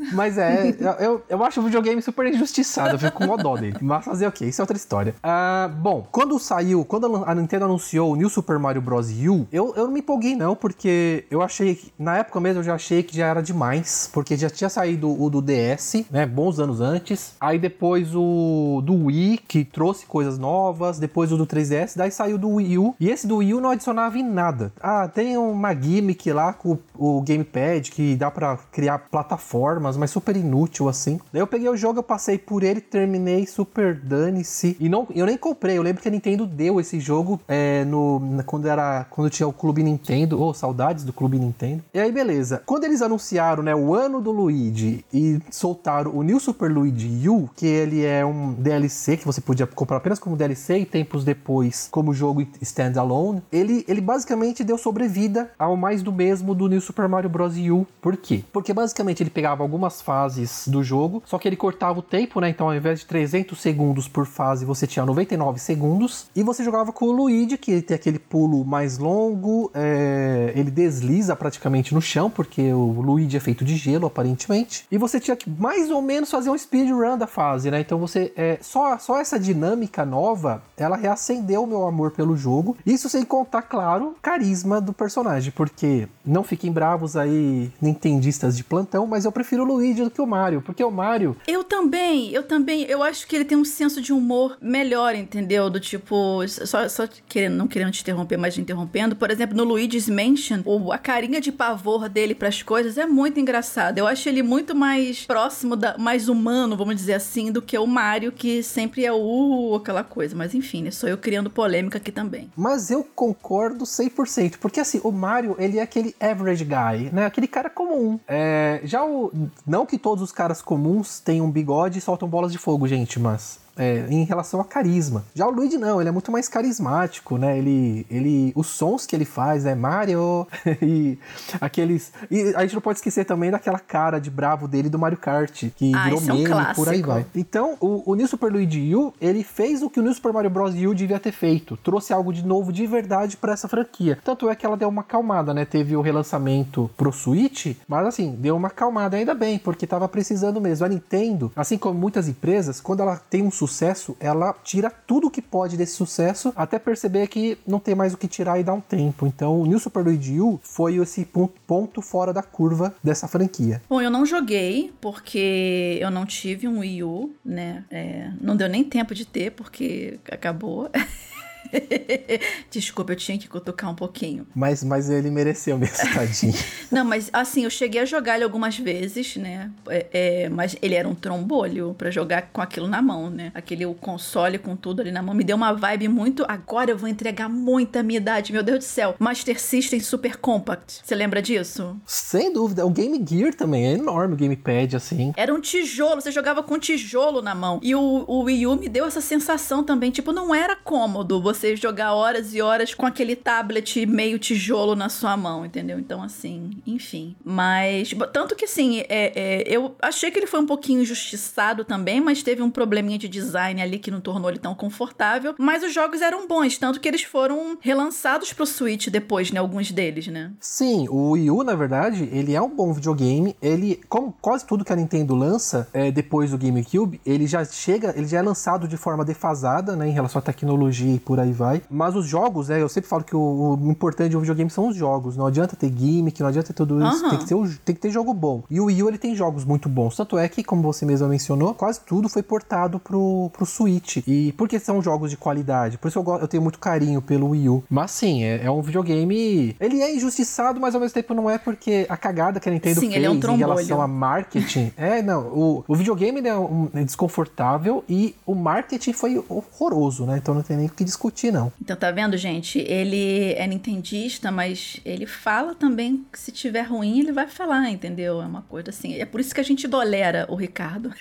e, 0.00 0.14
mas 0.14 0.38
é, 0.38 0.74
eu, 1.00 1.22
eu 1.28 1.44
acho 1.44 1.60
o 1.60 1.64
videogame 1.64 2.00
super 2.02 2.26
injustiçado, 2.26 2.94
eu 2.94 2.98
fico 2.98 3.26
com 3.26 3.36
dó 3.36 3.56
dele. 3.56 3.76
Mas 3.80 4.04
fazer 4.04 4.26
o 4.26 4.32
quê? 4.32 4.46
Isso 4.46 4.60
é 4.60 4.62
outra 4.62 4.76
história. 4.76 5.14
Ah, 5.22 5.70
bom, 5.72 6.06
quando 6.10 6.38
saiu, 6.38 6.84
quando 6.84 7.24
a 7.24 7.34
Nintendo 7.34 7.64
anunciou 7.64 8.12
o 8.12 8.16
New 8.16 8.28
Super 8.28 8.58
Mario 8.58 8.82
Bros. 8.82 9.10
U, 9.10 9.46
eu, 9.52 9.74
eu 9.76 9.84
não 9.84 9.92
me 9.92 10.00
empolguei 10.00 10.34
não, 10.36 10.54
porque 10.54 11.24
eu 11.30 11.42
achei, 11.42 11.80
na 11.98 12.18
época 12.18 12.40
mesmo 12.40 12.60
eu 12.60 12.64
já 12.64 12.74
achei 12.74 13.02
que 13.02 13.16
já 13.16 13.26
era 13.26 13.42
demais, 13.42 14.08
porque 14.12 14.36
já 14.36 14.48
tinha 14.48 14.70
saído 14.70 15.10
o 15.20 15.28
do 15.28 15.42
DS, 15.42 16.04
né, 16.10 16.26
bons 16.26 16.58
anos 16.58 16.80
antes, 16.80 17.34
aí 17.40 17.58
depois 17.58 18.14
o 18.14 18.80
do 18.84 19.06
Wii, 19.06 19.38
que 19.46 19.64
trouxe 19.64 20.06
coisas 20.06 20.38
novas, 20.38 20.98
depois 20.98 21.32
o 21.32 21.36
do 21.36 21.46
3DS, 21.46 21.96
daí 21.96 22.10
saiu 22.10 22.38
do 22.38 22.48
Wii 22.48 22.78
U, 22.78 22.94
e 22.98 23.10
esse 23.10 23.26
do 23.26 23.36
Wii 23.36 23.54
U 23.54 23.60
não 23.60 23.70
adicionava 23.70 24.18
em 24.18 24.22
nada. 24.22 24.72
Ah, 24.80 25.08
tem 25.08 25.36
uma 25.36 25.74
gimmick 25.74 26.32
lá 26.32 26.52
com 26.52 26.78
o 26.96 27.20
Gamepad, 27.22 27.90
que 27.90 28.16
dá 28.16 28.30
para 28.30 28.56
criar 28.72 28.98
plataformas, 28.98 29.96
mas 29.96 30.10
super 30.10 30.34
inútil 30.34 30.88
assim. 30.88 31.20
Daí 31.32 31.40
eu 31.40 31.46
peguei 31.46 31.68
o 31.68 31.76
jogo, 31.76 31.98
eu 31.98 32.02
passei 32.02 32.38
por 32.38 32.64
ele, 32.64 32.80
terminei, 32.80 33.46
super 33.46 33.94
dane-se, 33.94 34.76
e 34.80 34.88
não, 34.88 35.06
eu 35.14 35.26
nem 35.26 35.36
comprei, 35.36 35.78
eu 35.78 35.82
lembro 35.82 36.02
que 36.02 36.08
a 36.08 36.10
Nintendo 36.10 36.46
deu 36.46 36.80
esse 36.80 36.98
jogo 36.98 37.40
é, 37.46 37.84
no, 37.84 38.42
quando 38.46 38.66
era 38.66 39.04
quando 39.10 39.28
tinha 39.28 39.46
o 39.46 39.52
Clube 39.52 39.82
Nintendo, 39.82 40.40
ou 40.40 40.50
oh, 40.50 40.54
saudades 40.54 41.04
do 41.04 41.12
Clube 41.12 41.38
Nintendo. 41.38 41.82
E 41.92 42.00
aí, 42.00 42.10
beleza. 42.10 42.62
Quando 42.64 42.84
eles 42.84 43.02
anunciaram, 43.02 43.62
né, 43.62 43.74
o 43.74 43.94
ano 43.94 44.20
do 44.20 44.30
Luigi 44.30 45.04
e 45.12 45.38
soltaram 45.50 46.14
o 46.14 46.22
New 46.22 46.40
Super 46.40 46.70
Luigi 46.70 47.28
U, 47.28 47.48
que 47.54 47.66
ele 47.66 48.04
é 48.04 48.24
um 48.24 48.52
DLC 48.54 49.16
que 49.16 49.26
você 49.26 49.40
podia 49.40 49.66
comprar 49.66 49.98
apenas 49.98 50.18
como 50.18 50.36
DLC 50.36 50.78
e 50.78 50.86
tempos 50.86 51.24
depois 51.24 51.88
como 51.90 52.14
jogo 52.14 52.46
standalone, 52.60 53.42
ele, 53.52 53.84
ele 53.86 54.00
basicamente 54.00 54.64
deu 54.64 54.78
sobrevida 54.78 55.50
ao 55.58 55.76
mais 55.76 56.02
do 56.02 56.12
mesmo 56.12 56.54
do 56.54 56.68
New 56.68 56.80
Super 56.80 57.08
Mario 57.08 57.28
Bros. 57.28 57.52
U. 57.70 57.86
Por 58.00 58.16
quê? 58.16 58.42
Basicamente 58.70 59.22
ele 59.22 59.30
pegava 59.30 59.62
algumas 59.62 60.02
fases 60.02 60.68
do 60.68 60.84
jogo, 60.84 61.22
só 61.24 61.38
que 61.38 61.48
ele 61.48 61.56
cortava 61.56 62.00
o 62.00 62.02
tempo, 62.02 62.38
né? 62.38 62.50
Então 62.50 62.66
ao 62.66 62.74
invés 62.74 63.00
de 63.00 63.06
300 63.06 63.58
segundos 63.58 64.06
por 64.06 64.26
fase, 64.26 64.66
você 64.66 64.86
tinha 64.86 65.06
99 65.06 65.58
segundos 65.58 66.26
e 66.36 66.42
você 66.42 66.62
jogava 66.62 66.92
com 66.92 67.06
o 67.06 67.12
Luigi, 67.12 67.56
que 67.56 67.70
ele 67.70 67.82
tem 67.82 67.94
aquele 67.94 68.18
pulo 68.18 68.62
mais 68.62 68.98
longo, 68.98 69.70
é, 69.72 70.52
ele 70.54 70.70
desliza 70.70 71.34
praticamente 71.34 71.94
no 71.94 72.02
chão, 72.02 72.28
porque 72.28 72.72
o 72.72 73.00
Luigi 73.00 73.36
é 73.36 73.40
feito 73.40 73.64
de 73.64 73.76
gelo, 73.76 74.06
aparentemente. 74.06 74.84
E 74.90 74.98
você 74.98 75.18
tinha 75.18 75.36
que 75.36 75.48
mais 75.48 75.90
ou 75.90 76.02
menos 76.02 76.30
fazer 76.30 76.50
um 76.50 76.58
speedrun 76.58 77.16
da 77.16 77.26
fase, 77.26 77.70
né? 77.70 77.80
Então 77.80 77.98
você. 77.98 78.32
É, 78.36 78.58
só, 78.60 78.98
só 78.98 79.18
essa 79.18 79.38
dinâmica 79.38 80.04
nova, 80.04 80.62
ela 80.76 80.96
reacendeu 80.96 81.64
o 81.64 81.66
meu 81.66 81.86
amor 81.86 82.10
pelo 82.10 82.36
jogo. 82.36 82.76
Isso 82.84 83.08
sem 83.08 83.24
contar, 83.24 83.62
claro, 83.62 84.16
carisma 84.20 84.80
do 84.80 84.92
personagem, 84.92 85.52
porque 85.54 86.08
não 86.24 86.42
fiquem 86.42 86.72
bravos 86.72 87.16
aí, 87.16 87.70
nintendistas 87.80 88.51
de 88.56 88.64
plantão, 88.64 89.06
mas 89.06 89.24
eu 89.24 89.32
prefiro 89.32 89.62
o 89.62 89.66
Luigi 89.66 90.02
do 90.02 90.10
que 90.10 90.20
o 90.20 90.26
Mario, 90.26 90.62
porque 90.62 90.82
o 90.82 90.90
Mario. 90.90 91.36
Eu 91.46 91.64
também, 91.64 92.30
eu 92.30 92.42
também. 92.42 92.82
Eu 92.82 93.02
acho 93.02 93.26
que 93.26 93.36
ele 93.36 93.44
tem 93.44 93.56
um 93.56 93.64
senso 93.64 94.00
de 94.00 94.12
humor 94.12 94.56
melhor, 94.60 95.14
entendeu? 95.14 95.68
Do 95.70 95.80
tipo, 95.80 96.46
só, 96.48 96.88
só 96.88 97.08
querendo, 97.28 97.56
não 97.56 97.66
querendo 97.66 97.92
te 97.92 98.02
interromper, 98.02 98.36
mas 98.36 98.54
te 98.54 98.60
interrompendo, 98.60 99.16
por 99.16 99.30
exemplo, 99.30 99.56
no 99.56 99.64
Luigi's 99.64 100.08
Mansion, 100.08 100.62
a 100.92 100.98
carinha 100.98 101.40
de 101.40 101.52
pavor 101.52 102.08
dele 102.08 102.34
para 102.34 102.48
as 102.48 102.62
coisas 102.62 102.98
é 102.98 103.06
muito 103.06 103.40
engraçada. 103.40 103.98
Eu 103.98 104.06
acho 104.06 104.28
ele 104.28 104.42
muito 104.42 104.74
mais 104.74 105.24
próximo, 105.24 105.76
da, 105.76 105.96
mais 105.98 106.28
humano, 106.28 106.76
vamos 106.76 106.96
dizer 106.96 107.14
assim, 107.14 107.50
do 107.50 107.62
que 107.62 107.76
o 107.78 107.86
Mario, 107.86 108.32
que 108.32 108.62
sempre 108.62 109.04
é 109.04 109.12
o 109.12 109.74
aquela 109.76 110.04
coisa. 110.04 110.34
Mas 110.36 110.54
enfim, 110.54 110.82
né? 110.82 110.90
Sou 110.90 111.08
eu 111.08 111.18
criando 111.18 111.50
polêmica 111.50 111.98
aqui 111.98 112.12
também. 112.12 112.50
Mas 112.56 112.90
eu 112.90 113.04
concordo 113.14 113.84
100%, 113.84 114.56
porque 114.60 114.80
assim, 114.80 115.00
o 115.04 115.10
Mario, 115.10 115.56
ele 115.58 115.78
é 115.78 115.82
aquele 115.82 116.14
average 116.20 116.64
guy, 116.64 117.10
né? 117.12 117.26
Aquele 117.26 117.46
cara 117.46 117.70
comum. 117.70 118.18
É, 118.26 118.41
já 118.84 119.04
o. 119.04 119.32
Não 119.66 119.86
que 119.86 119.98
todos 119.98 120.22
os 120.22 120.32
caras 120.32 120.60
comuns 120.60 121.20
tenham 121.20 121.50
bigode 121.50 121.98
e 121.98 122.02
soltam 122.02 122.28
bolas 122.28 122.52
de 122.52 122.58
fogo, 122.58 122.86
gente, 122.86 123.18
mas 123.18 123.61
é, 123.76 124.06
em 124.08 124.24
relação 124.24 124.60
a 124.60 124.64
carisma. 124.64 125.24
Já 125.34 125.46
o 125.46 125.50
Luigi 125.50 125.78
não, 125.78 126.00
ele 126.00 126.08
é 126.08 126.12
muito 126.12 126.30
mais 126.30 126.48
carismático, 126.48 127.36
né? 127.36 127.56
Ele, 127.58 128.06
ele, 128.10 128.52
os 128.54 128.66
sons 128.66 129.06
que 129.06 129.16
ele 129.16 129.24
faz, 129.24 129.64
né? 129.64 129.74
Mario 129.74 130.46
e 130.82 131.18
aqueles. 131.60 132.12
E 132.30 132.54
a 132.54 132.62
gente 132.62 132.74
não 132.74 132.82
pode 132.82 132.98
esquecer 132.98 133.24
também 133.24 133.50
daquela 133.50 133.78
cara 133.78 134.18
de 134.18 134.30
bravo 134.30 134.68
dele 134.68 134.88
do 134.88 134.98
Mario 134.98 135.18
Kart, 135.18 135.64
que 135.76 135.92
ah, 135.94 136.04
virou 136.04 136.20
é 136.20 136.24
meme, 136.24 136.52
um 136.52 136.74
por 136.74 136.88
aí 136.88 137.02
vai. 137.02 137.26
Então, 137.34 137.76
o, 137.80 138.10
o 138.12 138.14
New 138.14 138.26
Super 138.26 138.52
Luigi 138.52 138.94
U, 138.94 139.12
ele 139.20 139.42
fez 139.42 139.82
o 139.82 139.90
que 139.90 140.00
o 140.00 140.02
New 140.02 140.12
Super 140.14 140.32
Mario 140.32 140.50
Bros. 140.50 140.74
U 140.74 140.94
devia 140.94 141.18
ter 141.18 141.32
feito, 141.32 141.76
trouxe 141.76 142.12
algo 142.12 142.32
de 142.32 142.44
novo 142.44 142.72
de 142.72 142.86
verdade 142.86 143.36
para 143.36 143.52
essa 143.52 143.68
franquia. 143.68 144.18
Tanto 144.24 144.48
é 144.48 144.54
que 144.54 144.64
ela 144.64 144.76
deu 144.76 144.88
uma 144.88 145.02
calmada, 145.02 145.52
né? 145.54 145.64
Teve 145.64 145.96
o 145.96 146.00
relançamento 146.00 146.90
pro 146.96 147.12
Switch, 147.12 147.76
mas 147.86 148.06
assim, 148.06 148.36
deu 148.38 148.56
uma 148.56 148.70
calmada 148.70 149.16
ainda 149.16 149.34
bem, 149.34 149.58
porque 149.58 149.86
tava 149.86 150.08
precisando 150.08 150.60
mesmo. 150.60 150.86
A 150.86 150.88
Nintendo, 150.88 151.52
assim 151.54 151.78
como 151.78 151.98
muitas 151.98 152.28
empresas, 152.28 152.80
quando 152.80 153.00
ela 153.00 153.16
tem 153.16 153.42
um 153.42 153.50
sucesso, 153.66 154.16
ela 154.18 154.52
tira 154.64 154.90
tudo 154.90 155.30
que 155.30 155.40
pode 155.40 155.76
desse 155.76 155.94
sucesso 155.94 156.52
até 156.56 156.78
perceber 156.78 157.28
que 157.28 157.56
não 157.66 157.78
tem 157.78 157.94
mais 157.94 158.12
o 158.12 158.16
que 158.16 158.26
tirar 158.26 158.58
e 158.58 158.64
dar 158.64 158.74
um 158.74 158.80
tempo. 158.80 159.26
Então, 159.26 159.60
o 159.60 159.66
New 159.66 159.78
Super 159.78 160.04
Luigi 160.04 160.40
U 160.40 160.58
foi 160.62 160.96
esse 160.96 161.28
ponto 161.66 162.02
fora 162.02 162.32
da 162.32 162.42
curva 162.42 162.94
dessa 163.02 163.28
franquia. 163.28 163.80
Bom, 163.88 164.00
eu 164.00 164.10
não 164.10 164.26
joguei 164.26 164.92
porque 165.00 165.98
eu 166.00 166.10
não 166.10 166.26
tive 166.26 166.66
um 166.66 166.80
Wii 166.80 167.04
U, 167.04 167.30
né? 167.44 167.84
É, 167.90 168.30
não 168.40 168.56
deu 168.56 168.68
nem 168.68 168.82
tempo 168.82 169.14
de 169.14 169.24
ter 169.24 169.52
porque 169.52 170.18
acabou. 170.30 170.90
Desculpa, 172.70 173.12
eu 173.12 173.16
tinha 173.16 173.38
que 173.38 173.48
cutucar 173.48 173.90
um 173.90 173.94
pouquinho. 173.94 174.46
Mas, 174.54 174.82
mas 174.82 175.08
ele 175.08 175.30
mereceu 175.30 175.78
mesmo, 175.78 175.96
tadinho. 176.12 176.54
Não, 176.90 177.04
mas 177.04 177.30
assim, 177.32 177.64
eu 177.64 177.70
cheguei 177.70 178.00
a 178.00 178.04
jogar 178.04 178.36
ele 178.36 178.44
algumas 178.44 178.78
vezes, 178.78 179.36
né? 179.36 179.70
É, 179.88 180.06
é, 180.12 180.48
mas 180.48 180.76
ele 180.82 180.94
era 180.94 181.08
um 181.08 181.14
trombolho 181.14 181.94
para 181.96 182.10
jogar 182.10 182.50
com 182.52 182.60
aquilo 182.60 182.86
na 182.86 183.00
mão, 183.00 183.30
né? 183.30 183.52
Aquele 183.54 183.86
o 183.86 183.94
console 183.94 184.58
com 184.58 184.76
tudo 184.76 185.00
ali 185.00 185.10
na 185.10 185.22
mão. 185.22 185.34
Me 185.34 185.44
deu 185.44 185.56
uma 185.56 185.72
vibe 185.72 186.08
muito. 186.08 186.44
Agora 186.48 186.90
eu 186.90 186.98
vou 186.98 187.08
entregar 187.08 187.48
muita 187.48 188.02
minha 188.02 188.18
idade, 188.18 188.52
meu 188.52 188.62
Deus 188.62 188.80
do 188.80 188.84
céu. 188.84 189.14
Master 189.18 189.60
System 189.60 190.00
Super 190.00 190.36
Compact. 190.36 191.00
Você 191.02 191.14
lembra 191.14 191.40
disso? 191.40 191.96
Sem 192.06 192.52
dúvida. 192.52 192.84
O 192.86 192.90
Game 192.90 193.22
Gear 193.26 193.54
também 193.54 193.86
é 193.86 193.92
enorme, 193.92 194.34
o 194.34 194.36
Gamepad, 194.36 194.96
assim. 194.96 195.32
Era 195.36 195.54
um 195.54 195.60
tijolo, 195.60 196.20
você 196.20 196.30
jogava 196.30 196.62
com 196.62 196.74
um 196.74 196.78
tijolo 196.78 197.40
na 197.42 197.54
mão. 197.54 197.80
E 197.82 197.94
o, 197.94 198.24
o 198.26 198.42
Wii 198.42 198.66
U 198.66 198.76
me 198.76 198.88
deu 198.88 199.06
essa 199.06 199.20
sensação 199.20 199.82
também. 199.82 200.10
Tipo, 200.10 200.32
não 200.32 200.54
era 200.54 200.76
cômodo 200.76 201.40
você 201.52 201.76
jogar 201.76 202.14
horas 202.14 202.54
e 202.54 202.62
horas 202.62 202.94
com 202.94 203.06
aquele 203.06 203.36
tablet 203.36 204.06
meio 204.06 204.38
tijolo 204.38 204.94
na 204.94 205.08
sua 205.08 205.36
mão, 205.36 205.64
entendeu? 205.64 205.98
Então, 205.98 206.22
assim, 206.22 206.70
enfim. 206.86 207.36
Mas, 207.44 208.14
tanto 208.32 208.56
que, 208.56 208.64
assim, 208.64 209.00
é, 209.08 209.32
é, 209.34 209.64
eu 209.66 209.94
achei 210.00 210.30
que 210.30 210.38
ele 210.38 210.46
foi 210.46 210.60
um 210.60 210.66
pouquinho 210.66 211.02
injustiçado 211.02 211.84
também, 211.84 212.20
mas 212.20 212.42
teve 212.42 212.62
um 212.62 212.70
probleminha 212.70 213.18
de 213.18 213.28
design 213.28 213.80
ali 213.80 213.98
que 213.98 214.10
não 214.10 214.20
tornou 214.20 214.50
ele 214.50 214.58
tão 214.58 214.74
confortável. 214.74 215.54
Mas 215.58 215.82
os 215.82 215.92
jogos 215.92 216.20
eram 216.20 216.46
bons, 216.46 216.78
tanto 216.78 217.00
que 217.00 217.08
eles 217.08 217.22
foram 217.22 217.78
relançados 217.80 218.52
pro 218.52 218.66
Switch 218.66 219.08
depois, 219.08 219.50
né? 219.50 219.60
Alguns 219.60 219.90
deles, 219.90 220.26
né? 220.28 220.52
Sim, 220.60 221.06
o 221.08 221.30
Wii 221.30 221.50
U, 221.50 221.62
na 221.62 221.74
verdade, 221.74 222.28
ele 222.32 222.54
é 222.54 222.60
um 222.60 222.74
bom 222.74 222.92
videogame. 222.92 223.56
Ele, 223.60 224.00
como 224.08 224.34
quase 224.40 224.66
tudo 224.66 224.84
que 224.84 224.92
a 224.92 224.96
Nintendo 224.96 225.34
lança 225.34 225.88
é, 225.92 226.10
depois 226.10 226.50
do 226.50 226.58
GameCube, 226.58 227.20
ele 227.24 227.46
já 227.46 227.64
chega, 227.64 228.12
ele 228.16 228.26
já 228.26 228.38
é 228.38 228.42
lançado 228.42 228.88
de 228.88 228.96
forma 228.96 229.24
defasada, 229.24 229.96
né? 229.96 230.08
Em 230.08 230.12
relação 230.12 230.38
à 230.38 230.42
tecnologia 230.42 231.14
e 231.14 231.18
por 231.18 231.38
aí 231.42 231.52
vai. 231.52 231.82
Mas 231.90 232.14
os 232.14 232.26
jogos, 232.26 232.68
né? 232.68 232.80
Eu 232.80 232.88
sempre 232.88 233.08
falo 233.08 233.24
que 233.24 233.36
o, 233.36 233.78
o 233.80 233.90
importante 233.90 234.30
de 234.30 234.36
um 234.36 234.40
videogame 234.40 234.70
são 234.70 234.88
os 234.88 234.96
jogos. 234.96 235.36
Não 235.36 235.46
adianta 235.46 235.76
ter 235.76 235.92
gimmick, 235.94 236.40
não 236.40 236.48
adianta 236.48 236.68
ter 236.68 236.74
tudo 236.74 237.02
isso. 237.04 237.24
Uhum. 237.24 237.30
Tem, 237.30 237.38
que 237.38 237.46
ter, 237.46 237.78
tem 237.84 237.94
que 237.94 238.00
ter 238.00 238.10
jogo 238.10 238.32
bom. 238.32 238.62
E 238.70 238.80
o 238.80 238.86
Wii 238.86 239.02
U, 239.02 239.08
ele 239.08 239.18
tem 239.18 239.34
jogos 239.34 239.64
muito 239.64 239.88
bons. 239.88 240.16
Tanto 240.16 240.38
é 240.38 240.48
que, 240.48 240.62
como 240.62 240.82
você 240.82 241.04
mesmo 241.04 241.28
mencionou, 241.28 241.74
quase 241.74 242.00
tudo 242.00 242.28
foi 242.28 242.42
portado 242.42 242.98
pro, 242.98 243.50
pro 243.52 243.66
Switch. 243.66 244.18
E 244.26 244.52
porque 244.52 244.78
são 244.78 245.02
jogos 245.02 245.30
de 245.30 245.36
qualidade. 245.36 245.98
Por 245.98 246.08
isso 246.08 246.18
eu, 246.18 246.38
eu 246.40 246.48
tenho 246.48 246.62
muito 246.62 246.78
carinho 246.78 247.20
pelo 247.20 247.50
Wii 247.50 247.68
U. 247.68 247.84
Mas 247.88 248.10
sim, 248.10 248.44
é, 248.44 248.64
é, 248.64 248.70
um 248.70 248.82
videogame. 248.82 249.76
Ele 249.80 250.00
é 250.00 250.14
injustiçado, 250.14 250.80
mas 250.80 250.94
ao 250.94 251.00
mesmo 251.00 251.14
tempo 251.14 251.34
não 251.34 251.48
é 251.48 251.58
porque 251.58 252.06
a 252.08 252.16
cagada 252.16 252.60
que 252.60 252.68
a 252.68 252.72
Nintendo 252.72 253.00
sim, 253.00 253.10
fez 253.10 253.24
é 253.24 253.30
um 253.30 253.34
em 253.34 253.56
relação 253.56 254.00
a 254.00 254.06
marketing. 254.06 254.92
é, 254.96 255.22
não. 255.22 255.42
O, 255.48 255.84
o 255.86 255.94
videogame 255.94 256.46
é, 256.46 256.56
um, 256.56 256.88
é 256.94 257.04
desconfortável 257.04 258.04
e 258.08 258.34
o 258.46 258.54
marketing 258.54 259.12
foi 259.12 259.42
horroroso, 259.48 260.24
né? 260.24 260.38
Então 260.38 260.54
não 260.54 260.62
tem 260.62 260.76
nem 260.76 260.86
o 260.86 260.90
que 260.90 261.04
discutir, 261.04 261.31
não. 261.50 261.72
Então 261.80 261.96
tá 261.96 262.10
vendo, 262.10 262.36
gente? 262.36 262.78
Ele 262.78 263.52
é 263.54 263.66
nintendista, 263.66 264.50
mas 264.50 265.00
ele 265.04 265.26
fala 265.26 265.74
também 265.74 266.24
que 266.30 266.38
se 266.38 266.52
tiver 266.52 266.82
ruim, 266.82 267.20
ele 267.20 267.32
vai 267.32 267.46
falar, 267.46 267.90
entendeu? 267.90 268.40
É 268.40 268.46
uma 268.46 268.62
coisa 268.62 268.90
assim. 268.90 269.14
É 269.14 269.24
por 269.24 269.40
isso 269.40 269.54
que 269.54 269.60
a 269.60 269.64
gente 269.64 269.88
dolera 269.88 270.46
o 270.48 270.54
Ricardo. 270.54 271.12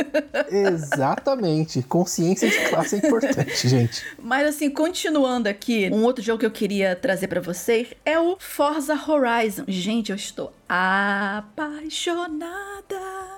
Exatamente. 0.50 1.82
Consciência 1.82 2.48
de 2.48 2.68
classe 2.68 2.96
é 2.96 2.98
importante, 2.98 3.68
gente. 3.68 4.02
Mas 4.18 4.46
assim, 4.46 4.70
continuando 4.70 5.48
aqui, 5.48 5.90
um 5.92 6.02
outro 6.04 6.22
jogo 6.22 6.40
que 6.40 6.46
eu 6.46 6.50
queria 6.50 6.96
trazer 6.96 7.28
para 7.28 7.40
vocês 7.40 7.88
é 8.04 8.18
o 8.18 8.36
Forza 8.38 8.94
Horizon. 8.94 9.64
Gente, 9.68 10.10
eu 10.10 10.16
estou 10.16 10.52
apaixonada 10.68 12.28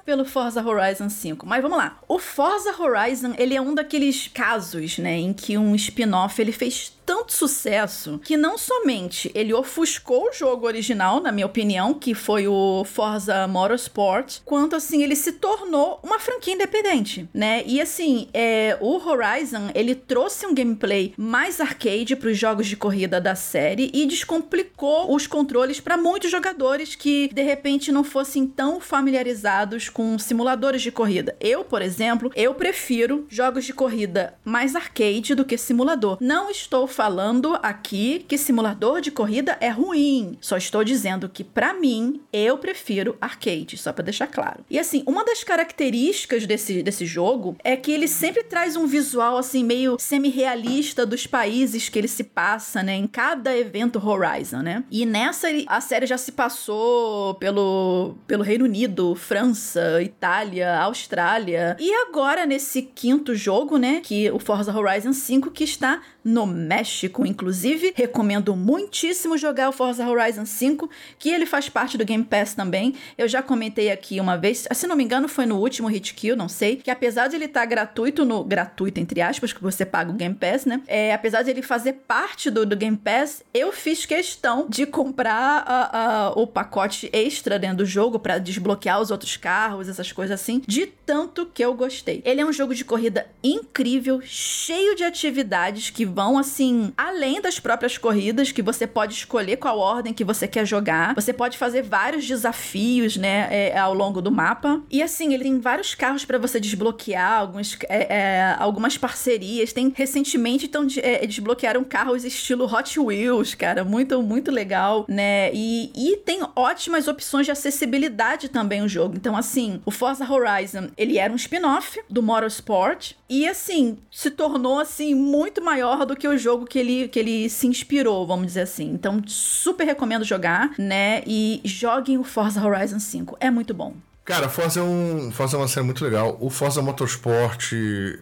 pelo 0.05 0.25
Forza 0.25 0.61
Horizon 0.67 1.09
5. 1.09 1.47
Mas 1.47 1.63
vamos 1.63 1.79
lá. 1.79 2.01
O 2.09 2.19
Forza 2.19 2.75
Horizon, 2.77 3.33
ele 3.39 3.55
é 3.55 3.61
um 3.61 3.73
daqueles 3.75 4.27
casos, 4.27 4.99
né, 4.99 5.17
em 5.17 5.33
que 5.33 5.57
um 5.57 5.73
spin-off 5.77 6.20
ele 6.39 6.53
fez 6.53 6.93
tanto 7.11 7.33
sucesso 7.33 8.21
que 8.25 8.37
não 8.37 8.57
somente 8.57 9.33
ele 9.35 9.53
ofuscou 9.53 10.29
o 10.29 10.33
jogo 10.33 10.65
original, 10.67 11.21
na 11.21 11.33
minha 11.33 11.47
opinião, 11.47 11.93
que 11.93 12.15
foi 12.15 12.47
o 12.47 12.85
Forza 12.85 13.49
Motorsport, 13.49 14.39
quanto 14.45 14.77
assim 14.77 15.03
ele 15.03 15.17
se 15.17 15.33
tornou 15.33 15.99
uma 16.05 16.21
franquia 16.21 16.55
independente, 16.55 17.29
né? 17.35 17.65
E 17.67 17.81
assim, 17.81 18.29
é, 18.33 18.79
o 18.81 18.97
Horizon 18.97 19.71
ele 19.75 19.97
trouxe 19.97 20.47
um 20.47 20.55
gameplay 20.55 21.13
mais 21.17 21.61
arcade 21.61 22.15
para 22.15 22.31
os 22.31 22.39
jogos 22.39 22.69
de 22.69 22.77
corrida 22.77 23.21
da 23.21 23.35
série 23.35 23.91
e 23.93 24.07
descomplicou 24.07 25.13
os 25.13 25.27
controles 25.27 25.81
para 25.81 25.97
muitos 25.97 26.31
jogadores 26.31 26.95
que 26.95 27.29
de 27.33 27.43
repente 27.43 27.91
não 27.91 28.05
fossem 28.05 28.47
tão 28.47 28.81
familiarizados 28.81 29.89
com 29.89 30.19
simuladores 30.19 30.81
de 30.83 30.93
corrida. 30.93 31.37
Eu, 31.41 31.65
por 31.65 31.83
exemplo, 31.83 32.31
eu 32.37 32.55
prefiro 32.55 33.27
jogos 33.29 33.65
de 33.65 33.73
corrida 33.73 34.35
mais 34.45 34.77
arcade 34.77 35.35
do 35.35 35.45
que 35.45 35.59
simulador. 35.59 36.10
Não 36.21 36.51
estou 36.51 36.87
falando 36.87 37.59
aqui 37.63 38.25
que 38.27 38.39
simulador 38.39 39.01
de 39.01 39.11
corrida 39.11 39.57
é 39.61 39.69
ruim. 39.69 40.39
Só 40.41 40.57
estou 40.57 40.83
dizendo 40.85 41.29
que 41.29 41.45
para 41.45 41.75
mim 41.75 42.21
eu 42.33 42.59
prefiro 42.59 43.17
arcade, 43.21 43.77
só 43.77 43.93
para 43.93 44.05
deixar 44.05 44.27
claro. 44.27 44.65
E 44.71 44.79
assim, 44.79 45.03
uma 45.07 45.25
das 45.25 45.45
características 45.45 46.47
desse, 46.47 46.83
desse 46.83 47.07
jogo 47.07 47.57
é 47.65 47.77
que 47.77 47.93
ele 47.93 48.09
sempre 48.09 48.45
traz 48.45 48.77
um 48.77 48.87
visual 48.87 49.37
assim 49.37 49.65
meio 49.65 49.97
semi-realista 49.99 51.05
dos 51.05 51.27
países 51.27 51.89
que 51.89 51.99
ele 51.99 52.09
se 52.09 52.25
passa, 52.25 52.83
né, 52.83 52.95
em 52.95 53.07
cada 53.07 53.57
evento 53.57 54.05
Horizon, 54.05 54.59
né? 54.59 54.85
E 54.91 55.05
nessa 55.05 55.49
a 55.67 55.81
série 55.81 56.07
já 56.07 56.19
se 56.19 56.33
passou 56.33 57.35
pelo 57.35 58.15
pelo 58.27 58.43
Reino 58.43 58.65
Unido, 58.65 59.15
França, 59.15 60.03
Itália, 60.03 60.79
Austrália. 60.81 61.77
E 61.79 61.93
agora 62.07 62.47
nesse 62.47 62.83
quinto 62.83 63.35
jogo, 63.35 63.77
né, 63.77 64.01
que 64.03 64.31
o 64.31 64.39
Forza 64.39 64.77
Horizon 64.77 65.13
5 65.13 65.51
que 65.51 65.65
está 65.65 65.90
kita 65.91 66.20
no 66.25 66.47
México, 66.47 67.27
inclusive. 67.27 67.93
Recomendo 67.97 68.55
muitíssimo 68.55 69.37
jogar 69.37 69.69
o 69.69 69.73
Forza 69.73 70.07
Horizon 70.07 70.45
5, 70.45 70.89
que 71.19 71.31
ele 71.31 71.47
faz 71.47 71.69
parte 71.69 71.97
do 71.97 72.05
Game 72.05 72.25
Pass 72.25 72.55
também. 72.55 72.95
Eu 73.17 73.29
já 73.29 73.43
comentei 73.43 73.91
aqui 73.91 74.21
uma 74.21 74.37
vez, 74.37 74.67
se 74.71 74.87
não 74.87 74.97
me 74.97 75.05
engano, 75.05 75.29
foi 75.29 75.47
no 75.47 75.59
último 75.59 75.89
Hit 75.89 76.15
Kill, 76.15 76.37
não 76.37 76.49
sei, 76.49 76.77
que 76.77 76.91
apesar 76.91 77.29
de 77.29 77.37
ele 77.37 77.47
estar 77.47 77.61
tá 77.61 77.67
gratuito 77.67 78.25
no 78.25 78.45
gratuito 78.45 79.01
entre 79.01 79.21
aspas, 79.21 79.53
que 79.53 79.63
você 79.63 79.85
paga 79.85 80.11
o 80.11 80.15
Game 80.15 80.35
Pass, 80.35 80.65
né? 80.65 80.83
É, 80.87 81.13
apesar 81.13 81.43
de 81.43 81.51
ele 81.51 81.63
fazer 81.63 81.95
parte 82.07 82.51
do, 82.51 82.67
do 82.67 82.77
Game 82.77 82.97
Pass, 82.97 83.43
eu 83.53 83.73
fiz 83.73 84.07
questão 84.07 84.67
de 84.69 84.87
comprar 84.87 85.65
a, 85.67 86.27
a, 86.27 86.31
o 86.33 86.47
pacote 86.47 87.09
extra 87.13 87.59
dentro 87.59 87.79
do 87.79 87.87
jogo 87.87 88.19
para 88.19 88.39
desbloquear 88.39 89.01
os 89.01 89.11
outros 89.11 89.37
carros, 89.37 89.89
essas 89.89 90.13
coisas 90.13 90.41
assim, 90.41 90.63
de 90.67 90.87
tanto 90.87 91.47
que 91.47 91.65
eu 91.65 91.75
gostei. 91.75 92.23
Ele 92.25 92.41
é 92.41 92.47
um 92.47 92.53
jogo 92.53 92.75
de 92.75 92.85
corrida 92.85 93.27
incrível, 93.43 94.21
cheio 94.23 94.95
de 94.95 95.05
atividades 95.05 95.91
que 95.91 96.05
vão 96.11 96.37
assim 96.37 96.93
além 96.97 97.41
das 97.41 97.59
próprias 97.59 97.97
corridas, 97.97 98.53
que 98.53 98.63
você 98.63 98.87
pode 98.87 99.15
escolher 99.15 99.57
qual 99.57 99.79
ordem 99.79 100.13
que 100.13 100.25
você 100.25 100.47
quer 100.47 100.67
jogar. 100.67 101.15
Você 101.15 101.33
pode 101.33 101.57
fazer 101.57 101.83
vários 101.83 102.27
desafios, 102.27 103.17
né, 103.17 103.49
é, 103.51 103.79
ao 103.79 103.95
longo 103.95 104.21
do 104.21 104.31
mapa. 104.31 104.81
E 104.91 105.03
assim, 105.03 105.33
ele 105.33 105.45
tem 105.45 105.61
vários 105.61 105.95
carros 105.95 106.25
para 106.25 106.39
você 106.39 106.61
desbloquear, 106.61 107.41
alguns, 107.41 107.77
é, 107.89 108.17
é, 108.17 108.57
algumas 108.59 108.97
parcerias. 108.97 109.73
Tem 109.73 109.93
recentemente 109.95 110.67
então 110.67 110.87
é, 111.03 111.27
desbloquearam 111.27 111.85
carros 111.85 112.25
estilo 112.25 112.65
Hot 112.65 112.99
Wheels, 112.99 113.55
cara, 113.55 113.85
muito 113.85 114.23
muito 114.23 114.51
legal, 114.51 115.05
né? 115.09 115.51
E, 115.53 115.91
e 115.95 116.17
tem 116.19 116.41
ótimas 116.55 117.09
opções 117.09 117.47
de 117.47 117.53
acessibilidade 117.53 118.49
também 118.49 118.83
o 118.83 118.89
jogo. 118.89 119.15
Então 119.17 119.37
assim, 119.37 119.81
o 119.85 119.91
Forza 119.91 120.31
Horizon 120.31 120.89
ele 120.97 121.19
era 121.19 121.33
um 121.33 121.37
spin-off 121.37 122.01
do 122.09 122.23
Motorsport 122.23 123.13
e 123.29 123.47
assim 123.47 123.99
se 124.11 124.31
tornou 124.31 124.79
assim 124.79 125.15
muito 125.15 125.63
maior 125.63 126.00
do 126.05 126.17
que 126.17 126.27
o 126.27 126.39
jogo 126.39 126.67
que 126.67 126.79
ele, 126.79 127.09
que 127.09 127.19
ele 127.19 127.49
se 127.49 127.67
inspirou, 127.67 128.27
vamos 128.27 128.47
dizer 128.47 128.63
assim. 128.63 128.91
Então, 128.91 129.23
super 129.27 129.85
recomendo 129.85 130.25
jogar, 130.25 130.73
né? 130.79 131.23
E 131.27 131.61
joguem 131.65 132.19
o 132.19 132.25
Forza 132.25 132.65
Horizon 132.65 132.99
5. 132.99 133.37
É 133.41 133.51
muito 133.51 133.73
bom. 133.75 133.95
Cara, 134.25 134.49
Forza 134.49 134.81
é, 134.81 134.83
um, 134.83 135.31
Forza 135.33 135.57
é 135.57 135.61
uma 135.61 135.67
série 135.67 135.85
muito 135.85 136.05
legal. 136.05 136.37
O 136.41 136.51
Forza 136.51 136.81
Motorsport, 136.81 137.73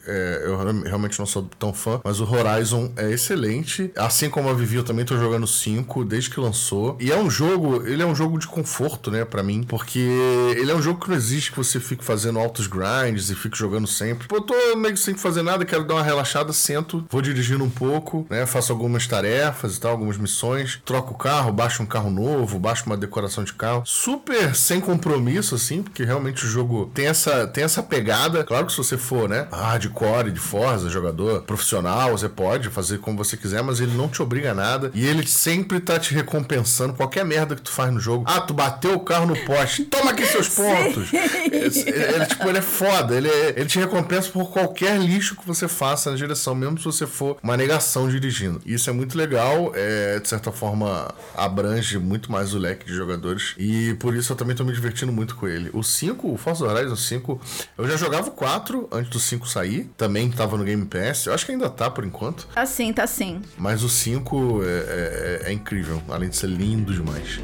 é, 0.06 0.42
eu 0.44 0.56
realmente 0.84 1.18
não 1.18 1.26
sou 1.26 1.48
tão 1.58 1.72
fã, 1.72 2.00
mas 2.02 2.20
o 2.20 2.24
Horizon 2.24 2.90
é 2.96 3.10
excelente. 3.10 3.92
Assim 3.96 4.30
como 4.30 4.48
a 4.48 4.54
Vivi, 4.54 4.76
eu 4.76 4.84
também 4.84 5.04
tô 5.04 5.18
jogando 5.18 5.46
5 5.46 6.04
desde 6.04 6.30
que 6.30 6.40
lançou. 6.40 6.96
E 7.00 7.12
é 7.12 7.16
um 7.16 7.28
jogo, 7.28 7.86
ele 7.86 8.02
é 8.02 8.06
um 8.06 8.14
jogo 8.14 8.38
de 8.38 8.46
conforto, 8.46 9.10
né, 9.10 9.24
para 9.24 9.42
mim, 9.42 9.62
porque 9.62 9.98
ele 10.56 10.70
é 10.70 10.74
um 10.74 10.80
jogo 10.80 11.00
que 11.00 11.10
não 11.10 11.16
existe 11.16 11.50
que 11.50 11.56
você 11.56 11.78
fique 11.78 12.04
fazendo 12.04 12.38
altos 12.38 12.66
grinds 12.66 13.28
e 13.28 13.34
fique 13.34 13.58
jogando 13.58 13.86
sempre. 13.86 14.28
Pô, 14.28 14.36
eu 14.36 14.42
tô 14.42 14.54
meio 14.76 14.94
que 14.94 15.00
sem 15.00 15.14
fazer 15.14 15.42
nada, 15.42 15.64
quero 15.64 15.84
dar 15.84 15.94
uma 15.94 16.02
relaxada, 16.02 16.52
sento, 16.52 17.04
vou 17.10 17.20
dirigindo 17.20 17.62
um 17.64 17.70
pouco, 17.70 18.26
né, 18.30 18.46
faço 18.46 18.72
algumas 18.72 19.06
tarefas 19.06 19.76
e 19.76 19.80
tal, 19.80 19.90
algumas 19.90 20.16
missões, 20.16 20.80
troco 20.84 21.12
o 21.12 21.18
carro, 21.18 21.52
baixo 21.52 21.82
um 21.82 21.86
carro 21.86 22.10
novo, 22.10 22.58
baixo 22.58 22.84
uma 22.86 22.96
decoração 22.96 23.44
de 23.44 23.52
carro. 23.52 23.82
Super 23.84 24.54
sem 24.54 24.80
compromisso, 24.80 25.54
assim, 25.54 25.84
porque 25.88 26.04
realmente 26.04 26.44
o 26.44 26.48
jogo 26.48 26.90
tem 26.94 27.06
essa, 27.06 27.46
tem 27.46 27.64
essa 27.64 27.82
pegada. 27.82 28.44
Claro 28.44 28.66
que 28.66 28.72
se 28.72 28.78
você 28.78 28.96
for, 28.96 29.28
né, 29.28 29.48
hardcore 29.50 30.30
de 30.30 30.40
Forza, 30.40 30.88
jogador 30.88 31.42
profissional, 31.42 32.12
você 32.12 32.28
pode 32.28 32.68
fazer 32.68 32.98
como 32.98 33.18
você 33.18 33.36
quiser, 33.36 33.62
mas 33.62 33.80
ele 33.80 33.94
não 33.94 34.08
te 34.08 34.22
obriga 34.22 34.52
a 34.52 34.54
nada. 34.54 34.90
E 34.94 35.06
ele 35.06 35.26
sempre 35.26 35.80
tá 35.80 35.98
te 35.98 36.14
recompensando 36.14 36.94
qualquer 36.94 37.24
merda 37.24 37.56
que 37.56 37.62
tu 37.62 37.70
faz 37.70 37.92
no 37.92 38.00
jogo. 38.00 38.24
Ah, 38.26 38.40
tu 38.40 38.54
bateu 38.54 38.94
o 38.94 39.00
carro 39.00 39.26
no 39.26 39.36
poste, 39.44 39.84
toma 39.84 40.10
aqui 40.12 40.24
seus 40.26 40.48
pontos. 40.54 41.12
Ele, 41.12 42.14
ele, 42.14 42.26
tipo, 42.26 42.48
ele 42.48 42.58
é 42.58 42.62
foda. 42.62 43.16
Ele, 43.16 43.28
ele 43.28 43.66
te 43.66 43.78
recompensa 43.78 44.30
por 44.30 44.50
qualquer 44.50 44.98
lixo 44.98 45.36
que 45.36 45.46
você 45.46 45.66
faça 45.66 46.10
na 46.10 46.16
direção, 46.16 46.54
mesmo 46.54 46.78
se 46.78 46.84
você 46.84 47.06
for 47.06 47.38
uma 47.42 47.56
negação 47.56 48.08
dirigindo. 48.08 48.60
Isso 48.64 48.88
é 48.90 48.92
muito 48.92 49.16
legal. 49.16 49.72
É, 49.74 50.18
de 50.20 50.28
certa 50.28 50.52
forma, 50.52 51.14
abrange 51.36 51.98
muito 51.98 52.30
mais 52.30 52.54
o 52.54 52.58
leque 52.58 52.86
de 52.86 52.94
jogadores. 52.94 53.54
E 53.58 53.94
por 53.94 54.14
isso 54.14 54.32
eu 54.32 54.36
também 54.36 54.54
tô 54.54 54.64
me 54.64 54.72
divertindo 54.72 55.12
muito 55.12 55.34
com 55.34 55.48
ele. 55.48 55.70
O 55.78 55.82
5, 55.84 56.32
o 56.32 56.36
Forza 56.36 56.66
Horizon 56.66 56.96
5, 56.96 57.40
eu 57.78 57.88
já 57.88 57.96
jogava 57.96 58.28
o 58.28 58.32
4 58.32 58.88
antes 58.90 59.10
do 59.10 59.20
5 59.20 59.48
sair. 59.48 59.88
Também 59.96 60.28
tava 60.28 60.56
no 60.56 60.64
Game 60.64 60.84
Pass. 60.84 61.26
Eu 61.26 61.34
acho 61.34 61.46
que 61.46 61.52
ainda 61.52 61.70
tá 61.70 61.88
por 61.88 62.04
enquanto. 62.04 62.48
Tá 62.52 62.66
sim, 62.66 62.92
tá 62.92 63.06
sim. 63.06 63.40
Mas 63.56 63.84
o 63.84 63.88
5 63.88 64.60
é, 64.64 64.66
é, 64.66 65.50
é 65.50 65.52
incrível, 65.52 66.02
além 66.08 66.28
de 66.28 66.36
ser 66.36 66.48
lindo 66.48 66.92
demais. 66.92 67.38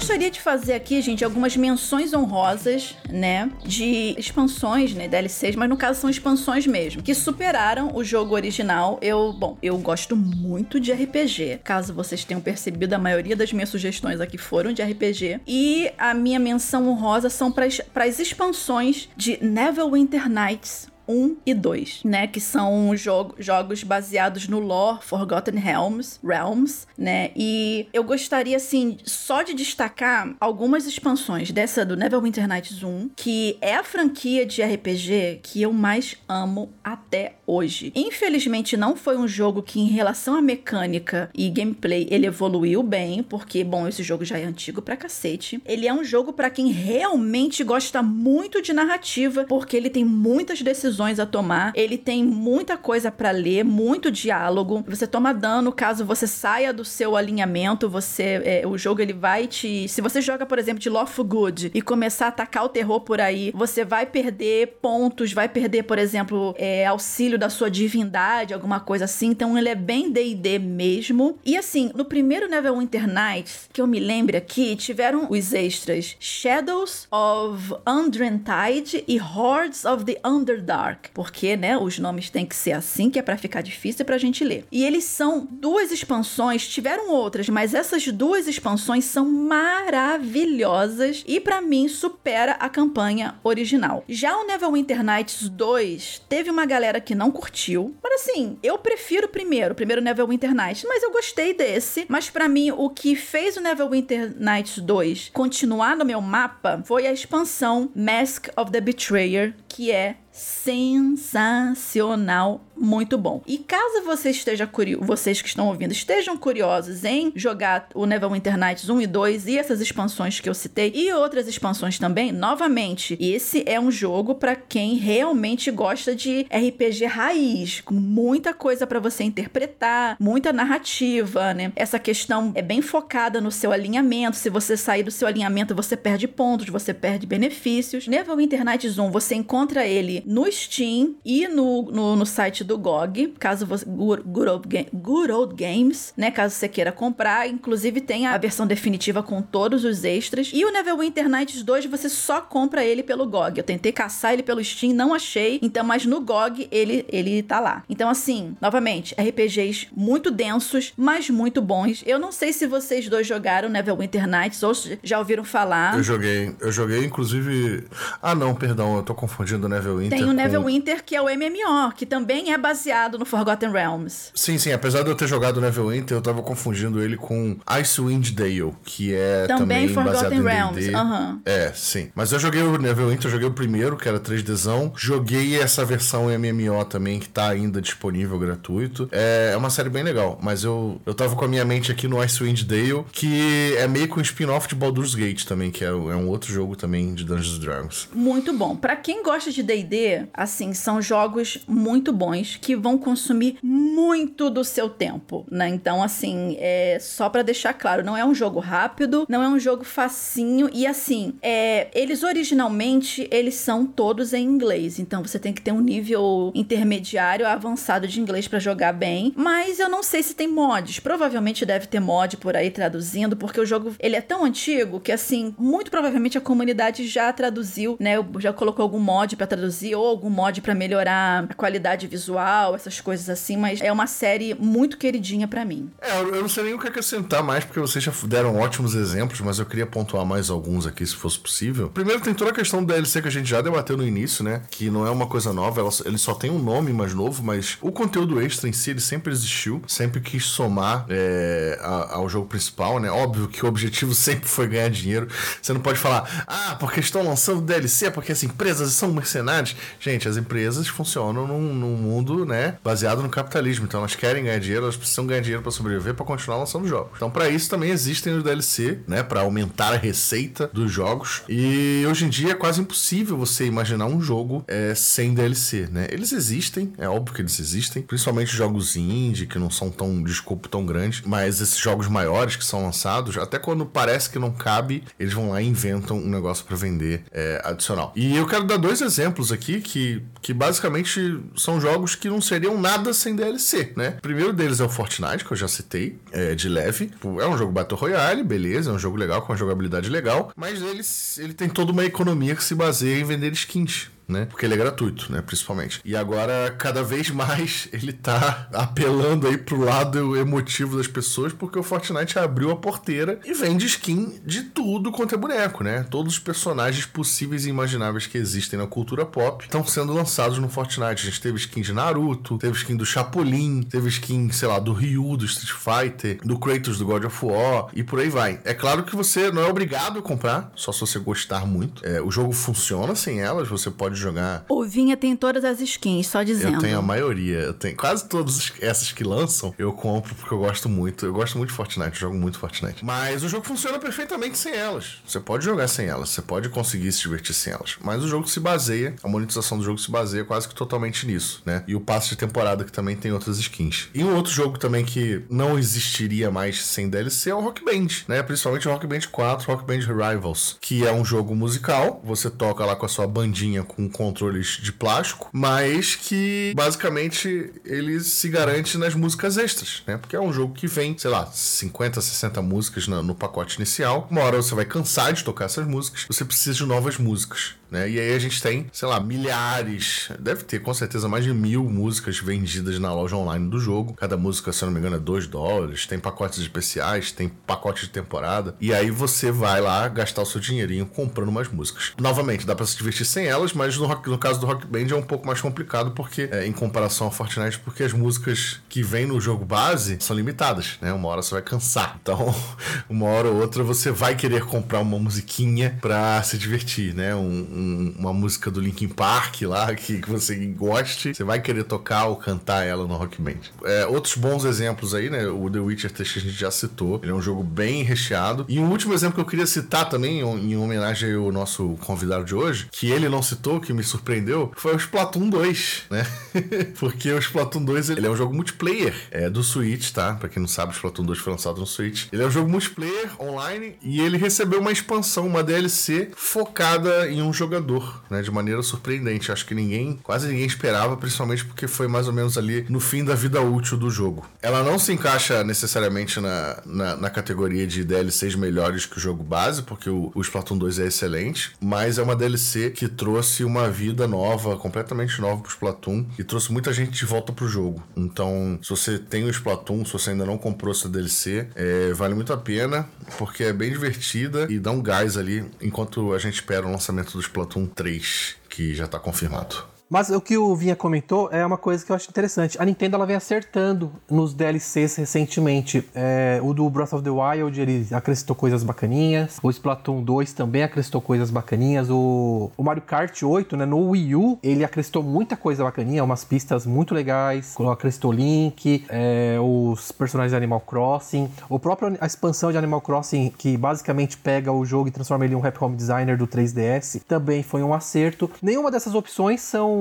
Gostaria 0.00 0.30
de 0.30 0.40
fazer 0.40 0.72
aqui, 0.72 1.02
gente, 1.02 1.22
algumas 1.22 1.54
menções 1.54 2.14
honrosas, 2.14 2.96
né, 3.10 3.50
de 3.62 4.14
expansões, 4.16 4.94
né, 4.94 5.06
DLCs, 5.06 5.54
mas 5.54 5.68
no 5.68 5.76
caso 5.76 6.00
são 6.00 6.08
expansões 6.08 6.66
mesmo, 6.66 7.02
que 7.02 7.14
superaram 7.14 7.94
o 7.94 8.02
jogo 8.02 8.34
original. 8.34 8.98
Eu, 9.02 9.30
bom, 9.30 9.58
eu 9.62 9.76
gosto 9.76 10.16
muito 10.16 10.80
de 10.80 10.90
RPG. 10.90 11.60
Caso 11.62 11.92
vocês 11.92 12.24
tenham 12.24 12.40
percebido, 12.40 12.94
a 12.94 12.98
maioria 12.98 13.36
das 13.36 13.52
minhas 13.52 13.68
sugestões 13.68 14.22
aqui 14.22 14.38
foram 14.38 14.72
de 14.72 14.82
RPG. 14.82 15.42
E 15.46 15.92
a 15.98 16.14
minha 16.14 16.38
menção 16.38 16.88
honrosa 16.88 17.28
são 17.28 17.52
para 17.52 17.66
as 18.06 18.18
expansões 18.18 19.06
de 19.14 19.38
Neverwinter 19.44 20.30
Nights, 20.30 20.88
1 21.10 21.36
e 21.44 21.52
2, 21.52 22.04
né? 22.04 22.26
Que 22.26 22.40
são 22.40 22.96
jogo, 22.96 23.34
jogos 23.38 23.82
baseados 23.82 24.46
no 24.48 24.60
lore 24.60 25.00
Forgotten 25.02 25.58
Realms, 25.58 26.20
Realms, 26.24 26.86
né? 26.96 27.30
E 27.34 27.88
eu 27.92 28.04
gostaria, 28.04 28.56
assim, 28.56 28.96
só 29.04 29.42
de 29.42 29.54
destacar 29.54 30.34
algumas 30.40 30.86
expansões 30.86 31.50
dessa 31.50 31.84
do 31.84 31.96
Neverwinter 31.96 32.46
Nights 32.46 32.82
1, 32.82 33.10
que 33.16 33.58
é 33.60 33.74
a 33.74 33.82
franquia 33.82 34.46
de 34.46 34.62
RPG 34.62 35.40
que 35.42 35.60
eu 35.60 35.72
mais 35.72 36.16
amo 36.28 36.72
até 36.84 37.34
hoje. 37.46 37.92
Infelizmente, 37.94 38.76
não 38.76 38.94
foi 38.94 39.16
um 39.16 39.26
jogo 39.26 39.62
que, 39.62 39.80
em 39.80 39.88
relação 39.88 40.36
à 40.36 40.42
mecânica 40.42 41.30
e 41.34 41.50
gameplay, 41.50 42.06
ele 42.10 42.26
evoluiu 42.26 42.82
bem, 42.82 43.22
porque, 43.22 43.64
bom, 43.64 43.88
esse 43.88 44.02
jogo 44.02 44.24
já 44.24 44.38
é 44.38 44.44
antigo 44.44 44.80
pra 44.80 44.96
cacete. 44.96 45.60
Ele 45.66 45.88
é 45.88 45.92
um 45.92 46.04
jogo 46.04 46.32
para 46.32 46.50
quem 46.50 46.68
realmente 46.68 47.64
gosta 47.64 48.02
muito 48.02 48.62
de 48.62 48.72
narrativa, 48.72 49.44
porque 49.48 49.76
ele 49.76 49.90
tem 49.90 50.04
muitas 50.04 50.62
decisões 50.62 50.99
decisões 51.00 51.18
a 51.18 51.26
tomar. 51.26 51.72
Ele 51.74 51.96
tem 51.96 52.22
muita 52.22 52.76
coisa 52.76 53.10
para 53.10 53.30
ler, 53.30 53.64
muito 53.64 54.10
diálogo. 54.10 54.84
Você 54.86 55.06
toma 55.06 55.32
dano 55.32 55.72
caso 55.72 56.04
você 56.04 56.26
saia 56.26 56.72
do 56.72 56.84
seu 56.84 57.16
alinhamento. 57.16 57.88
Você, 57.88 58.42
é, 58.44 58.66
o 58.66 58.76
jogo 58.76 59.00
ele 59.00 59.12
vai 59.12 59.46
te, 59.46 59.88
se 59.88 60.00
você 60.00 60.20
joga 60.20 60.44
por 60.44 60.58
exemplo 60.58 60.80
de 60.80 60.90
Lawful 60.90 61.24
Good 61.24 61.70
e 61.74 61.80
começar 61.80 62.26
a 62.26 62.28
atacar 62.28 62.64
o 62.64 62.68
terror 62.68 63.00
por 63.00 63.20
aí, 63.20 63.50
você 63.54 63.84
vai 63.84 64.04
perder 64.04 64.78
pontos, 64.82 65.32
vai 65.32 65.48
perder 65.48 65.84
por 65.84 65.98
exemplo 65.98 66.54
é, 66.58 66.86
auxílio 66.86 67.38
da 67.38 67.48
sua 67.48 67.70
divindade, 67.70 68.52
alguma 68.52 68.80
coisa 68.80 69.06
assim. 69.06 69.28
Então 69.28 69.56
ele 69.56 69.68
é 69.68 69.74
bem 69.74 70.10
D&D 70.10 70.58
mesmo. 70.58 71.38
E 71.44 71.56
assim, 71.56 71.90
no 71.94 72.04
primeiro 72.04 72.48
Neverwinter 72.48 73.08
Nights 73.08 73.68
que 73.72 73.80
eu 73.80 73.86
me 73.86 74.00
lembro 74.00 74.36
aqui, 74.36 74.76
tiveram 74.76 75.28
os 75.30 75.52
extras 75.52 76.16
Shadows 76.20 77.08
of 77.10 77.74
Undrentide 77.86 79.04
e 79.06 79.20
Hordes 79.20 79.84
of 79.84 80.04
the 80.04 80.20
Underdark. 80.24 80.89
Porque, 81.12 81.56
né, 81.56 81.76
os 81.76 81.98
nomes 81.98 82.30
têm 82.30 82.46
que 82.46 82.56
ser 82.56 82.72
assim, 82.72 83.10
que 83.10 83.18
é 83.18 83.22
para 83.22 83.36
ficar 83.36 83.62
difícil 83.62 84.04
pra 84.04 84.18
gente 84.18 84.44
ler. 84.44 84.64
E 84.70 84.84
eles 84.84 85.04
são 85.04 85.46
duas 85.50 85.90
expansões, 85.90 86.68
tiveram 86.68 87.10
outras, 87.10 87.48
mas 87.48 87.74
essas 87.74 88.06
duas 88.08 88.46
expansões 88.46 89.04
são 89.04 89.24
maravilhosas 89.24 91.24
e 91.26 91.40
para 91.40 91.60
mim 91.60 91.88
supera 91.88 92.52
a 92.52 92.68
campanha 92.68 93.34
original. 93.42 94.04
Já 94.08 94.36
o 94.36 94.46
Neverwinter 94.46 95.02
Nights 95.02 95.48
2 95.48 96.22
teve 96.28 96.50
uma 96.50 96.66
galera 96.66 97.00
que 97.00 97.14
não 97.14 97.30
curtiu, 97.30 97.94
mas 98.02 98.22
assim, 98.22 98.58
eu 98.62 98.78
prefiro 98.78 99.26
o 99.26 99.30
primeiro, 99.30 99.72
o 99.72 99.76
primeiro 99.76 100.02
Neverwinter 100.02 100.54
Nights, 100.54 100.84
mas 100.88 101.02
eu 101.02 101.10
gostei 101.10 101.54
desse, 101.54 102.06
mas 102.08 102.30
para 102.30 102.48
mim 102.48 102.70
o 102.70 102.90
que 102.90 103.14
fez 103.14 103.56
o 103.56 103.60
Neverwinter 103.60 104.34
Nights 104.38 104.78
2 104.78 105.30
continuar 105.32 105.96
no 105.96 106.04
meu 106.04 106.20
mapa 106.20 106.82
foi 106.84 107.06
a 107.06 107.12
expansão 107.12 107.90
Mask 107.94 108.48
of 108.56 108.70
the 108.70 108.80
Betrayer, 108.80 109.54
que 109.68 109.90
é 109.90 110.16
sensacional 110.40 112.60
muito 112.80 113.18
bom. 113.18 113.42
E 113.46 113.58
caso 113.58 114.02
você 114.04 114.30
esteja 114.30 114.66
curioso, 114.66 115.04
vocês 115.04 115.42
que 115.42 115.48
estão 115.48 115.68
ouvindo 115.68 115.92
estejam 115.92 116.36
curiosos 116.36 117.04
em 117.04 117.30
jogar 117.36 117.88
o 117.94 118.06
Neverwinter 118.06 118.56
Nights 118.56 118.88
1 118.88 119.02
e 119.02 119.06
2 119.06 119.46
e 119.46 119.58
essas 119.58 119.80
expansões 119.80 120.40
que 120.40 120.48
eu 120.48 120.54
citei 120.54 120.90
e 120.94 121.12
outras 121.12 121.46
expansões 121.46 121.98
também, 121.98 122.32
novamente, 122.32 123.16
esse 123.20 123.62
é 123.66 123.78
um 123.78 123.90
jogo 123.90 124.34
para 124.34 124.56
quem 124.56 124.94
realmente 124.96 125.70
gosta 125.70 126.16
de 126.16 126.46
RPG 126.50 127.04
raiz, 127.04 127.80
com 127.82 127.94
muita 127.94 128.54
coisa 128.54 128.86
para 128.86 128.98
você 128.98 129.24
interpretar, 129.24 130.16
muita 130.18 130.52
narrativa, 130.52 131.52
né? 131.52 131.72
Essa 131.76 131.98
questão 131.98 132.52
é 132.54 132.62
bem 132.62 132.80
focada 132.80 133.40
no 133.40 133.50
seu 133.50 133.72
alinhamento. 133.72 134.36
Se 134.36 134.48
você 134.48 134.76
sair 134.76 135.02
do 135.02 135.10
seu 135.10 135.28
alinhamento, 135.28 135.74
você 135.74 135.96
perde 135.96 136.26
pontos, 136.26 136.68
você 136.68 136.94
perde 136.94 137.26
benefícios. 137.26 138.06
Neverwinter 138.06 138.64
Nights 138.64 138.98
1, 138.98 139.10
você 139.10 139.34
encontra 139.34 139.86
ele 139.86 140.22
no 140.24 140.50
Steam 140.50 141.16
e 141.24 141.46
no, 141.46 141.82
no, 141.82 142.16
no 142.16 142.26
site 142.26 142.64
do 142.64 142.69
GOG, 142.78 143.34
caso 143.38 143.66
você. 143.66 143.84
Good, 143.84 144.22
Old 144.26 144.88
Good 144.92 145.32
Old 145.32 145.54
Games, 145.54 146.12
né? 146.16 146.30
Caso 146.30 146.54
você 146.54 146.68
queira 146.68 146.92
comprar. 146.92 147.48
Inclusive 147.48 148.00
tem 148.00 148.26
a 148.26 148.36
versão 148.38 148.66
definitiva 148.66 149.22
com 149.22 149.42
todos 149.42 149.84
os 149.84 150.04
extras. 150.04 150.50
E 150.52 150.64
o 150.64 150.72
Neverwinter 150.72 151.28
Nights 151.28 151.62
2 151.62 151.86
você 151.86 152.08
só 152.08 152.40
compra 152.40 152.84
ele 152.84 153.02
pelo 153.02 153.26
GOG. 153.26 153.58
Eu 153.58 153.64
tentei 153.64 153.92
caçar 153.92 154.32
ele 154.32 154.42
pelo 154.42 154.62
Steam, 154.62 154.92
não 154.92 155.14
achei. 155.14 155.58
Então, 155.62 155.84
mas 155.84 156.06
no 156.06 156.20
GOG 156.20 156.68
ele, 156.70 157.04
ele 157.08 157.42
tá 157.42 157.60
lá. 157.60 157.84
Então, 157.88 158.08
assim, 158.08 158.56
novamente, 158.60 159.14
RPGs 159.14 159.88
muito 159.94 160.30
densos, 160.30 160.92
mas 160.96 161.30
muito 161.30 161.60
bons. 161.60 162.02
Eu 162.06 162.18
não 162.18 162.32
sei 162.32 162.52
se 162.52 162.66
vocês 162.66 163.08
dois 163.08 163.26
jogaram 163.26 163.68
Neverwinter 163.68 164.26
Nights 164.26 164.62
ou 164.62 164.72
já 165.02 165.18
ouviram 165.18 165.44
falar. 165.44 165.96
Eu 165.96 166.02
joguei. 166.02 166.54
Eu 166.60 166.72
joguei, 166.72 167.04
inclusive. 167.04 167.84
Ah, 168.22 168.34
não, 168.34 168.54
perdão, 168.54 168.96
eu 168.96 169.02
tô 169.02 169.14
confundindo 169.14 169.66
o 169.66 169.68
Neverwinter. 169.68 170.18
Tem 170.18 170.24
o 170.24 170.28
com... 170.28 170.32
Neverwinter, 170.32 171.04
que 171.04 171.16
é 171.16 171.20
o 171.20 171.26
MMO, 171.26 171.92
que 171.96 172.06
também 172.06 172.52
é 172.52 172.58
baseado 172.60 173.18
no 173.18 173.24
Forgotten 173.24 173.70
Realms. 173.70 174.30
Sim, 174.34 174.58
sim. 174.58 174.72
Apesar 174.72 175.02
de 175.02 175.10
eu 175.10 175.14
ter 175.14 175.26
jogado 175.26 175.60
Neverwinter, 175.60 176.16
eu 176.16 176.22
tava 176.22 176.42
confundindo 176.42 177.02
ele 177.02 177.16
com 177.16 177.56
Icewind 177.66 178.32
Dale, 178.32 178.72
que 178.84 179.14
é 179.14 179.46
também, 179.46 179.58
também 179.58 179.88
Forgotten 179.88 180.42
baseado 180.42 180.42
Realms. 180.44 180.88
Uhum. 180.88 181.40
É, 181.44 181.72
sim. 181.74 182.10
Mas 182.14 182.32
eu 182.32 182.38
joguei 182.38 182.62
o 182.62 182.78
Neverwinter, 182.78 183.26
eu 183.26 183.30
joguei 183.30 183.48
o 183.48 183.52
primeiro, 183.52 183.96
que 183.96 184.08
era 184.08 184.20
3Dzão. 184.20 184.92
Joguei 184.96 185.60
essa 185.60 185.84
versão 185.84 186.26
MMO 186.26 186.84
também, 186.84 187.18
que 187.18 187.28
tá 187.28 187.48
ainda 187.48 187.80
disponível 187.80 188.38
gratuito. 188.38 189.08
É, 189.12 189.50
é 189.52 189.56
uma 189.56 189.70
série 189.70 189.88
bem 189.88 190.02
legal, 190.02 190.38
mas 190.42 190.64
eu, 190.64 191.00
eu 191.06 191.14
tava 191.14 191.36
com 191.36 191.44
a 191.44 191.48
minha 191.48 191.64
mente 191.64 191.90
aqui 191.90 192.06
no 192.06 192.20
Icewind 192.20 192.64
Dale, 192.64 193.04
que 193.12 193.74
é 193.76 193.86
meio 193.88 194.08
que 194.08 194.18
um 194.18 194.22
spin-off 194.22 194.68
de 194.68 194.74
Baldur's 194.74 195.14
Gate 195.14 195.44
também, 195.44 195.70
que 195.70 195.84
é, 195.84 195.88
é 195.88 195.92
um 195.92 196.28
outro 196.28 196.52
jogo 196.52 196.76
também 196.76 197.14
de 197.14 197.24
Dungeons 197.24 197.58
Dragons. 197.58 198.08
Muito 198.14 198.52
bom. 198.52 198.76
Para 198.76 198.96
quem 198.96 199.22
gosta 199.22 199.50
de 199.50 199.62
D&D, 199.62 200.26
assim, 200.34 200.72
são 200.74 201.00
jogos 201.00 201.58
muito 201.66 202.12
bons 202.12 202.49
que 202.58 202.74
vão 202.74 202.98
consumir 202.98 203.58
muito 203.62 204.50
do 204.50 204.64
seu 204.64 204.88
tempo, 204.88 205.46
né? 205.50 205.68
Então, 205.68 206.02
assim, 206.02 206.56
é 206.58 206.98
só 207.00 207.28
para 207.28 207.42
deixar 207.42 207.72
claro, 207.74 208.04
não 208.04 208.16
é 208.16 208.24
um 208.24 208.34
jogo 208.34 208.58
rápido, 208.60 209.26
não 209.28 209.42
é 209.42 209.48
um 209.48 209.58
jogo 209.58 209.84
facinho 209.84 210.68
e 210.72 210.86
assim, 210.86 211.34
é, 211.42 211.88
eles 211.94 212.22
originalmente 212.22 213.28
eles 213.30 213.54
são 213.54 213.86
todos 213.86 214.32
em 214.32 214.44
inglês, 214.44 214.98
então 214.98 215.22
você 215.22 215.38
tem 215.38 215.52
que 215.52 215.62
ter 215.62 215.72
um 215.72 215.80
nível 215.80 216.52
intermediário 216.54 217.46
avançado 217.46 218.06
de 218.06 218.20
inglês 218.20 218.48
para 218.48 218.58
jogar 218.58 218.92
bem, 218.92 219.32
mas 219.36 219.78
eu 219.78 219.88
não 219.88 220.02
sei 220.02 220.22
se 220.22 220.34
tem 220.34 220.48
mods, 220.48 221.00
provavelmente 221.00 221.66
deve 221.66 221.86
ter 221.86 222.00
mod 222.00 222.36
por 222.36 222.56
aí 222.56 222.70
traduzindo, 222.70 223.36
porque 223.36 223.60
o 223.60 223.66
jogo 223.66 223.94
ele 223.98 224.16
é 224.16 224.20
tão 224.20 224.44
antigo 224.44 225.00
que 225.00 225.12
assim, 225.12 225.54
muito 225.58 225.90
provavelmente 225.90 226.38
a 226.38 226.40
comunidade 226.40 227.06
já 227.06 227.32
traduziu, 227.32 227.96
né? 228.00 228.14
Já 228.38 228.52
colocou 228.52 228.82
algum 228.82 228.98
mod 228.98 229.36
para 229.36 229.46
traduzir 229.46 229.94
ou 229.94 230.06
algum 230.06 230.30
mod 230.30 230.60
para 230.60 230.74
melhorar 230.74 231.46
a 231.48 231.54
qualidade 231.54 232.06
visual, 232.06 232.29
essas 232.38 233.00
coisas 233.00 233.28
assim, 233.28 233.56
mas 233.56 233.80
é 233.80 233.90
uma 233.90 234.06
série 234.06 234.54
muito 234.54 234.96
queridinha 234.96 235.48
para 235.48 235.64
mim. 235.64 235.90
É, 236.00 236.20
eu 236.20 236.42
não 236.42 236.48
sei 236.48 236.64
nem 236.64 236.74
o 236.74 236.78
que 236.78 236.88
acrescentar 236.88 237.42
mais, 237.42 237.64
porque 237.64 237.80
vocês 237.80 238.04
já 238.04 238.12
deram 238.24 238.56
ótimos 238.56 238.94
exemplos, 238.94 239.40
mas 239.40 239.58
eu 239.58 239.66
queria 239.66 239.86
pontuar 239.86 240.24
mais 240.24 240.50
alguns 240.50 240.86
aqui, 240.86 241.06
se 241.06 241.14
fosse 241.14 241.38
possível. 241.38 241.90
Primeiro, 241.90 242.20
tem 242.20 242.34
toda 242.34 242.50
a 242.50 242.54
questão 242.54 242.84
do 242.84 242.92
DLC 242.92 243.22
que 243.22 243.28
a 243.28 243.30
gente 243.30 243.48
já 243.48 243.60
debateu 243.60 243.96
no 243.96 244.06
início, 244.06 244.44
né? 244.44 244.62
Que 244.70 244.90
não 244.90 245.06
é 245.06 245.10
uma 245.10 245.26
coisa 245.26 245.52
nova, 245.52 245.80
ela, 245.80 245.90
ele 246.04 246.18
só 246.18 246.34
tem 246.34 246.50
um 246.50 246.58
nome 246.58 246.92
mais 246.92 247.14
novo, 247.14 247.42
mas 247.42 247.78
o 247.80 247.90
conteúdo 247.90 248.40
extra 248.40 248.68
em 248.68 248.72
si, 248.72 248.90
ele 248.90 249.00
sempre 249.00 249.32
existiu, 249.32 249.82
sempre 249.86 250.20
quis 250.20 250.44
somar 250.44 251.06
é, 251.08 251.78
ao 252.10 252.28
jogo 252.28 252.46
principal, 252.46 252.98
né? 252.98 253.10
Óbvio 253.10 253.48
que 253.48 253.64
o 253.64 253.68
objetivo 253.68 254.14
sempre 254.14 254.48
foi 254.48 254.66
ganhar 254.66 254.88
dinheiro. 254.90 255.28
Você 255.60 255.72
não 255.72 255.80
pode 255.80 255.98
falar, 255.98 256.44
ah, 256.46 256.76
porque 256.78 257.00
estão 257.00 257.22
lançando 257.22 257.60
DLC, 257.60 258.10
porque 258.10 258.32
as 258.32 258.42
empresas 258.42 258.92
são 258.92 259.12
mercenários. 259.12 259.74
Gente, 259.98 260.28
as 260.28 260.36
empresas 260.36 260.88
funcionam 260.88 261.46
num, 261.46 261.74
num, 261.74 261.96
mundo, 261.96 262.19
né, 262.44 262.78
baseado 262.82 263.22
no 263.22 263.28
capitalismo. 263.28 263.86
Então 263.86 264.00
elas 264.00 264.14
querem 264.14 264.44
ganhar 264.44 264.58
dinheiro, 264.58 264.84
elas 264.84 264.96
precisam 264.96 265.26
ganhar 265.26 265.40
dinheiro 265.40 265.62
para 265.62 265.70
sobreviver, 265.70 266.14
para 266.14 266.24
continuar 266.24 266.58
lançando 266.58 266.86
jogos. 266.86 267.12
Então 267.16 267.30
para 267.30 267.48
isso 267.48 267.68
também 267.68 267.90
existem 267.90 268.36
os 268.36 268.42
DLC, 268.42 269.00
né, 269.06 269.22
para 269.22 269.40
aumentar 269.40 269.92
a 269.92 269.96
receita 269.96 270.70
dos 270.72 270.90
jogos. 270.90 271.42
E 271.48 272.04
hoje 272.08 272.24
em 272.24 272.28
dia 272.28 272.52
é 272.52 272.54
quase 272.54 272.80
impossível 272.80 273.36
você 273.36 273.66
imaginar 273.66 274.06
um 274.06 274.20
jogo 274.20 274.64
é, 274.66 274.94
sem 274.94 275.34
DLC, 275.34 275.88
né? 275.90 276.06
Eles 276.10 276.32
existem, 276.32 276.92
é 276.98 277.08
óbvio 277.08 277.34
que 277.34 277.42
eles 277.42 277.58
existem, 277.58 278.02
principalmente 278.02 278.54
jogos 278.54 278.96
indie 278.96 279.46
que 279.46 279.58
não 279.58 279.70
são 279.70 279.90
tão 279.90 280.22
de 280.22 280.40
tão 280.70 280.84
grande, 280.84 281.22
mas 281.26 281.60
esses 281.60 281.78
jogos 281.78 282.08
maiores 282.08 282.56
que 282.56 282.64
são 282.64 282.82
lançados, 282.82 283.36
até 283.36 283.58
quando 283.58 283.86
parece 283.86 284.30
que 284.30 284.38
não 284.38 284.50
cabe, 284.50 285.04
eles 285.18 285.32
vão 285.32 285.50
lá 285.50 285.62
e 285.62 285.66
inventam 285.66 286.16
um 286.16 286.28
negócio 286.28 286.64
para 286.64 286.76
vender 286.76 287.22
é, 287.32 287.60
adicional. 287.64 288.12
E 288.14 288.36
eu 288.36 288.46
quero 288.46 288.64
dar 288.64 288.76
dois 288.76 289.00
exemplos 289.00 289.52
aqui 289.52 289.80
que, 289.80 290.22
que 290.40 290.52
basicamente 290.52 291.40
são 291.56 291.80
jogos 291.80 292.09
jogos 292.10 292.14
que 292.14 292.28
não 292.28 292.40
seriam 292.40 292.80
nada 292.80 293.12
sem 293.12 293.36
DLC, 293.36 293.92
né? 293.96 294.16
O 294.18 294.22
primeiro 294.22 294.52
deles 294.52 294.80
é 294.80 294.84
o 294.84 294.88
Fortnite, 294.88 295.44
que 295.44 295.52
eu 295.52 295.56
já 295.56 295.68
citei, 295.68 296.18
é, 296.32 296.54
de 296.54 296.68
leve. 296.68 297.10
É 297.40 297.46
um 297.46 297.56
jogo 297.56 297.72
Battle 297.72 297.98
Royale, 297.98 298.42
beleza, 298.42 298.90
é 298.90 298.94
um 298.94 298.98
jogo 298.98 299.16
legal, 299.16 299.42
com 299.42 299.52
uma 299.52 299.58
jogabilidade 299.58 300.08
legal, 300.08 300.52
mas 300.56 300.80
ele, 300.80 301.02
ele 301.38 301.54
tem 301.54 301.68
toda 301.68 301.92
uma 301.92 302.04
economia 302.04 302.56
que 302.56 302.64
se 302.64 302.74
baseia 302.74 303.20
em 303.20 303.24
vender 303.24 303.52
skins 303.52 304.10
né? 304.30 304.46
Porque 304.46 304.64
ele 304.64 304.74
é 304.74 304.76
gratuito, 304.76 305.30
né? 305.32 305.42
Principalmente. 305.42 306.00
E 306.04 306.16
agora, 306.16 306.74
cada 306.78 307.02
vez 307.02 307.30
mais, 307.30 307.88
ele 307.92 308.12
tá 308.12 308.68
apelando 308.72 309.46
aí 309.46 309.56
pro 309.56 309.84
lado 309.84 310.36
emotivo 310.36 310.96
das 310.96 311.06
pessoas, 311.06 311.52
porque 311.52 311.78
o 311.78 311.82
Fortnite 311.82 312.38
abriu 312.38 312.70
a 312.70 312.76
porteira 312.76 313.40
e 313.44 313.52
vende 313.52 313.86
skin 313.86 314.40
de 314.44 314.62
tudo 314.62 315.10
quanto 315.10 315.34
é 315.34 315.38
boneco, 315.38 315.84
né? 315.84 316.06
Todos 316.10 316.34
os 316.34 316.38
personagens 316.38 317.06
possíveis 317.06 317.66
e 317.66 317.70
imagináveis 317.70 318.26
que 318.26 318.38
existem 318.38 318.78
na 318.78 318.86
cultura 318.86 319.24
pop 319.24 319.64
estão 319.64 319.84
sendo 319.86 320.12
lançados 320.12 320.58
no 320.58 320.68
Fortnite. 320.68 321.22
A 321.22 321.30
gente 321.30 321.40
teve 321.40 321.58
skin 321.58 321.80
de 321.82 321.92
Naruto, 321.92 322.58
teve 322.58 322.76
skin 322.76 322.96
do 322.96 323.06
Chapolin, 323.06 323.82
teve 323.82 324.08
skin, 324.08 324.50
sei 324.50 324.68
lá, 324.68 324.78
do 324.78 324.92
Ryu, 324.92 325.36
do 325.36 325.44
Street 325.44 325.72
Fighter, 325.72 326.38
do 326.44 326.58
Kratos, 326.58 326.98
do 326.98 327.06
God 327.06 327.24
of 327.24 327.44
War, 327.44 327.88
e 327.94 328.02
por 328.02 328.20
aí 328.20 328.28
vai. 328.28 328.60
É 328.64 328.74
claro 328.74 329.02
que 329.02 329.16
você 329.16 329.50
não 329.50 329.62
é 329.62 329.68
obrigado 329.68 330.18
a 330.18 330.22
comprar, 330.22 330.70
só 330.74 330.92
se 330.92 331.00
você 331.00 331.18
gostar 331.18 331.66
muito. 331.66 332.06
É, 332.06 332.20
o 332.20 332.30
jogo 332.30 332.52
funciona 332.52 333.14
sem 333.14 333.40
elas, 333.40 333.68
você 333.68 333.90
pode 333.90 334.19
jogar. 334.20 334.64
O 334.68 334.84
Vinha 334.84 335.16
tem 335.16 335.34
todas 335.36 335.64
as 335.64 335.80
skins, 335.80 336.26
só 336.26 336.42
dizendo. 336.42 336.74
Eu 336.74 336.80
tenho 336.80 336.98
a 336.98 337.02
maioria. 337.02 337.58
Eu 337.58 337.74
tenho 337.74 337.96
quase 337.96 338.28
todas 338.28 338.72
essas 338.80 339.12
que 339.12 339.24
lançam, 339.24 339.74
eu 339.78 339.92
compro 339.92 340.34
porque 340.34 340.52
eu 340.52 340.58
gosto 340.58 340.88
muito. 340.88 341.26
Eu 341.26 341.32
gosto 341.32 341.56
muito 341.56 341.70
de 341.70 341.76
Fortnite, 341.76 342.12
eu 342.12 342.28
jogo 342.28 342.36
muito 342.36 342.58
Fortnite. 342.58 343.04
Mas 343.04 343.42
o 343.42 343.48
jogo 343.48 343.66
funciona 343.66 343.98
perfeitamente 343.98 344.58
sem 344.58 344.74
elas. 344.74 345.18
Você 345.26 345.40
pode 345.40 345.64
jogar 345.64 345.88
sem 345.88 346.06
elas, 346.06 346.30
você 346.30 346.42
pode 346.42 346.68
conseguir 346.68 347.12
se 347.12 347.20
divertir 347.20 347.54
sem 347.54 347.72
elas. 347.72 347.96
Mas 348.02 348.22
o 348.22 348.28
jogo 348.28 348.48
se 348.48 348.60
baseia, 348.60 349.14
a 349.22 349.28
monetização 349.28 349.78
do 349.78 349.84
jogo 349.84 349.98
se 349.98 350.10
baseia 350.10 350.44
quase 350.44 350.68
que 350.68 350.74
totalmente 350.74 351.26
nisso, 351.26 351.62
né? 351.64 351.84
E 351.86 351.94
o 351.94 352.00
passe 352.00 352.30
de 352.30 352.36
temporada 352.36 352.84
que 352.84 352.92
também 352.92 353.16
tem 353.16 353.32
outras 353.32 353.58
skins. 353.58 354.08
E 354.14 354.24
um 354.24 354.34
outro 354.34 354.52
jogo 354.52 354.78
também 354.78 355.04
que 355.04 355.44
não 355.48 355.78
existiria 355.78 356.50
mais 356.50 356.84
sem 356.84 357.08
DLC 357.08 357.50
é 357.50 357.54
o 357.54 357.60
Rock 357.60 357.84
Band, 357.84 358.08
né? 358.28 358.42
Principalmente 358.42 358.88
o 358.88 358.92
Rock 358.92 359.06
Band 359.06 359.20
4, 359.30 359.66
Rock 359.66 359.84
Band 359.84 360.00
Rivals, 360.00 360.76
que 360.80 361.06
é 361.06 361.12
um 361.12 361.24
jogo 361.24 361.54
musical. 361.54 362.20
Você 362.24 362.50
toca 362.50 362.84
lá 362.84 362.96
com 362.96 363.06
a 363.06 363.08
sua 363.08 363.26
bandinha 363.26 363.82
com 363.82 364.08
controles 364.10 364.78
de 364.82 364.92
plástico, 364.92 365.48
mas 365.52 366.16
que 366.16 366.72
basicamente 366.74 367.72
ele 367.84 368.20
se 368.20 368.48
garante 368.48 368.98
nas 368.98 369.14
músicas 369.14 369.56
extras, 369.56 370.02
né? 370.06 370.16
Porque 370.16 370.36
é 370.36 370.40
um 370.40 370.52
jogo 370.52 370.74
que 370.74 370.86
vem, 370.86 371.16
sei 371.16 371.30
lá, 371.30 371.46
50, 371.46 372.20
60 372.20 372.62
músicas 372.62 373.06
no, 373.06 373.22
no 373.22 373.34
pacote 373.34 373.76
inicial. 373.76 374.26
Uma 374.30 374.42
hora 374.42 374.56
você 374.56 374.74
vai 374.74 374.84
cansar 374.84 375.32
de 375.32 375.44
tocar 375.44 375.66
essas 375.66 375.86
músicas, 375.86 376.26
você 376.28 376.44
precisa 376.44 376.76
de 376.76 376.86
novas 376.86 377.18
músicas. 377.18 377.79
Né? 377.90 378.08
E 378.08 378.20
aí 378.20 378.34
a 378.34 378.38
gente 378.38 378.62
tem, 378.62 378.86
sei 378.92 379.08
lá, 379.08 379.18
milhares, 379.18 380.30
deve 380.38 380.64
ter 380.64 380.80
com 380.80 380.94
certeza 380.94 381.28
mais 381.28 381.44
de 381.44 381.52
mil 381.52 381.84
músicas 381.84 382.38
vendidas 382.38 382.98
na 382.98 383.12
loja 383.12 383.36
online 383.36 383.68
do 383.68 383.78
jogo. 383.78 384.14
Cada 384.14 384.36
música, 384.36 384.72
se 384.72 384.82
eu 384.82 384.86
não 384.86 384.92
me 384.94 385.00
engano, 385.00 385.16
é 385.16 385.18
2 385.18 385.46
dólares. 385.46 386.06
Tem 386.06 386.18
pacotes 386.18 386.58
especiais, 386.60 387.32
tem 387.32 387.48
pacote 387.48 388.06
de 388.06 388.10
temporada. 388.10 388.74
E 388.80 388.94
aí 388.94 389.10
você 389.10 389.50
vai 389.50 389.80
lá 389.80 390.06
gastar 390.08 390.42
o 390.42 390.46
seu 390.46 390.60
dinheirinho 390.60 391.06
comprando 391.06 391.50
mais 391.50 391.68
músicas. 391.68 392.12
Novamente, 392.18 392.66
dá 392.66 392.74
pra 392.74 392.86
se 392.86 392.96
divertir 392.96 393.26
sem 393.26 393.46
elas, 393.46 393.72
mas 393.72 393.96
no, 393.96 394.06
rock, 394.06 394.28
no 394.28 394.38
caso 394.38 394.60
do 394.60 394.66
Rock 394.66 394.86
Band 394.86 395.06
é 395.10 395.14
um 395.14 395.22
pouco 395.22 395.46
mais 395.46 395.60
complicado 395.60 396.12
porque, 396.12 396.48
é, 396.50 396.66
em 396.66 396.72
comparação 396.72 397.26
ao 397.26 397.32
Fortnite, 397.32 397.78
porque 397.80 398.02
as 398.02 398.12
músicas 398.12 398.80
que 398.88 399.02
vêm 399.02 399.26
no 399.26 399.40
jogo 399.40 399.64
base 399.64 400.16
são 400.20 400.36
limitadas, 400.36 400.98
né? 401.00 401.12
Uma 401.12 401.28
hora 401.28 401.42
você 401.42 401.54
vai 401.54 401.62
cansar. 401.62 402.18
Então, 402.22 402.54
uma 403.08 403.26
hora 403.26 403.48
ou 403.48 403.60
outra 403.60 403.82
você 403.82 404.10
vai 404.10 404.34
querer 404.36 404.64
comprar 404.64 405.00
uma 405.00 405.18
musiquinha 405.18 405.98
pra 406.00 406.42
se 406.42 406.56
divertir, 406.56 407.14
né? 407.14 407.34
Um, 407.34 407.66
um, 407.80 408.14
uma 408.18 408.32
música 408.32 408.70
do 408.70 408.80
Linkin 408.80 409.08
Park 409.08 409.62
lá 409.62 409.94
que, 409.94 410.20
que, 410.20 410.28
você 410.28 410.54
goste, 410.66 411.34
você 411.34 411.44
vai 411.44 411.60
querer 411.60 411.84
tocar 411.84 412.26
ou 412.26 412.36
cantar 412.36 412.84
ela 412.84 413.06
no 413.06 413.16
Rock 413.16 413.40
Band. 413.40 413.60
É, 413.84 414.06
outros 414.06 414.34
bons 414.34 414.64
exemplos 414.64 415.14
aí, 415.14 415.30
né? 415.30 415.46
O 415.46 415.70
The 415.70 415.80
Witcher 415.80 416.10
3 416.10 416.32
que 416.32 416.38
a 416.38 416.42
gente 416.42 416.54
já 416.54 416.70
citou. 416.70 417.20
Ele 417.22 417.32
é 417.32 417.34
um 417.34 417.42
jogo 417.42 417.62
bem 417.62 418.02
recheado. 418.02 418.66
E 418.68 418.78
um 418.78 418.90
último 418.90 419.14
exemplo 419.14 419.36
que 419.36 419.40
eu 419.40 419.46
queria 419.46 419.66
citar 419.66 420.08
também, 420.08 420.40
em 420.40 420.76
homenagem 420.76 421.34
ao 421.34 421.50
nosso 421.50 421.96
convidado 422.00 422.44
de 422.44 422.54
hoje, 422.54 422.88
que 422.90 423.10
ele 423.10 423.28
não 423.28 423.42
citou, 423.42 423.80
que 423.80 423.92
me 423.92 424.02
surpreendeu, 424.02 424.72
foi 424.76 424.94
o 424.94 424.96
Splatoon 424.96 425.48
2, 425.48 426.02
né? 426.10 426.26
Porque 426.98 427.30
o 427.32 427.38
Splatoon 427.38 427.84
2 427.84 428.10
ele 428.10 428.26
é 428.26 428.30
um 428.30 428.36
jogo 428.36 428.54
multiplayer 428.54 429.14
é 429.30 429.48
do 429.48 429.62
Switch, 429.62 430.10
tá? 430.10 430.34
Pra 430.34 430.48
quem 430.48 430.60
não 430.60 430.68
sabe, 430.68 430.92
o 430.92 430.94
Splatoon 430.94 431.24
2 431.24 431.38
foi 431.38 431.52
lançado 431.52 431.80
no 431.80 431.86
Switch. 431.86 432.26
Ele 432.32 432.42
é 432.42 432.46
um 432.46 432.50
jogo 432.50 432.68
multiplayer 432.68 433.30
online 433.40 433.96
e 434.02 434.20
ele 434.20 434.36
recebeu 434.36 434.80
uma 434.80 434.92
expansão, 434.92 435.46
uma 435.46 435.62
DLC 435.62 436.30
focada 436.34 437.28
em 437.30 437.42
um 437.42 437.52
jogador, 437.70 438.22
né? 438.28 438.42
De 438.42 438.50
maneira 438.50 438.82
surpreendente. 438.82 439.52
Acho 439.52 439.64
que 439.64 439.74
ninguém, 439.74 440.18
quase 440.22 440.48
ninguém 440.48 440.66
esperava, 440.66 441.16
principalmente 441.16 441.64
porque 441.64 441.86
foi 441.86 442.08
mais 442.08 442.26
ou 442.26 442.32
menos 442.32 442.58
ali 442.58 442.84
no 442.88 442.98
fim 442.98 443.24
da 443.24 443.34
vida 443.34 443.60
útil 443.62 443.96
do 443.96 444.10
jogo. 444.10 444.44
Ela 444.60 444.82
não 444.82 444.98
se 444.98 445.12
encaixa 445.12 445.62
necessariamente 445.62 446.40
na, 446.40 446.82
na, 446.84 447.16
na 447.16 447.30
categoria 447.30 447.86
de 447.86 448.04
DLCs 448.04 448.56
melhores 448.56 449.06
que 449.06 449.16
o 449.16 449.20
jogo 449.20 449.44
base, 449.44 449.82
porque 449.82 450.10
o, 450.10 450.32
o 450.34 450.40
Splatoon 450.40 450.76
2 450.76 450.98
é 450.98 451.06
excelente, 451.06 451.72
mas 451.80 452.18
é 452.18 452.22
uma 452.22 452.34
DLC 452.34 452.90
que 452.90 453.08
trouxe 453.08 453.62
uma 453.62 453.88
vida 453.88 454.26
nova, 454.26 454.76
completamente 454.76 455.40
nova 455.40 455.62
pro 455.62 455.70
Splatoon 455.70 456.26
e 456.38 456.44
trouxe 456.44 456.72
muita 456.72 456.92
gente 456.92 457.12
de 457.12 457.24
volta 457.24 457.52
pro 457.52 457.68
jogo. 457.68 458.02
Então, 458.16 458.78
se 458.82 458.90
você 458.90 459.18
tem 459.18 459.44
o 459.44 459.50
Splatoon, 459.50 460.04
se 460.04 460.12
você 460.12 460.30
ainda 460.30 460.44
não 460.44 460.58
comprou 460.58 460.92
essa 460.92 461.08
DLC, 461.08 461.68
é, 461.74 462.12
vale 462.12 462.34
muito 462.34 462.52
a 462.52 462.56
pena, 462.56 463.08
porque 463.38 463.64
é 463.64 463.72
bem 463.72 463.90
divertida 463.90 464.66
e 464.68 464.78
dá 464.78 464.90
um 464.90 465.02
gás 465.02 465.36
ali 465.36 465.64
enquanto 465.80 466.32
a 466.32 466.38
gente 466.38 466.54
espera 466.54 466.86
o 466.86 466.90
lançamento 466.90 467.32
do 467.32 467.40
Splatoon 467.40 467.59
3, 467.86 468.56
que 468.68 468.94
já 468.94 469.06
tá 469.06 469.18
confirmado. 469.18 469.99
Mas 470.10 470.28
o 470.28 470.40
que 470.40 470.58
o 470.58 470.74
Vinha 470.74 470.96
comentou 470.96 471.48
é 471.52 471.64
uma 471.64 471.78
coisa 471.78 472.04
que 472.04 472.10
eu 472.10 472.16
acho 472.16 472.28
interessante. 472.28 472.76
A 472.82 472.84
Nintendo 472.84 473.14
ela 473.14 473.24
vem 473.24 473.36
acertando 473.36 474.10
nos 474.28 474.52
DLCs 474.52 475.14
recentemente. 475.14 476.04
É, 476.12 476.58
o 476.64 476.74
do 476.74 476.90
Breath 476.90 477.12
of 477.12 477.22
the 477.22 477.30
Wild 477.30 477.80
ele 477.80 478.08
acrescentou 478.10 478.56
coisas 478.56 478.82
bacaninhas. 478.82 479.58
O 479.62 479.70
Splatoon 479.70 480.24
2 480.24 480.52
também 480.52 480.82
acrescentou 480.82 481.20
coisas 481.20 481.48
bacaninhas. 481.52 482.10
O, 482.10 482.72
o 482.76 482.82
Mario 482.82 483.02
Kart 483.02 483.40
8, 483.40 483.76
né, 483.76 483.86
no 483.86 484.10
Wii 484.10 484.34
U, 484.34 484.58
ele 484.64 484.82
acrescentou 484.82 485.22
muita 485.22 485.56
coisa 485.56 485.84
bacaninha, 485.84 486.24
umas 486.24 486.42
pistas 486.42 486.84
muito 486.84 487.14
legais. 487.14 487.76
Acrescentou 487.78 488.32
Link, 488.32 489.04
é, 489.08 489.58
os 489.62 490.10
personagens 490.10 490.50
de 490.50 490.56
Animal 490.56 490.80
Crossing, 490.80 491.48
o 491.68 491.78
próprio 491.78 492.18
a 492.20 492.26
expansão 492.26 492.72
de 492.72 492.78
Animal 492.78 493.00
Crossing 493.00 493.52
que 493.56 493.76
basicamente 493.76 494.36
pega 494.36 494.72
o 494.72 494.84
jogo 494.84 495.06
e 495.06 495.12
transforma 495.12 495.44
ele 495.44 495.54
em 495.54 495.56
um 495.56 495.64
Happy 495.64 495.84
Home 495.84 495.94
Designer 495.94 496.36
do 496.36 496.48
3DS, 496.48 497.22
também 497.28 497.62
foi 497.62 497.84
um 497.84 497.94
acerto. 497.94 498.50
Nenhuma 498.60 498.90
dessas 498.90 499.14
opções 499.14 499.60
são 499.60 499.99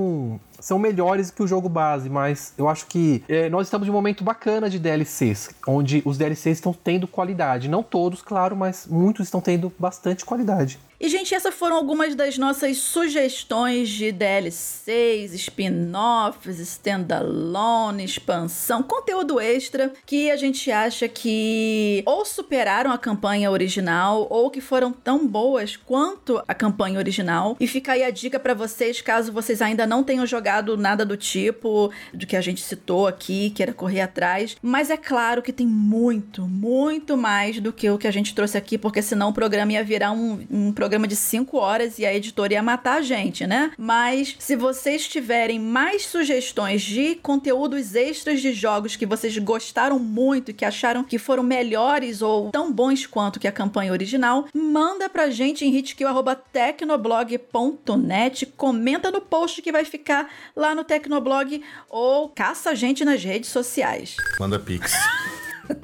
são 0.59 0.77
melhores 0.77 1.31
que 1.31 1.41
o 1.41 1.47
jogo 1.47 1.69
base, 1.69 2.09
mas 2.09 2.53
eu 2.57 2.67
acho 2.67 2.85
que 2.87 3.23
é, 3.27 3.49
nós 3.49 3.67
estamos 3.67 3.87
em 3.87 3.91
um 3.91 3.93
momento 3.93 4.23
bacana 4.23 4.69
de 4.69 4.77
DLCs, 4.77 5.51
onde 5.67 6.01
os 6.05 6.17
DLCs 6.17 6.57
estão 6.57 6.73
tendo 6.73 7.07
qualidade. 7.07 7.69
Não 7.69 7.81
todos, 7.81 8.21
claro, 8.21 8.55
mas 8.55 8.85
muitos 8.87 9.27
estão 9.27 9.41
tendo 9.41 9.71
bastante 9.79 10.25
qualidade. 10.25 10.79
E, 11.01 11.07
gente, 11.07 11.33
essas 11.33 11.55
foram 11.55 11.77
algumas 11.77 12.13
das 12.13 12.37
nossas 12.37 12.77
sugestões 12.77 13.87
de 13.87 14.11
DLCs, 14.11 15.33
spin-offs, 15.33 16.59
standalone, 16.59 18.03
expansão, 18.03 18.83
conteúdo 18.83 19.39
extra 19.39 19.93
que 20.05 20.29
a 20.29 20.35
gente 20.35 20.69
acha 20.69 21.07
que 21.07 22.03
ou 22.05 22.25
superaram 22.25 22.91
a 22.91 22.97
campanha 22.97 23.49
original 23.49 24.27
ou 24.29 24.49
que 24.51 24.59
foram 24.59 24.91
tão 24.91 25.25
boas 25.25 25.77
quanto 25.77 26.43
a 26.45 26.53
campanha 26.53 26.99
original. 26.99 27.55
E 27.61 27.65
fica 27.65 27.93
aí 27.93 28.03
a 28.03 28.11
dica 28.11 28.37
para 28.37 28.53
vocês, 28.53 28.99
caso 28.99 29.31
vocês 29.31 29.61
ainda 29.61 29.87
não 29.87 30.03
tenham 30.03 30.25
jogado 30.25 30.75
nada 30.75 31.05
do 31.05 31.15
tipo 31.15 31.93
do 32.13 32.27
que 32.27 32.35
a 32.35 32.41
gente 32.41 32.59
citou 32.59 33.07
aqui, 33.07 33.51
queira 33.51 33.71
correr 33.71 34.01
atrás. 34.01 34.57
Mas 34.61 34.89
é 34.89 34.97
claro 34.97 35.41
que 35.41 35.53
tem 35.53 35.65
muito, 35.65 36.45
muito 36.45 37.15
mais 37.15 37.61
do 37.61 37.71
que 37.71 37.89
o 37.89 37.97
que 37.97 38.07
a 38.07 38.11
gente 38.11 38.35
trouxe 38.35 38.57
aqui, 38.57 38.77
porque 38.77 39.01
senão 39.01 39.29
o 39.29 39.33
programa 39.33 39.71
ia 39.71 39.83
virar 39.83 40.11
um, 40.11 40.45
um 40.51 40.73
programa 40.73 40.88
programa 40.89 41.07
de 41.07 41.15
5 41.15 41.55
horas 41.55 41.99
e 41.99 42.05
a 42.05 42.15
editora 42.15 42.53
ia 42.53 42.63
matar 42.63 42.97
a 42.97 43.01
gente, 43.03 43.45
né? 43.45 43.71
Mas 43.77 44.35
se 44.39 44.55
vocês 44.55 45.07
tiverem 45.07 45.59
mais 45.59 46.03
sugestões 46.03 46.81
de 46.81 47.13
conteúdos 47.13 47.93
extras 47.93 48.41
de 48.41 48.53
jogos 48.53 48.95
que 48.95 49.05
vocês 49.05 49.37
gostaram 49.37 49.99
muito, 49.99 50.51
que 50.51 50.65
acharam 50.65 51.03
que 51.03 51.19
foram 51.19 51.43
melhores 51.43 52.23
ou 52.23 52.49
tão 52.49 52.73
bons 52.73 53.05
quanto 53.05 53.39
que 53.39 53.47
a 53.47 53.51
campanha 53.51 53.91
original, 53.91 54.47
manda 54.51 55.07
pra 55.07 55.29
gente 55.29 55.63
em 55.63 55.75
hitkill.tecnoblog.net, 55.75 58.47
comenta 58.57 59.11
no 59.11 59.21
post 59.21 59.61
que 59.61 59.71
vai 59.71 59.85
ficar 59.85 60.27
lá 60.55 60.73
no 60.73 60.83
Tecnoblog 60.83 61.63
ou 61.87 62.29
caça 62.29 62.71
a 62.71 62.75
gente 62.75 63.05
nas 63.05 63.23
redes 63.23 63.51
sociais. 63.51 64.17
Manda 64.39 64.57
pix. 64.57 64.91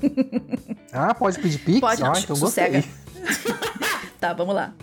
ah, 0.91 1.13
pode 1.13 1.37
pedir 1.37 1.59
pix? 1.59 1.79
Pode, 1.79 2.03
ah, 2.03 2.13
então 2.17 2.35
sossega. 2.35 2.83
tá, 4.19 4.33
vamos 4.33 4.55
lá. 4.55 4.73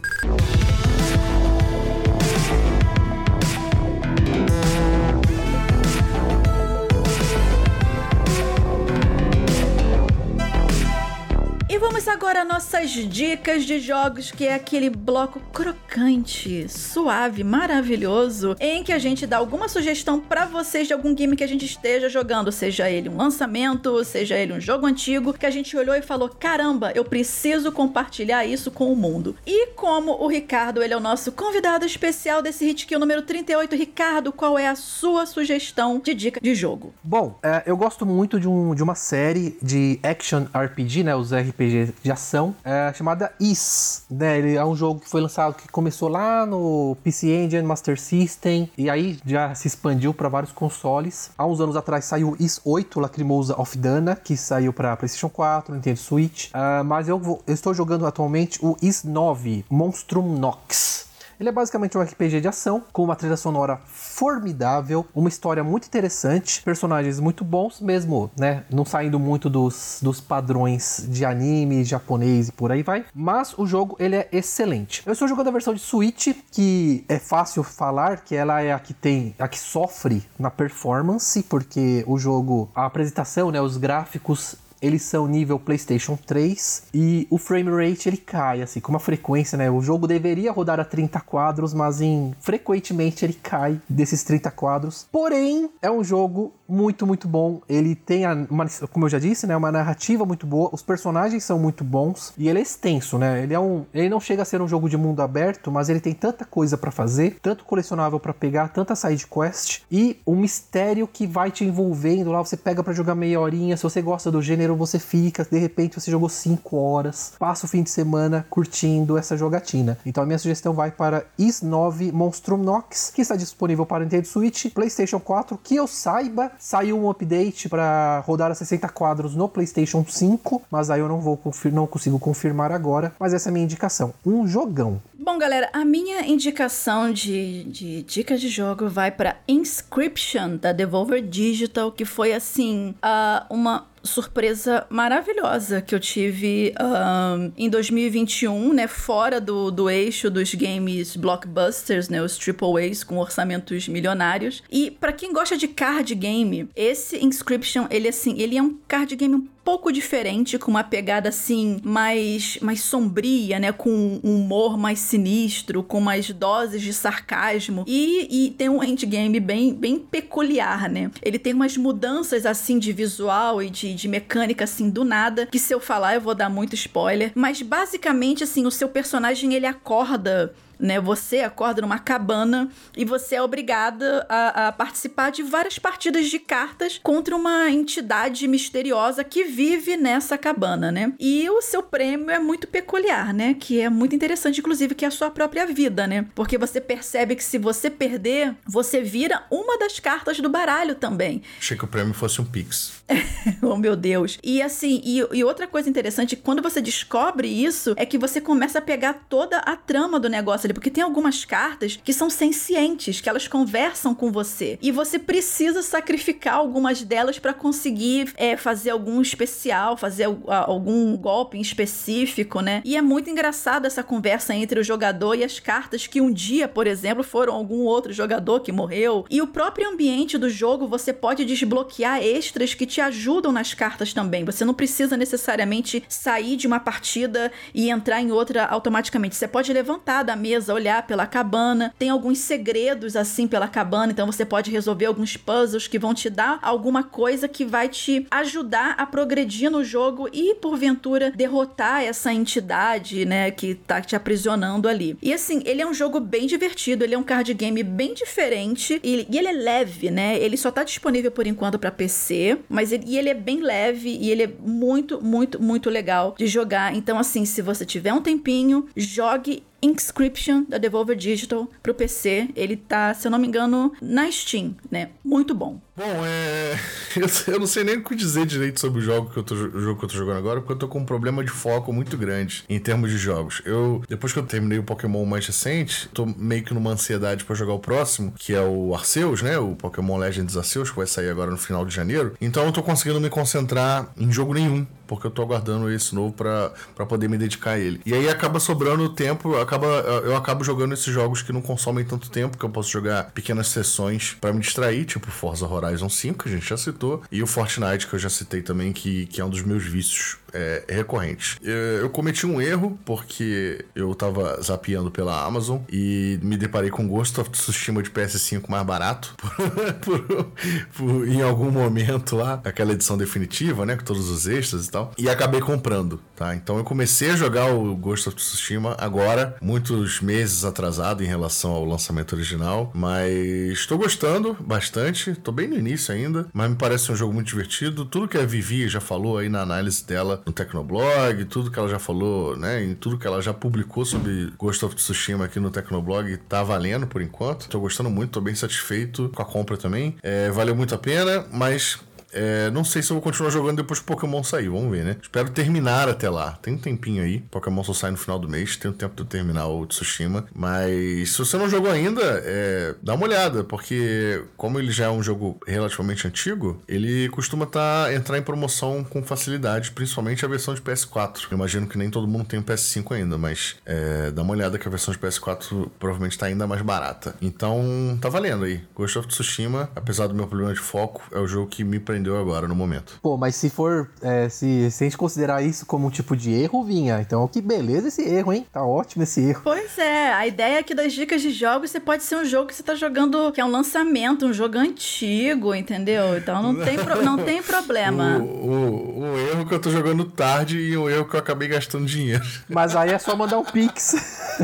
Vamos 11.82 12.06
agora 12.06 12.42
às 12.42 12.48
nossas 12.48 12.90
dicas 12.90 13.64
de 13.64 13.80
jogos, 13.80 14.30
que 14.30 14.46
é 14.46 14.54
aquele 14.54 14.88
bloco 14.88 15.40
crocante, 15.52 16.68
suave, 16.68 17.42
maravilhoso, 17.42 18.54
em 18.60 18.84
que 18.84 18.92
a 18.92 19.00
gente 19.00 19.26
dá 19.26 19.38
alguma 19.38 19.68
sugestão 19.68 20.20
para 20.20 20.44
vocês 20.44 20.86
de 20.86 20.92
algum 20.92 21.12
game 21.12 21.34
que 21.34 21.42
a 21.42 21.46
gente 21.46 21.64
esteja 21.64 22.08
jogando, 22.08 22.52
seja 22.52 22.88
ele 22.88 23.08
um 23.08 23.16
lançamento, 23.16 24.04
seja 24.04 24.38
ele 24.38 24.52
um 24.52 24.60
jogo 24.60 24.86
antigo, 24.86 25.32
que 25.32 25.44
a 25.44 25.50
gente 25.50 25.76
olhou 25.76 25.96
e 25.96 26.02
falou: 26.02 26.28
caramba, 26.28 26.92
eu 26.94 27.04
preciso 27.04 27.72
compartilhar 27.72 28.46
isso 28.46 28.70
com 28.70 28.92
o 28.92 28.94
mundo. 28.94 29.34
E 29.44 29.72
como 29.74 30.12
o 30.22 30.28
Ricardo 30.28 30.84
ele 30.84 30.94
é 30.94 30.96
o 30.96 31.00
nosso 31.00 31.32
convidado 31.32 31.84
especial 31.84 32.40
desse 32.40 32.64
Hit 32.64 32.86
Kill 32.86 33.00
número 33.00 33.22
38, 33.22 33.74
Ricardo, 33.74 34.32
qual 34.32 34.56
é 34.56 34.68
a 34.68 34.76
sua 34.76 35.26
sugestão 35.26 35.98
de 35.98 36.14
dica 36.14 36.40
de 36.40 36.54
jogo? 36.54 36.94
Bom, 37.02 37.40
é, 37.42 37.64
eu 37.66 37.76
gosto 37.76 38.06
muito 38.06 38.38
de, 38.38 38.46
um, 38.46 38.72
de 38.72 38.84
uma 38.84 38.94
série 38.94 39.58
de 39.60 39.98
action 40.04 40.46
RPG, 40.54 41.02
né? 41.02 41.16
Os 41.16 41.34
RPG 41.34 41.71
RPG 41.72 41.94
de 42.02 42.12
ação 42.12 42.54
é, 42.64 42.92
chamada 42.94 43.32
Is. 43.40 44.04
Né? 44.10 44.38
Ele 44.38 44.54
é 44.56 44.64
um 44.64 44.76
jogo 44.76 45.00
que 45.00 45.08
foi 45.08 45.20
lançado, 45.20 45.54
que 45.54 45.68
começou 45.68 46.08
lá 46.08 46.44
no 46.44 46.96
PC 47.02 47.28
Engine, 47.28 47.62
Master 47.62 47.98
System, 47.98 48.70
e 48.76 48.90
aí 48.90 49.18
já 49.24 49.54
se 49.54 49.66
expandiu 49.68 50.12
para 50.12 50.28
vários 50.28 50.52
consoles. 50.52 51.30
Há 51.36 51.46
uns 51.46 51.60
anos 51.60 51.76
atrás 51.76 52.04
saiu 52.04 52.36
Is 52.38 52.60
8, 52.64 53.00
Lacrimosa 53.00 53.60
of 53.60 53.76
Dana, 53.78 54.16
que 54.16 54.36
saiu 54.36 54.72
para 54.72 54.96
PlayStation 54.96 55.28
4, 55.28 55.74
Nintendo 55.74 55.98
Switch. 55.98 56.48
Uh, 56.50 56.84
mas 56.84 57.08
eu, 57.08 57.18
vou, 57.18 57.42
eu 57.46 57.54
estou 57.54 57.72
jogando 57.72 58.06
atualmente 58.06 58.58
o 58.62 58.76
Is 58.82 59.04
9, 59.04 59.64
Monstrum 59.70 60.36
Nox. 60.36 61.11
Ele 61.38 61.48
é 61.48 61.52
basicamente 61.52 61.96
um 61.96 62.02
RPG 62.02 62.40
de 62.40 62.48
ação 62.48 62.82
com 62.92 63.04
uma 63.04 63.16
trilha 63.16 63.36
sonora 63.36 63.80
formidável, 63.86 65.06
uma 65.14 65.28
história 65.28 65.64
muito 65.64 65.86
interessante, 65.86 66.62
personagens 66.62 67.18
muito 67.18 67.44
bons, 67.44 67.80
mesmo, 67.80 68.30
né? 68.38 68.64
Não 68.70 68.84
saindo 68.84 69.18
muito 69.18 69.50
dos, 69.50 69.98
dos 70.02 70.20
padrões 70.20 71.06
de 71.08 71.24
anime 71.24 71.84
japonês 71.84 72.48
e 72.48 72.52
por 72.52 72.70
aí 72.70 72.82
vai. 72.82 73.04
Mas 73.14 73.56
o 73.58 73.66
jogo 73.66 73.96
ele 73.98 74.16
é 74.16 74.28
excelente. 74.32 75.02
Eu 75.04 75.12
estou 75.12 75.28
jogando 75.28 75.48
a 75.48 75.52
versão 75.52 75.74
de 75.74 75.80
Switch, 75.80 76.28
que 76.50 77.04
é 77.08 77.18
fácil 77.18 77.62
falar 77.62 78.20
que 78.20 78.34
ela 78.34 78.60
é 78.60 78.72
a 78.72 78.78
que 78.78 78.94
tem, 78.94 79.34
a 79.38 79.48
que 79.48 79.58
sofre 79.58 80.22
na 80.38 80.50
performance, 80.50 81.42
porque 81.44 82.04
o 82.06 82.18
jogo, 82.18 82.70
a 82.74 82.86
apresentação, 82.86 83.50
né, 83.50 83.60
os 83.60 83.76
gráficos 83.76 84.56
eles 84.82 85.02
são 85.02 85.28
nível 85.28 85.58
PlayStation 85.58 86.16
3 86.16 86.88
e 86.92 87.26
o 87.30 87.38
frame 87.38 87.70
rate 87.70 88.08
ele 88.08 88.16
cai 88.16 88.60
assim, 88.60 88.80
com 88.80 88.90
uma 88.90 88.98
frequência, 88.98 89.56
né? 89.56 89.70
O 89.70 89.80
jogo 89.80 90.08
deveria 90.08 90.50
rodar 90.50 90.80
a 90.80 90.84
30 90.84 91.20
quadros, 91.20 91.72
mas 91.72 92.00
em 92.00 92.34
frequentemente 92.40 93.24
ele 93.24 93.34
cai 93.34 93.80
desses 93.88 94.24
30 94.24 94.50
quadros. 94.50 95.06
Porém, 95.10 95.70
é 95.80 95.90
um 95.90 96.02
jogo 96.02 96.52
muito, 96.68 97.06
muito 97.06 97.28
bom. 97.28 97.60
Ele 97.68 97.94
tem, 97.94 98.24
uma, 98.50 98.66
como 98.90 99.04
eu 99.04 99.10
já 99.10 99.18
disse, 99.18 99.46
né, 99.46 99.56
uma 99.56 99.70
narrativa 99.70 100.24
muito 100.24 100.46
boa. 100.46 100.70
Os 100.72 100.82
personagens 100.82 101.44
são 101.44 101.58
muito 101.58 101.84
bons 101.84 102.32
e 102.36 102.48
ele 102.48 102.58
é 102.58 102.62
extenso, 102.62 103.18
né? 103.18 103.42
Ele 103.42 103.54
é 103.54 103.60
um, 103.60 103.84
ele 103.92 104.08
não 104.08 104.18
chega 104.18 104.42
a 104.42 104.44
ser 104.44 104.60
um 104.60 104.66
jogo 104.66 104.88
de 104.88 104.96
mundo 104.96 105.20
aberto, 105.20 105.70
mas 105.70 105.88
ele 105.88 106.00
tem 106.00 106.14
tanta 106.14 106.44
coisa 106.44 106.76
para 106.76 106.90
fazer, 106.90 107.38
tanto 107.42 107.64
colecionável 107.64 108.18
para 108.18 108.32
pegar, 108.32 108.68
tanta 108.68 108.96
side 108.96 109.26
quest 109.26 109.82
e 109.90 110.18
um 110.26 110.34
mistério 110.34 111.06
que 111.06 111.26
vai 111.26 111.50
te 111.50 111.64
envolvendo 111.64 112.32
lá. 112.32 112.38
Você 112.38 112.56
pega 112.56 112.82
para 112.82 112.92
jogar 112.92 113.14
meia 113.14 113.38
horinha. 113.38 113.76
Se 113.76 113.82
você 113.82 114.00
gosta 114.00 114.30
do 114.30 114.40
gênero, 114.40 114.71
você 114.76 114.98
fica. 114.98 115.46
De 115.50 115.58
repente, 115.58 116.00
você 116.00 116.10
jogou 116.10 116.28
5 116.28 116.76
horas, 116.76 117.32
passa 117.38 117.66
o 117.66 117.68
fim 117.68 117.82
de 117.82 117.90
semana 117.90 118.46
curtindo 118.48 119.18
essa 119.18 119.36
jogatina. 119.36 119.98
Então, 120.04 120.22
a 120.22 120.26
minha 120.26 120.38
sugestão 120.38 120.72
vai 120.72 120.90
para 120.90 121.24
Is 121.38 121.62
9 121.62 122.12
Monstrum 122.12 122.58
Nox, 122.58 123.10
que 123.14 123.22
está 123.22 123.36
disponível 123.36 123.84
para 123.84 124.04
Nintendo 124.04 124.26
Switch, 124.26 124.66
PlayStation 124.72 125.20
4, 125.20 125.58
que 125.62 125.76
eu 125.76 125.86
saiba 125.86 126.52
Saiu 126.58 126.98
um 126.98 127.10
update 127.10 127.68
para 127.68 128.20
rodar 128.20 128.50
a 128.50 128.54
60 128.54 128.88
quadros 128.90 129.34
no 129.34 129.48
PlayStation 129.48 130.04
5, 130.08 130.62
mas 130.70 130.90
aí 130.90 131.00
eu 131.00 131.08
não 131.08 131.20
vou 131.20 131.40
não 131.72 131.86
consigo 131.86 132.18
confirmar 132.18 132.72
agora. 132.72 133.12
Mas 133.18 133.34
essa 133.34 133.48
é 133.48 133.50
a 133.50 133.52
minha 133.52 133.64
indicação. 133.64 134.14
Um 134.24 134.46
jogão. 134.46 135.00
Bom, 135.14 135.38
galera, 135.38 135.68
a 135.72 135.84
minha 135.84 136.26
indicação 136.26 137.12
de, 137.12 137.64
de 137.64 138.02
dicas 138.02 138.40
de 138.40 138.48
jogo 138.48 138.88
vai 138.88 139.10
para 139.10 139.36
Inscription 139.46 140.56
da 140.56 140.72
Devolver 140.72 141.22
Digital, 141.22 141.92
que 141.92 142.04
foi 142.04 142.32
assim 142.32 142.94
uh, 143.04 143.54
uma 143.54 143.86
surpresa 144.02 144.86
maravilhosa 144.88 145.80
que 145.80 145.94
eu 145.94 146.00
tive 146.00 146.74
um, 146.80 147.52
em 147.56 147.68
2021, 147.68 148.72
né? 148.72 148.86
Fora 148.86 149.40
do, 149.40 149.70
do 149.70 149.88
eixo 149.88 150.30
dos 150.30 150.54
games 150.54 151.16
blockbusters, 151.16 152.08
né? 152.08 152.22
Os 152.22 152.36
triple 152.36 152.84
A's 152.84 153.04
com 153.04 153.18
orçamentos 153.18 153.88
milionários. 153.88 154.62
E 154.70 154.90
para 154.90 155.12
quem 155.12 155.32
gosta 155.32 155.56
de 155.56 155.68
card 155.68 156.14
game, 156.14 156.68
esse 156.74 157.24
Inscription, 157.24 157.86
ele 157.90 158.08
assim, 158.08 158.38
ele 158.40 158.56
é 158.56 158.62
um 158.62 158.76
card 158.86 159.14
game 159.16 159.34
um 159.34 159.46
pouco 159.64 159.92
diferente, 159.92 160.58
com 160.58 160.70
uma 160.70 160.84
pegada 160.84 161.28
assim 161.28 161.80
mais, 161.84 162.58
mais 162.60 162.82
sombria, 162.82 163.58
né? 163.58 163.72
Com 163.72 164.20
um 164.22 164.36
humor 164.36 164.76
mais 164.76 164.98
sinistro, 164.98 165.82
com 165.82 166.00
mais 166.00 166.30
doses 166.30 166.82
de 166.82 166.92
sarcasmo. 166.92 167.84
E, 167.86 168.46
e 168.46 168.50
tem 168.50 168.68
um 168.68 168.82
endgame 168.82 169.40
bem, 169.40 169.74
bem 169.74 169.98
peculiar, 169.98 170.88
né? 170.88 171.10
Ele 171.22 171.38
tem 171.38 171.52
umas 171.52 171.76
mudanças 171.76 172.44
assim 172.46 172.78
de 172.78 172.92
visual 172.92 173.62
e 173.62 173.70
de, 173.70 173.94
de 173.94 174.08
mecânica 174.08 174.64
assim 174.64 174.90
do 174.90 175.04
nada, 175.04 175.46
que 175.46 175.58
se 175.58 175.72
eu 175.72 175.80
falar 175.80 176.14
eu 176.14 176.20
vou 176.20 176.34
dar 176.34 176.48
muito 176.48 176.74
spoiler. 176.74 177.32
Mas 177.34 177.62
basicamente, 177.62 178.44
assim, 178.44 178.66
o 178.66 178.70
seu 178.70 178.88
personagem 178.88 179.54
ele 179.54 179.66
acorda 179.66 180.54
né? 180.82 181.00
Você 181.00 181.40
acorda 181.40 181.80
numa 181.80 181.98
cabana 181.98 182.68
e 182.96 183.04
você 183.04 183.36
é 183.36 183.42
obrigada 183.42 184.26
a, 184.28 184.68
a, 184.68 184.72
participar 184.72 185.30
de 185.30 185.42
várias 185.42 185.78
partidas 185.78 186.28
de 186.28 186.40
cartas 186.40 186.98
contra 187.02 187.36
uma 187.36 187.70
entidade 187.70 188.46
misteriosa 188.48 189.22
que 189.22 189.44
vive 189.44 189.96
nessa 189.96 190.36
cabana, 190.36 190.90
né? 190.90 191.12
E 191.20 191.48
o 191.48 191.62
seu 191.62 191.82
prêmio 191.82 192.30
é 192.30 192.40
muito 192.40 192.66
peculiar, 192.66 193.32
né? 193.32 193.54
Que 193.54 193.80
é 193.80 193.88
muito 193.88 194.14
interessante, 194.14 194.60
inclusive, 194.60 194.94
que 194.94 195.04
é 195.04 195.08
a 195.08 195.12
sua 195.12 195.30
própria 195.30 195.64
vida, 195.64 196.06
né? 196.06 196.26
Porque 196.34 196.58
você 196.58 196.80
percebe 196.80 197.36
que 197.36 197.44
se 197.44 197.58
você 197.58 197.88
perder, 197.88 198.54
você 198.66 199.00
vira 199.00 199.44
uma 199.50 199.78
das 199.78 200.00
cartas 200.00 200.40
do 200.40 200.48
baralho 200.48 200.96
também. 200.96 201.42
Achei 201.58 201.76
que 201.76 201.84
o 201.84 201.88
prêmio 201.88 202.12
fosse 202.12 202.40
um 202.40 202.44
Pix. 202.44 203.02
oh, 203.62 203.76
meu 203.76 203.94
Deus. 203.94 204.38
E 204.42 204.60
assim, 204.60 205.00
e, 205.04 205.18
e 205.32 205.44
outra 205.44 205.66
coisa 205.66 205.88
interessante, 205.88 206.34
quando 206.34 206.60
você 206.60 206.80
descobre 206.80 207.46
isso, 207.46 207.94
é 207.96 208.04
que 208.04 208.18
você 208.18 208.40
começa 208.40 208.78
a 208.78 208.82
pegar 208.82 209.26
toda 209.28 209.58
a 209.58 209.76
trama 209.76 210.18
do 210.18 210.28
negócio 210.28 210.71
porque 210.72 210.90
tem 210.90 211.02
algumas 211.02 211.44
cartas 211.44 211.98
que 212.02 212.12
são 212.12 212.30
sencientes, 212.30 213.20
que 213.20 213.28
elas 213.28 213.48
conversam 213.48 214.14
com 214.14 214.30
você. 214.30 214.78
E 214.80 214.90
você 214.90 215.18
precisa 215.18 215.82
sacrificar 215.82 216.54
algumas 216.54 217.02
delas 217.02 217.38
para 217.38 217.52
conseguir 217.52 218.32
é, 218.36 218.56
fazer 218.56 218.90
algum 218.90 219.20
especial, 219.20 219.96
fazer 219.96 220.28
algum 220.46 221.16
golpe 221.16 221.60
específico, 221.60 222.60
né? 222.60 222.82
E 222.84 222.96
é 222.96 223.02
muito 223.02 223.30
engraçado 223.30 223.86
essa 223.86 224.02
conversa 224.02 224.54
entre 224.54 224.80
o 224.80 224.84
jogador 224.84 225.34
e 225.34 225.44
as 225.44 225.58
cartas 225.58 226.06
que 226.06 226.20
um 226.20 226.32
dia, 226.32 226.68
por 226.68 226.86
exemplo, 226.86 227.22
foram 227.22 227.54
algum 227.54 227.80
outro 227.80 228.12
jogador 228.12 228.60
que 228.60 228.72
morreu. 228.72 229.24
E 229.30 229.40
o 229.40 229.46
próprio 229.46 229.88
ambiente 229.88 230.38
do 230.38 230.48
jogo 230.48 230.86
você 230.86 231.12
pode 231.12 231.44
desbloquear 231.44 232.22
extras 232.22 232.74
que 232.74 232.86
te 232.86 233.00
ajudam 233.00 233.52
nas 233.52 233.74
cartas 233.74 234.12
também. 234.12 234.44
Você 234.44 234.64
não 234.64 234.74
precisa 234.74 235.16
necessariamente 235.16 236.02
sair 236.08 236.56
de 236.56 236.66
uma 236.66 236.80
partida 236.80 237.50
e 237.74 237.90
entrar 237.90 238.20
em 238.20 238.32
outra 238.32 238.64
automaticamente. 238.66 239.36
Você 239.36 239.48
pode 239.48 239.72
levantar 239.72 240.22
da 240.22 240.36
mesa 240.36 240.61
mesa, 240.62 240.72
olhar 240.72 241.06
pela 241.06 241.26
cabana. 241.26 241.92
Tem 241.98 242.08
alguns 242.08 242.38
segredos 242.38 243.16
assim 243.16 243.48
pela 243.48 243.66
cabana, 243.66 244.12
então 244.12 244.26
você 244.26 244.44
pode 244.44 244.70
resolver 244.70 245.06
alguns 245.06 245.36
puzzles 245.36 245.88
que 245.88 245.98
vão 245.98 246.14
te 246.14 246.30
dar 246.30 246.58
alguma 246.62 247.02
coisa 247.02 247.48
que 247.48 247.64
vai 247.64 247.88
te 247.88 248.26
ajudar 248.30 248.94
a 248.96 249.04
progredir 249.04 249.70
no 249.70 249.82
jogo 249.82 250.28
e, 250.32 250.54
porventura, 250.54 251.30
derrotar 251.30 252.04
essa 252.04 252.32
entidade, 252.32 253.24
né, 253.24 253.50
que 253.50 253.74
tá 253.74 254.00
te 254.00 254.14
aprisionando 254.14 254.88
ali. 254.88 255.16
E 255.20 255.32
assim, 255.32 255.62
ele 255.64 255.82
é 255.82 255.86
um 255.86 255.94
jogo 255.94 256.20
bem 256.20 256.46
divertido, 256.46 257.02
ele 257.02 257.14
é 257.14 257.18
um 257.18 257.22
card 257.22 257.52
game 257.54 257.82
bem 257.82 258.14
diferente 258.14 259.00
e, 259.02 259.26
e 259.28 259.38
ele 259.38 259.48
é 259.48 259.52
leve, 259.52 260.10
né? 260.10 260.38
Ele 260.38 260.56
só 260.56 260.70
tá 260.70 260.84
disponível 260.84 261.30
por 261.30 261.46
enquanto 261.46 261.78
para 261.78 261.90
PC, 261.90 262.58
mas 262.68 262.92
ele, 262.92 263.04
e 263.06 263.18
ele 263.18 263.28
é 263.28 263.34
bem 263.34 263.60
leve 263.60 264.08
e 264.08 264.30
ele 264.30 264.44
é 264.44 264.50
muito, 264.60 265.22
muito, 265.22 265.60
muito 265.60 265.90
legal 265.90 266.34
de 266.38 266.46
jogar. 266.46 266.94
Então, 266.94 267.18
assim, 267.18 267.44
se 267.44 267.60
você 267.62 267.84
tiver 267.84 268.12
um 268.12 268.20
tempinho, 268.20 268.86
jogue 268.96 269.62
Inscription 269.82 270.64
da 270.68 270.78
Devolver 270.78 271.16
Digital 271.16 271.68
pro 271.82 271.94
PC. 271.94 272.48
Ele 272.54 272.76
tá, 272.76 273.12
se 273.12 273.26
eu 273.26 273.30
não 273.30 273.38
me 273.38 273.48
engano, 273.48 273.92
na 274.00 274.30
Steam, 274.30 274.76
né? 274.90 275.10
Muito 275.24 275.54
bom. 275.54 275.80
Bom, 275.94 276.24
é. 276.24 276.78
Eu, 277.46 277.60
não 277.60 277.66
sei 277.66 277.84
nem 277.84 277.98
o 277.98 278.02
que 278.02 278.14
dizer 278.14 278.46
direito 278.46 278.80
sobre 278.80 279.00
o 279.00 279.02
jogo 279.02 279.30
que 279.30 279.36
eu 279.36 279.42
tô, 279.42 279.54
jogo 279.54 279.98
que 279.98 280.04
eu 280.06 280.08
tô 280.08 280.16
jogando 280.16 280.38
agora, 280.38 280.60
porque 280.60 280.72
eu 280.72 280.78
tô 280.78 280.88
com 280.88 281.00
um 281.00 281.04
problema 281.04 281.44
de 281.44 281.50
foco 281.50 281.92
muito 281.92 282.16
grande 282.16 282.64
em 282.68 282.78
termos 282.78 283.10
de 283.10 283.18
jogos. 283.18 283.60
Eu, 283.66 284.02
depois 284.08 284.32
que 284.32 284.38
eu 284.38 284.42
terminei 284.44 284.78
o 284.78 284.82
Pokémon 284.82 285.24
mais 285.26 285.46
recente, 285.46 286.08
tô 286.08 286.24
meio 286.24 286.64
que 286.64 286.72
numa 286.72 286.90
ansiedade 286.90 287.44
para 287.44 287.54
jogar 287.54 287.74
o 287.74 287.78
próximo, 287.78 288.32
que 288.32 288.54
é 288.54 288.62
o 288.62 288.94
Arceus, 288.94 289.42
né? 289.42 289.58
O 289.58 289.76
Pokémon 289.76 290.16
Legends 290.16 290.56
Arceus, 290.56 290.90
que 290.90 290.96
vai 290.96 291.06
sair 291.06 291.28
agora 291.28 291.50
no 291.50 291.58
final 291.58 291.84
de 291.84 291.94
janeiro. 291.94 292.34
Então 292.40 292.64
eu 292.64 292.72
tô 292.72 292.82
conseguindo 292.82 293.20
me 293.20 293.28
concentrar 293.28 294.10
em 294.16 294.32
jogo 294.32 294.54
nenhum 294.54 294.86
porque 295.06 295.26
eu 295.26 295.30
tô 295.30 295.42
aguardando 295.42 295.90
esse 295.90 296.14
novo 296.14 296.32
para 296.32 296.70
poder 297.06 297.28
me 297.28 297.36
dedicar 297.36 297.72
a 297.72 297.78
ele. 297.78 298.00
E 298.06 298.14
aí 298.14 298.30
acaba 298.30 298.58
sobrando 298.58 299.10
tempo, 299.10 299.54
acaba, 299.58 299.86
eu 299.86 300.34
acabo 300.34 300.64
jogando 300.64 300.94
esses 300.94 301.12
jogos 301.12 301.42
que 301.42 301.52
não 301.52 301.60
consomem 301.60 302.02
tanto 302.02 302.30
tempo, 302.30 302.56
que 302.56 302.64
eu 302.64 302.70
posso 302.70 302.88
jogar 302.88 303.30
pequenas 303.32 303.68
sessões 303.68 304.34
para 304.40 304.54
me 304.54 304.60
distrair, 304.60 305.04
tipo 305.04 305.30
Forza 305.30 305.66
Horizon 305.66 305.81
5, 306.08 306.44
que 306.44 306.48
a 306.48 306.52
gente 306.52 306.68
já 306.68 306.76
citou, 306.76 307.22
e 307.30 307.42
o 307.42 307.46
Fortnite, 307.46 308.06
que 308.06 308.14
eu 308.14 308.18
já 308.18 308.28
citei 308.28 308.62
também, 308.62 308.92
que, 308.92 309.26
que 309.26 309.40
é 309.40 309.44
um 309.44 309.50
dos 309.50 309.62
meus 309.62 309.84
vícios 309.84 310.38
é, 310.52 310.84
recorrentes. 310.88 311.56
Eu, 311.62 311.74
eu 311.74 312.10
cometi 312.10 312.46
um 312.46 312.60
erro 312.60 312.98
porque 313.04 313.84
eu 313.94 314.14
tava 314.14 314.60
zapeando 314.62 315.10
pela 315.10 315.44
Amazon 315.44 315.80
e 315.90 316.38
me 316.42 316.56
deparei 316.56 316.90
com 316.90 317.06
Ghost 317.06 317.40
of 317.40 317.50
Tsushima 317.50 318.02
de 318.02 318.10
PS5 318.10 318.68
mais 318.68 318.84
barato 318.84 319.34
por, 320.02 320.20
por, 320.22 320.52
por, 320.94 321.28
em 321.28 321.42
algum 321.42 321.70
momento 321.70 322.36
lá, 322.36 322.60
aquela 322.64 322.92
edição 322.92 323.16
definitiva, 323.16 323.86
né, 323.86 323.96
com 323.96 324.04
todos 324.04 324.28
os 324.28 324.46
extras 324.46 324.86
e 324.86 324.90
tal, 324.90 325.12
e 325.18 325.28
acabei 325.28 325.60
comprando, 325.60 326.20
tá? 326.36 326.54
Então 326.54 326.76
eu 326.78 326.84
comecei 326.84 327.30
a 327.30 327.36
jogar 327.36 327.72
o 327.72 327.94
Ghost 327.96 328.28
of 328.28 328.36
Tsushima 328.36 328.96
agora, 328.98 329.56
muitos 329.60 330.20
meses 330.20 330.64
atrasado 330.64 331.22
em 331.22 331.26
relação 331.26 331.72
ao 331.72 331.84
lançamento 331.84 332.34
original, 332.34 332.90
mas 332.94 333.32
estou 333.72 333.98
gostando 333.98 334.56
bastante, 334.60 335.34
tô 335.34 335.52
bem 335.52 335.68
no 335.68 335.76
início 335.76 336.14
ainda, 336.14 336.46
mas 336.52 336.70
me 336.70 336.76
parece 336.76 337.10
um 337.10 337.16
jogo 337.16 337.32
muito 337.32 337.48
divertido. 337.48 338.04
Tudo 338.04 338.28
que 338.28 338.38
a 338.38 338.44
Vivi 338.44 338.88
já 338.88 339.00
falou 339.00 339.38
aí 339.38 339.48
na 339.48 339.60
análise 339.60 340.04
dela 340.04 340.41
no 340.44 340.52
Tecnoblog, 340.52 341.44
tudo 341.46 341.70
que 341.70 341.78
ela 341.78 341.88
já 341.88 341.98
falou, 341.98 342.56
né, 342.56 342.82
em 342.82 342.94
tudo 342.94 343.18
que 343.18 343.26
ela 343.26 343.40
já 343.40 343.52
publicou 343.52 344.04
sobre 344.04 344.52
Ghost 344.58 344.84
of 344.84 344.94
Tsushima 344.94 345.44
aqui 345.44 345.60
no 345.60 345.70
Tecnoblog, 345.70 346.36
tá 346.48 346.62
valendo 346.62 347.06
por 347.06 347.22
enquanto. 347.22 347.68
Tô 347.68 347.80
gostando 347.80 348.10
muito, 348.10 348.32
tô 348.32 348.40
bem 348.40 348.54
satisfeito 348.54 349.30
com 349.34 349.42
a 349.42 349.44
compra 349.44 349.76
também. 349.76 350.16
É, 350.22 350.50
valeu 350.50 350.74
muito 350.74 350.94
a 350.94 350.98
pena, 350.98 351.46
mas 351.52 351.98
é, 352.32 352.70
não 352.70 352.84
sei 352.84 353.02
se 353.02 353.10
eu 353.10 353.16
vou 353.16 353.22
continuar 353.22 353.50
jogando 353.50 353.76
depois 353.76 354.00
que 354.00 354.06
Pokémon 354.06 354.42
sair, 354.42 354.68
vamos 354.68 354.90
ver, 354.90 355.04
né? 355.04 355.16
Espero 355.20 355.50
terminar 355.50 356.08
até 356.08 356.28
lá. 356.30 356.52
Tem 356.62 356.74
um 356.74 356.78
tempinho 356.78 357.22
aí. 357.22 357.40
Pokémon 357.50 357.82
só 357.84 357.92
sai 357.92 358.10
no 358.10 358.16
final 358.16 358.38
do 358.38 358.48
mês, 358.48 358.76
tem 358.76 358.90
um 358.90 358.94
tempo 358.94 359.14
de 359.14 359.22
eu 359.22 359.26
terminar 359.26 359.66
o 359.68 359.86
Tsushima. 359.86 360.46
Mas 360.54 361.32
se 361.32 361.38
você 361.38 361.56
não 361.56 361.68
jogou 361.68 361.90
ainda, 361.90 362.22
é, 362.44 362.94
dá 363.02 363.14
uma 363.14 363.24
olhada, 363.24 363.62
porque 363.64 364.42
como 364.56 364.78
ele 364.78 364.90
já 364.90 365.06
é 365.06 365.10
um 365.10 365.22
jogo 365.22 365.60
relativamente 365.66 366.26
antigo, 366.26 366.82
ele 366.88 367.28
costuma 367.30 367.66
tá, 367.66 368.08
entrar 368.12 368.38
em 368.38 368.42
promoção 368.42 369.04
com 369.04 369.22
facilidade, 369.22 369.90
principalmente 369.90 370.44
a 370.44 370.48
versão 370.48 370.74
de 370.74 370.80
PS4. 370.80 371.46
Eu 371.50 371.56
imagino 371.56 371.86
que 371.86 371.98
nem 371.98 372.10
todo 372.10 372.26
mundo 372.26 372.44
tem 372.44 372.58
o 372.58 372.62
um 372.62 372.64
PS5 372.64 373.14
ainda, 373.14 373.36
mas 373.36 373.76
é, 373.84 374.30
dá 374.30 374.42
uma 374.42 374.52
olhada 374.52 374.78
que 374.78 374.86
a 374.86 374.90
versão 374.90 375.12
de 375.12 375.20
PS4 375.20 375.90
provavelmente 375.98 376.38
tá 376.38 376.46
ainda 376.46 376.66
mais 376.66 376.82
barata. 376.82 377.34
Então, 377.40 378.18
tá 378.20 378.28
valendo 378.28 378.64
aí. 378.64 378.80
Ghost 378.94 379.18
of 379.18 379.28
Tsushima, 379.28 379.90
apesar 379.94 380.26
do 380.26 380.34
meu 380.34 380.46
problema 380.46 380.72
de 380.72 380.80
foco, 380.80 381.22
é 381.32 381.38
o 381.38 381.46
jogo 381.46 381.66
que 381.68 381.84
me 381.84 381.98
prendeu 382.22 382.38
agora 382.38 382.68
no 382.68 382.74
momento. 382.74 383.18
Pô, 383.20 383.36
mas 383.36 383.56
se 383.56 383.68
for. 383.68 384.08
É, 384.22 384.48
se, 384.48 384.90
se 384.90 385.02
a 385.02 385.06
gente 385.06 385.16
considerar 385.16 385.62
isso 385.62 385.84
como 385.84 386.06
um 386.06 386.10
tipo 386.10 386.36
de 386.36 386.52
erro, 386.52 386.84
vinha. 386.84 387.20
Então, 387.20 387.46
que 387.48 387.60
beleza 387.60 388.08
esse 388.08 388.22
erro, 388.22 388.52
hein? 388.52 388.64
Tá 388.72 388.84
ótimo 388.84 389.24
esse 389.24 389.40
erro. 389.40 389.62
Pois 389.64 389.98
é, 389.98 390.32
a 390.32 390.46
ideia 390.46 390.78
aqui 390.78 390.94
das 390.94 391.12
dicas 391.12 391.42
de 391.42 391.50
jogos, 391.50 391.90
você 391.90 391.98
pode 391.98 392.22
ser 392.22 392.36
um 392.36 392.44
jogo 392.44 392.68
que 392.68 392.74
você 392.74 392.82
tá 392.82 392.94
jogando, 392.94 393.50
que 393.52 393.60
é 393.60 393.64
um 393.64 393.70
lançamento, 393.70 394.46
um 394.46 394.52
jogo 394.52 394.78
antigo, 394.78 395.74
entendeu? 395.74 396.36
Então 396.36 396.62
não 396.62 396.84
tem, 396.84 396.96
pro, 396.96 397.22
não 397.22 397.38
tem 397.38 397.62
problema. 397.62 398.40
O, 398.52 398.64
o, 398.64 399.20
o, 399.20 399.38
erro 399.38 399.66
que 399.66 399.74
eu 399.74 399.80
tô 399.80 399.90
jogando 399.90 400.24
tarde 400.24 400.78
e 400.78 400.96
o 400.96 401.08
erro 401.08 401.24
que 401.24 401.34
eu 401.34 401.40
acabei 401.40 401.68
gastando 401.68 402.06
dinheiro. 402.06 402.44
Mas 402.68 402.94
aí 402.94 403.10
é 403.10 403.18
só 403.18 403.34
mandar 403.34 403.58
um 403.58 403.64
pix. 403.64 404.14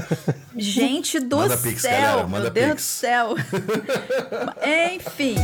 Gente 0.56 1.18
do 1.20 1.36
manda 1.36 1.56
céu, 1.56 1.70
pix, 1.70 1.82
galera, 1.82 2.26
manda 2.26 2.44
meu 2.44 2.50
Deus 2.50 2.68
pix. 2.70 2.82
do 2.82 2.86
céu. 2.86 3.34
Enfim. 4.94 5.36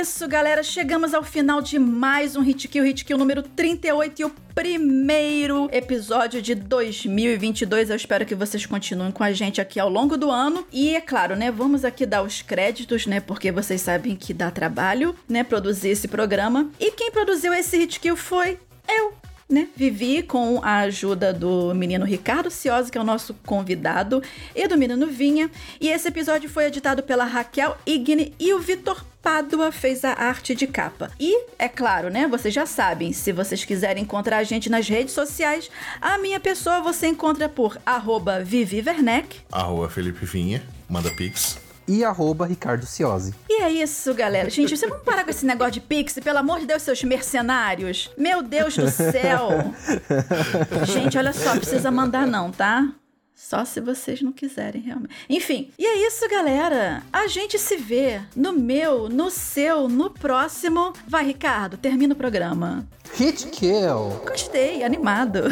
Isso, 0.00 0.26
galera. 0.26 0.62
Chegamos 0.62 1.12
ao 1.12 1.22
final 1.22 1.60
de 1.60 1.78
mais 1.78 2.34
um 2.34 2.40
Hit 2.40 2.66
Kill, 2.68 2.84
Hit 2.84 3.04
Kill 3.04 3.18
número 3.18 3.42
38 3.42 4.22
e 4.22 4.24
o 4.24 4.30
primeiro 4.54 5.68
episódio 5.70 6.40
de 6.40 6.54
2022. 6.54 7.90
Eu 7.90 7.96
espero 7.96 8.24
que 8.24 8.34
vocês 8.34 8.64
continuem 8.64 9.12
com 9.12 9.22
a 9.22 9.30
gente 9.32 9.60
aqui 9.60 9.78
ao 9.78 9.90
longo 9.90 10.16
do 10.16 10.30
ano. 10.30 10.66
E 10.72 10.96
é 10.96 11.02
claro, 11.02 11.36
né, 11.36 11.50
vamos 11.50 11.84
aqui 11.84 12.06
dar 12.06 12.22
os 12.22 12.40
créditos, 12.40 13.04
né, 13.04 13.20
porque 13.20 13.52
vocês 13.52 13.82
sabem 13.82 14.16
que 14.16 14.32
dá 14.32 14.50
trabalho, 14.50 15.14
né, 15.28 15.44
produzir 15.44 15.90
esse 15.90 16.08
programa. 16.08 16.70
E 16.80 16.92
quem 16.92 17.10
produziu 17.10 17.52
esse 17.52 17.76
Hit 17.76 18.00
Kill 18.00 18.16
foi 18.16 18.58
eu, 18.88 19.12
né? 19.50 19.68
Vivi 19.76 20.22
com 20.22 20.60
a 20.62 20.78
ajuda 20.78 21.32
do 21.32 21.74
menino 21.74 22.04
Ricardo 22.04 22.50
Ciosi, 22.50 22.90
que 22.90 22.96
é 22.96 23.00
o 23.00 23.04
nosso 23.04 23.34
convidado, 23.44 24.22
e 24.54 24.66
do 24.68 24.78
menino 24.78 25.06
Vinha. 25.06 25.50
E 25.80 25.88
esse 25.88 26.08
episódio 26.08 26.48
foi 26.48 26.66
editado 26.66 27.02
pela 27.02 27.24
Raquel 27.24 27.76
Igne 27.84 28.32
e 28.38 28.52
o 28.54 28.60
Vitor 28.60 29.04
Pádua 29.22 29.70
fez 29.70 30.04
a 30.04 30.12
arte 30.12 30.54
de 30.54 30.66
capa. 30.66 31.10
E, 31.20 31.44
é 31.58 31.68
claro, 31.68 32.08
né? 32.08 32.26
Vocês 32.26 32.54
já 32.54 32.64
sabem, 32.64 33.12
se 33.12 33.32
vocês 33.32 33.64
quiserem 33.64 34.02
encontrar 34.02 34.38
a 34.38 34.44
gente 34.44 34.70
nas 34.70 34.88
redes 34.88 35.12
sociais, 35.12 35.70
a 36.00 36.16
minha 36.16 36.40
pessoa 36.40 36.80
você 36.80 37.08
encontra 37.08 37.48
por 37.48 37.78
arroba 37.84 38.42
Vivi 38.42 38.82
Werneck. 38.86 39.40
Arroba 39.52 39.90
Felipe 39.90 40.24
Vinha, 40.24 40.62
manda 40.88 41.10
pix. 41.10 41.69
E 41.90 42.04
arroba 42.04 42.46
Ricardo 42.46 42.86
Ciosi. 42.86 43.34
E 43.48 43.62
é 43.62 43.68
isso, 43.68 44.14
galera. 44.14 44.48
Gente, 44.48 44.76
vocês 44.76 44.88
vão 44.88 45.00
parar 45.00 45.24
com 45.24 45.30
esse 45.30 45.44
negócio 45.44 45.72
de 45.72 45.80
Pix, 45.80 46.14
pelo 46.22 46.38
amor 46.38 46.60
de 46.60 46.66
Deus, 46.66 46.82
seus 46.82 47.02
mercenários. 47.02 48.08
Meu 48.16 48.44
Deus 48.44 48.76
do 48.76 48.88
céu. 48.88 49.74
Gente, 50.86 51.18
olha 51.18 51.32
só, 51.32 51.56
precisa 51.56 51.90
mandar 51.90 52.28
não, 52.28 52.52
tá? 52.52 52.92
Só 53.34 53.64
se 53.64 53.80
vocês 53.80 54.22
não 54.22 54.30
quiserem, 54.30 54.82
realmente. 54.82 55.12
Enfim, 55.28 55.72
e 55.76 55.84
é 55.84 56.06
isso, 56.06 56.28
galera. 56.28 57.02
A 57.12 57.26
gente 57.26 57.58
se 57.58 57.76
vê 57.76 58.20
no 58.36 58.52
meu, 58.52 59.08
no 59.08 59.28
seu, 59.28 59.88
no 59.88 60.10
próximo. 60.10 60.92
Vai, 61.08 61.24
Ricardo, 61.24 61.76
termina 61.76 62.14
o 62.14 62.16
programa. 62.16 62.86
Hit 63.14 63.48
Kill. 63.48 64.22
Gostei, 64.24 64.84
animado. 64.84 65.48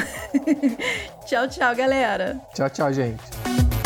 tchau, 1.26 1.48
tchau, 1.48 1.74
galera. 1.74 2.40
Tchau, 2.54 2.70
tchau, 2.70 2.92
gente. 2.92 3.77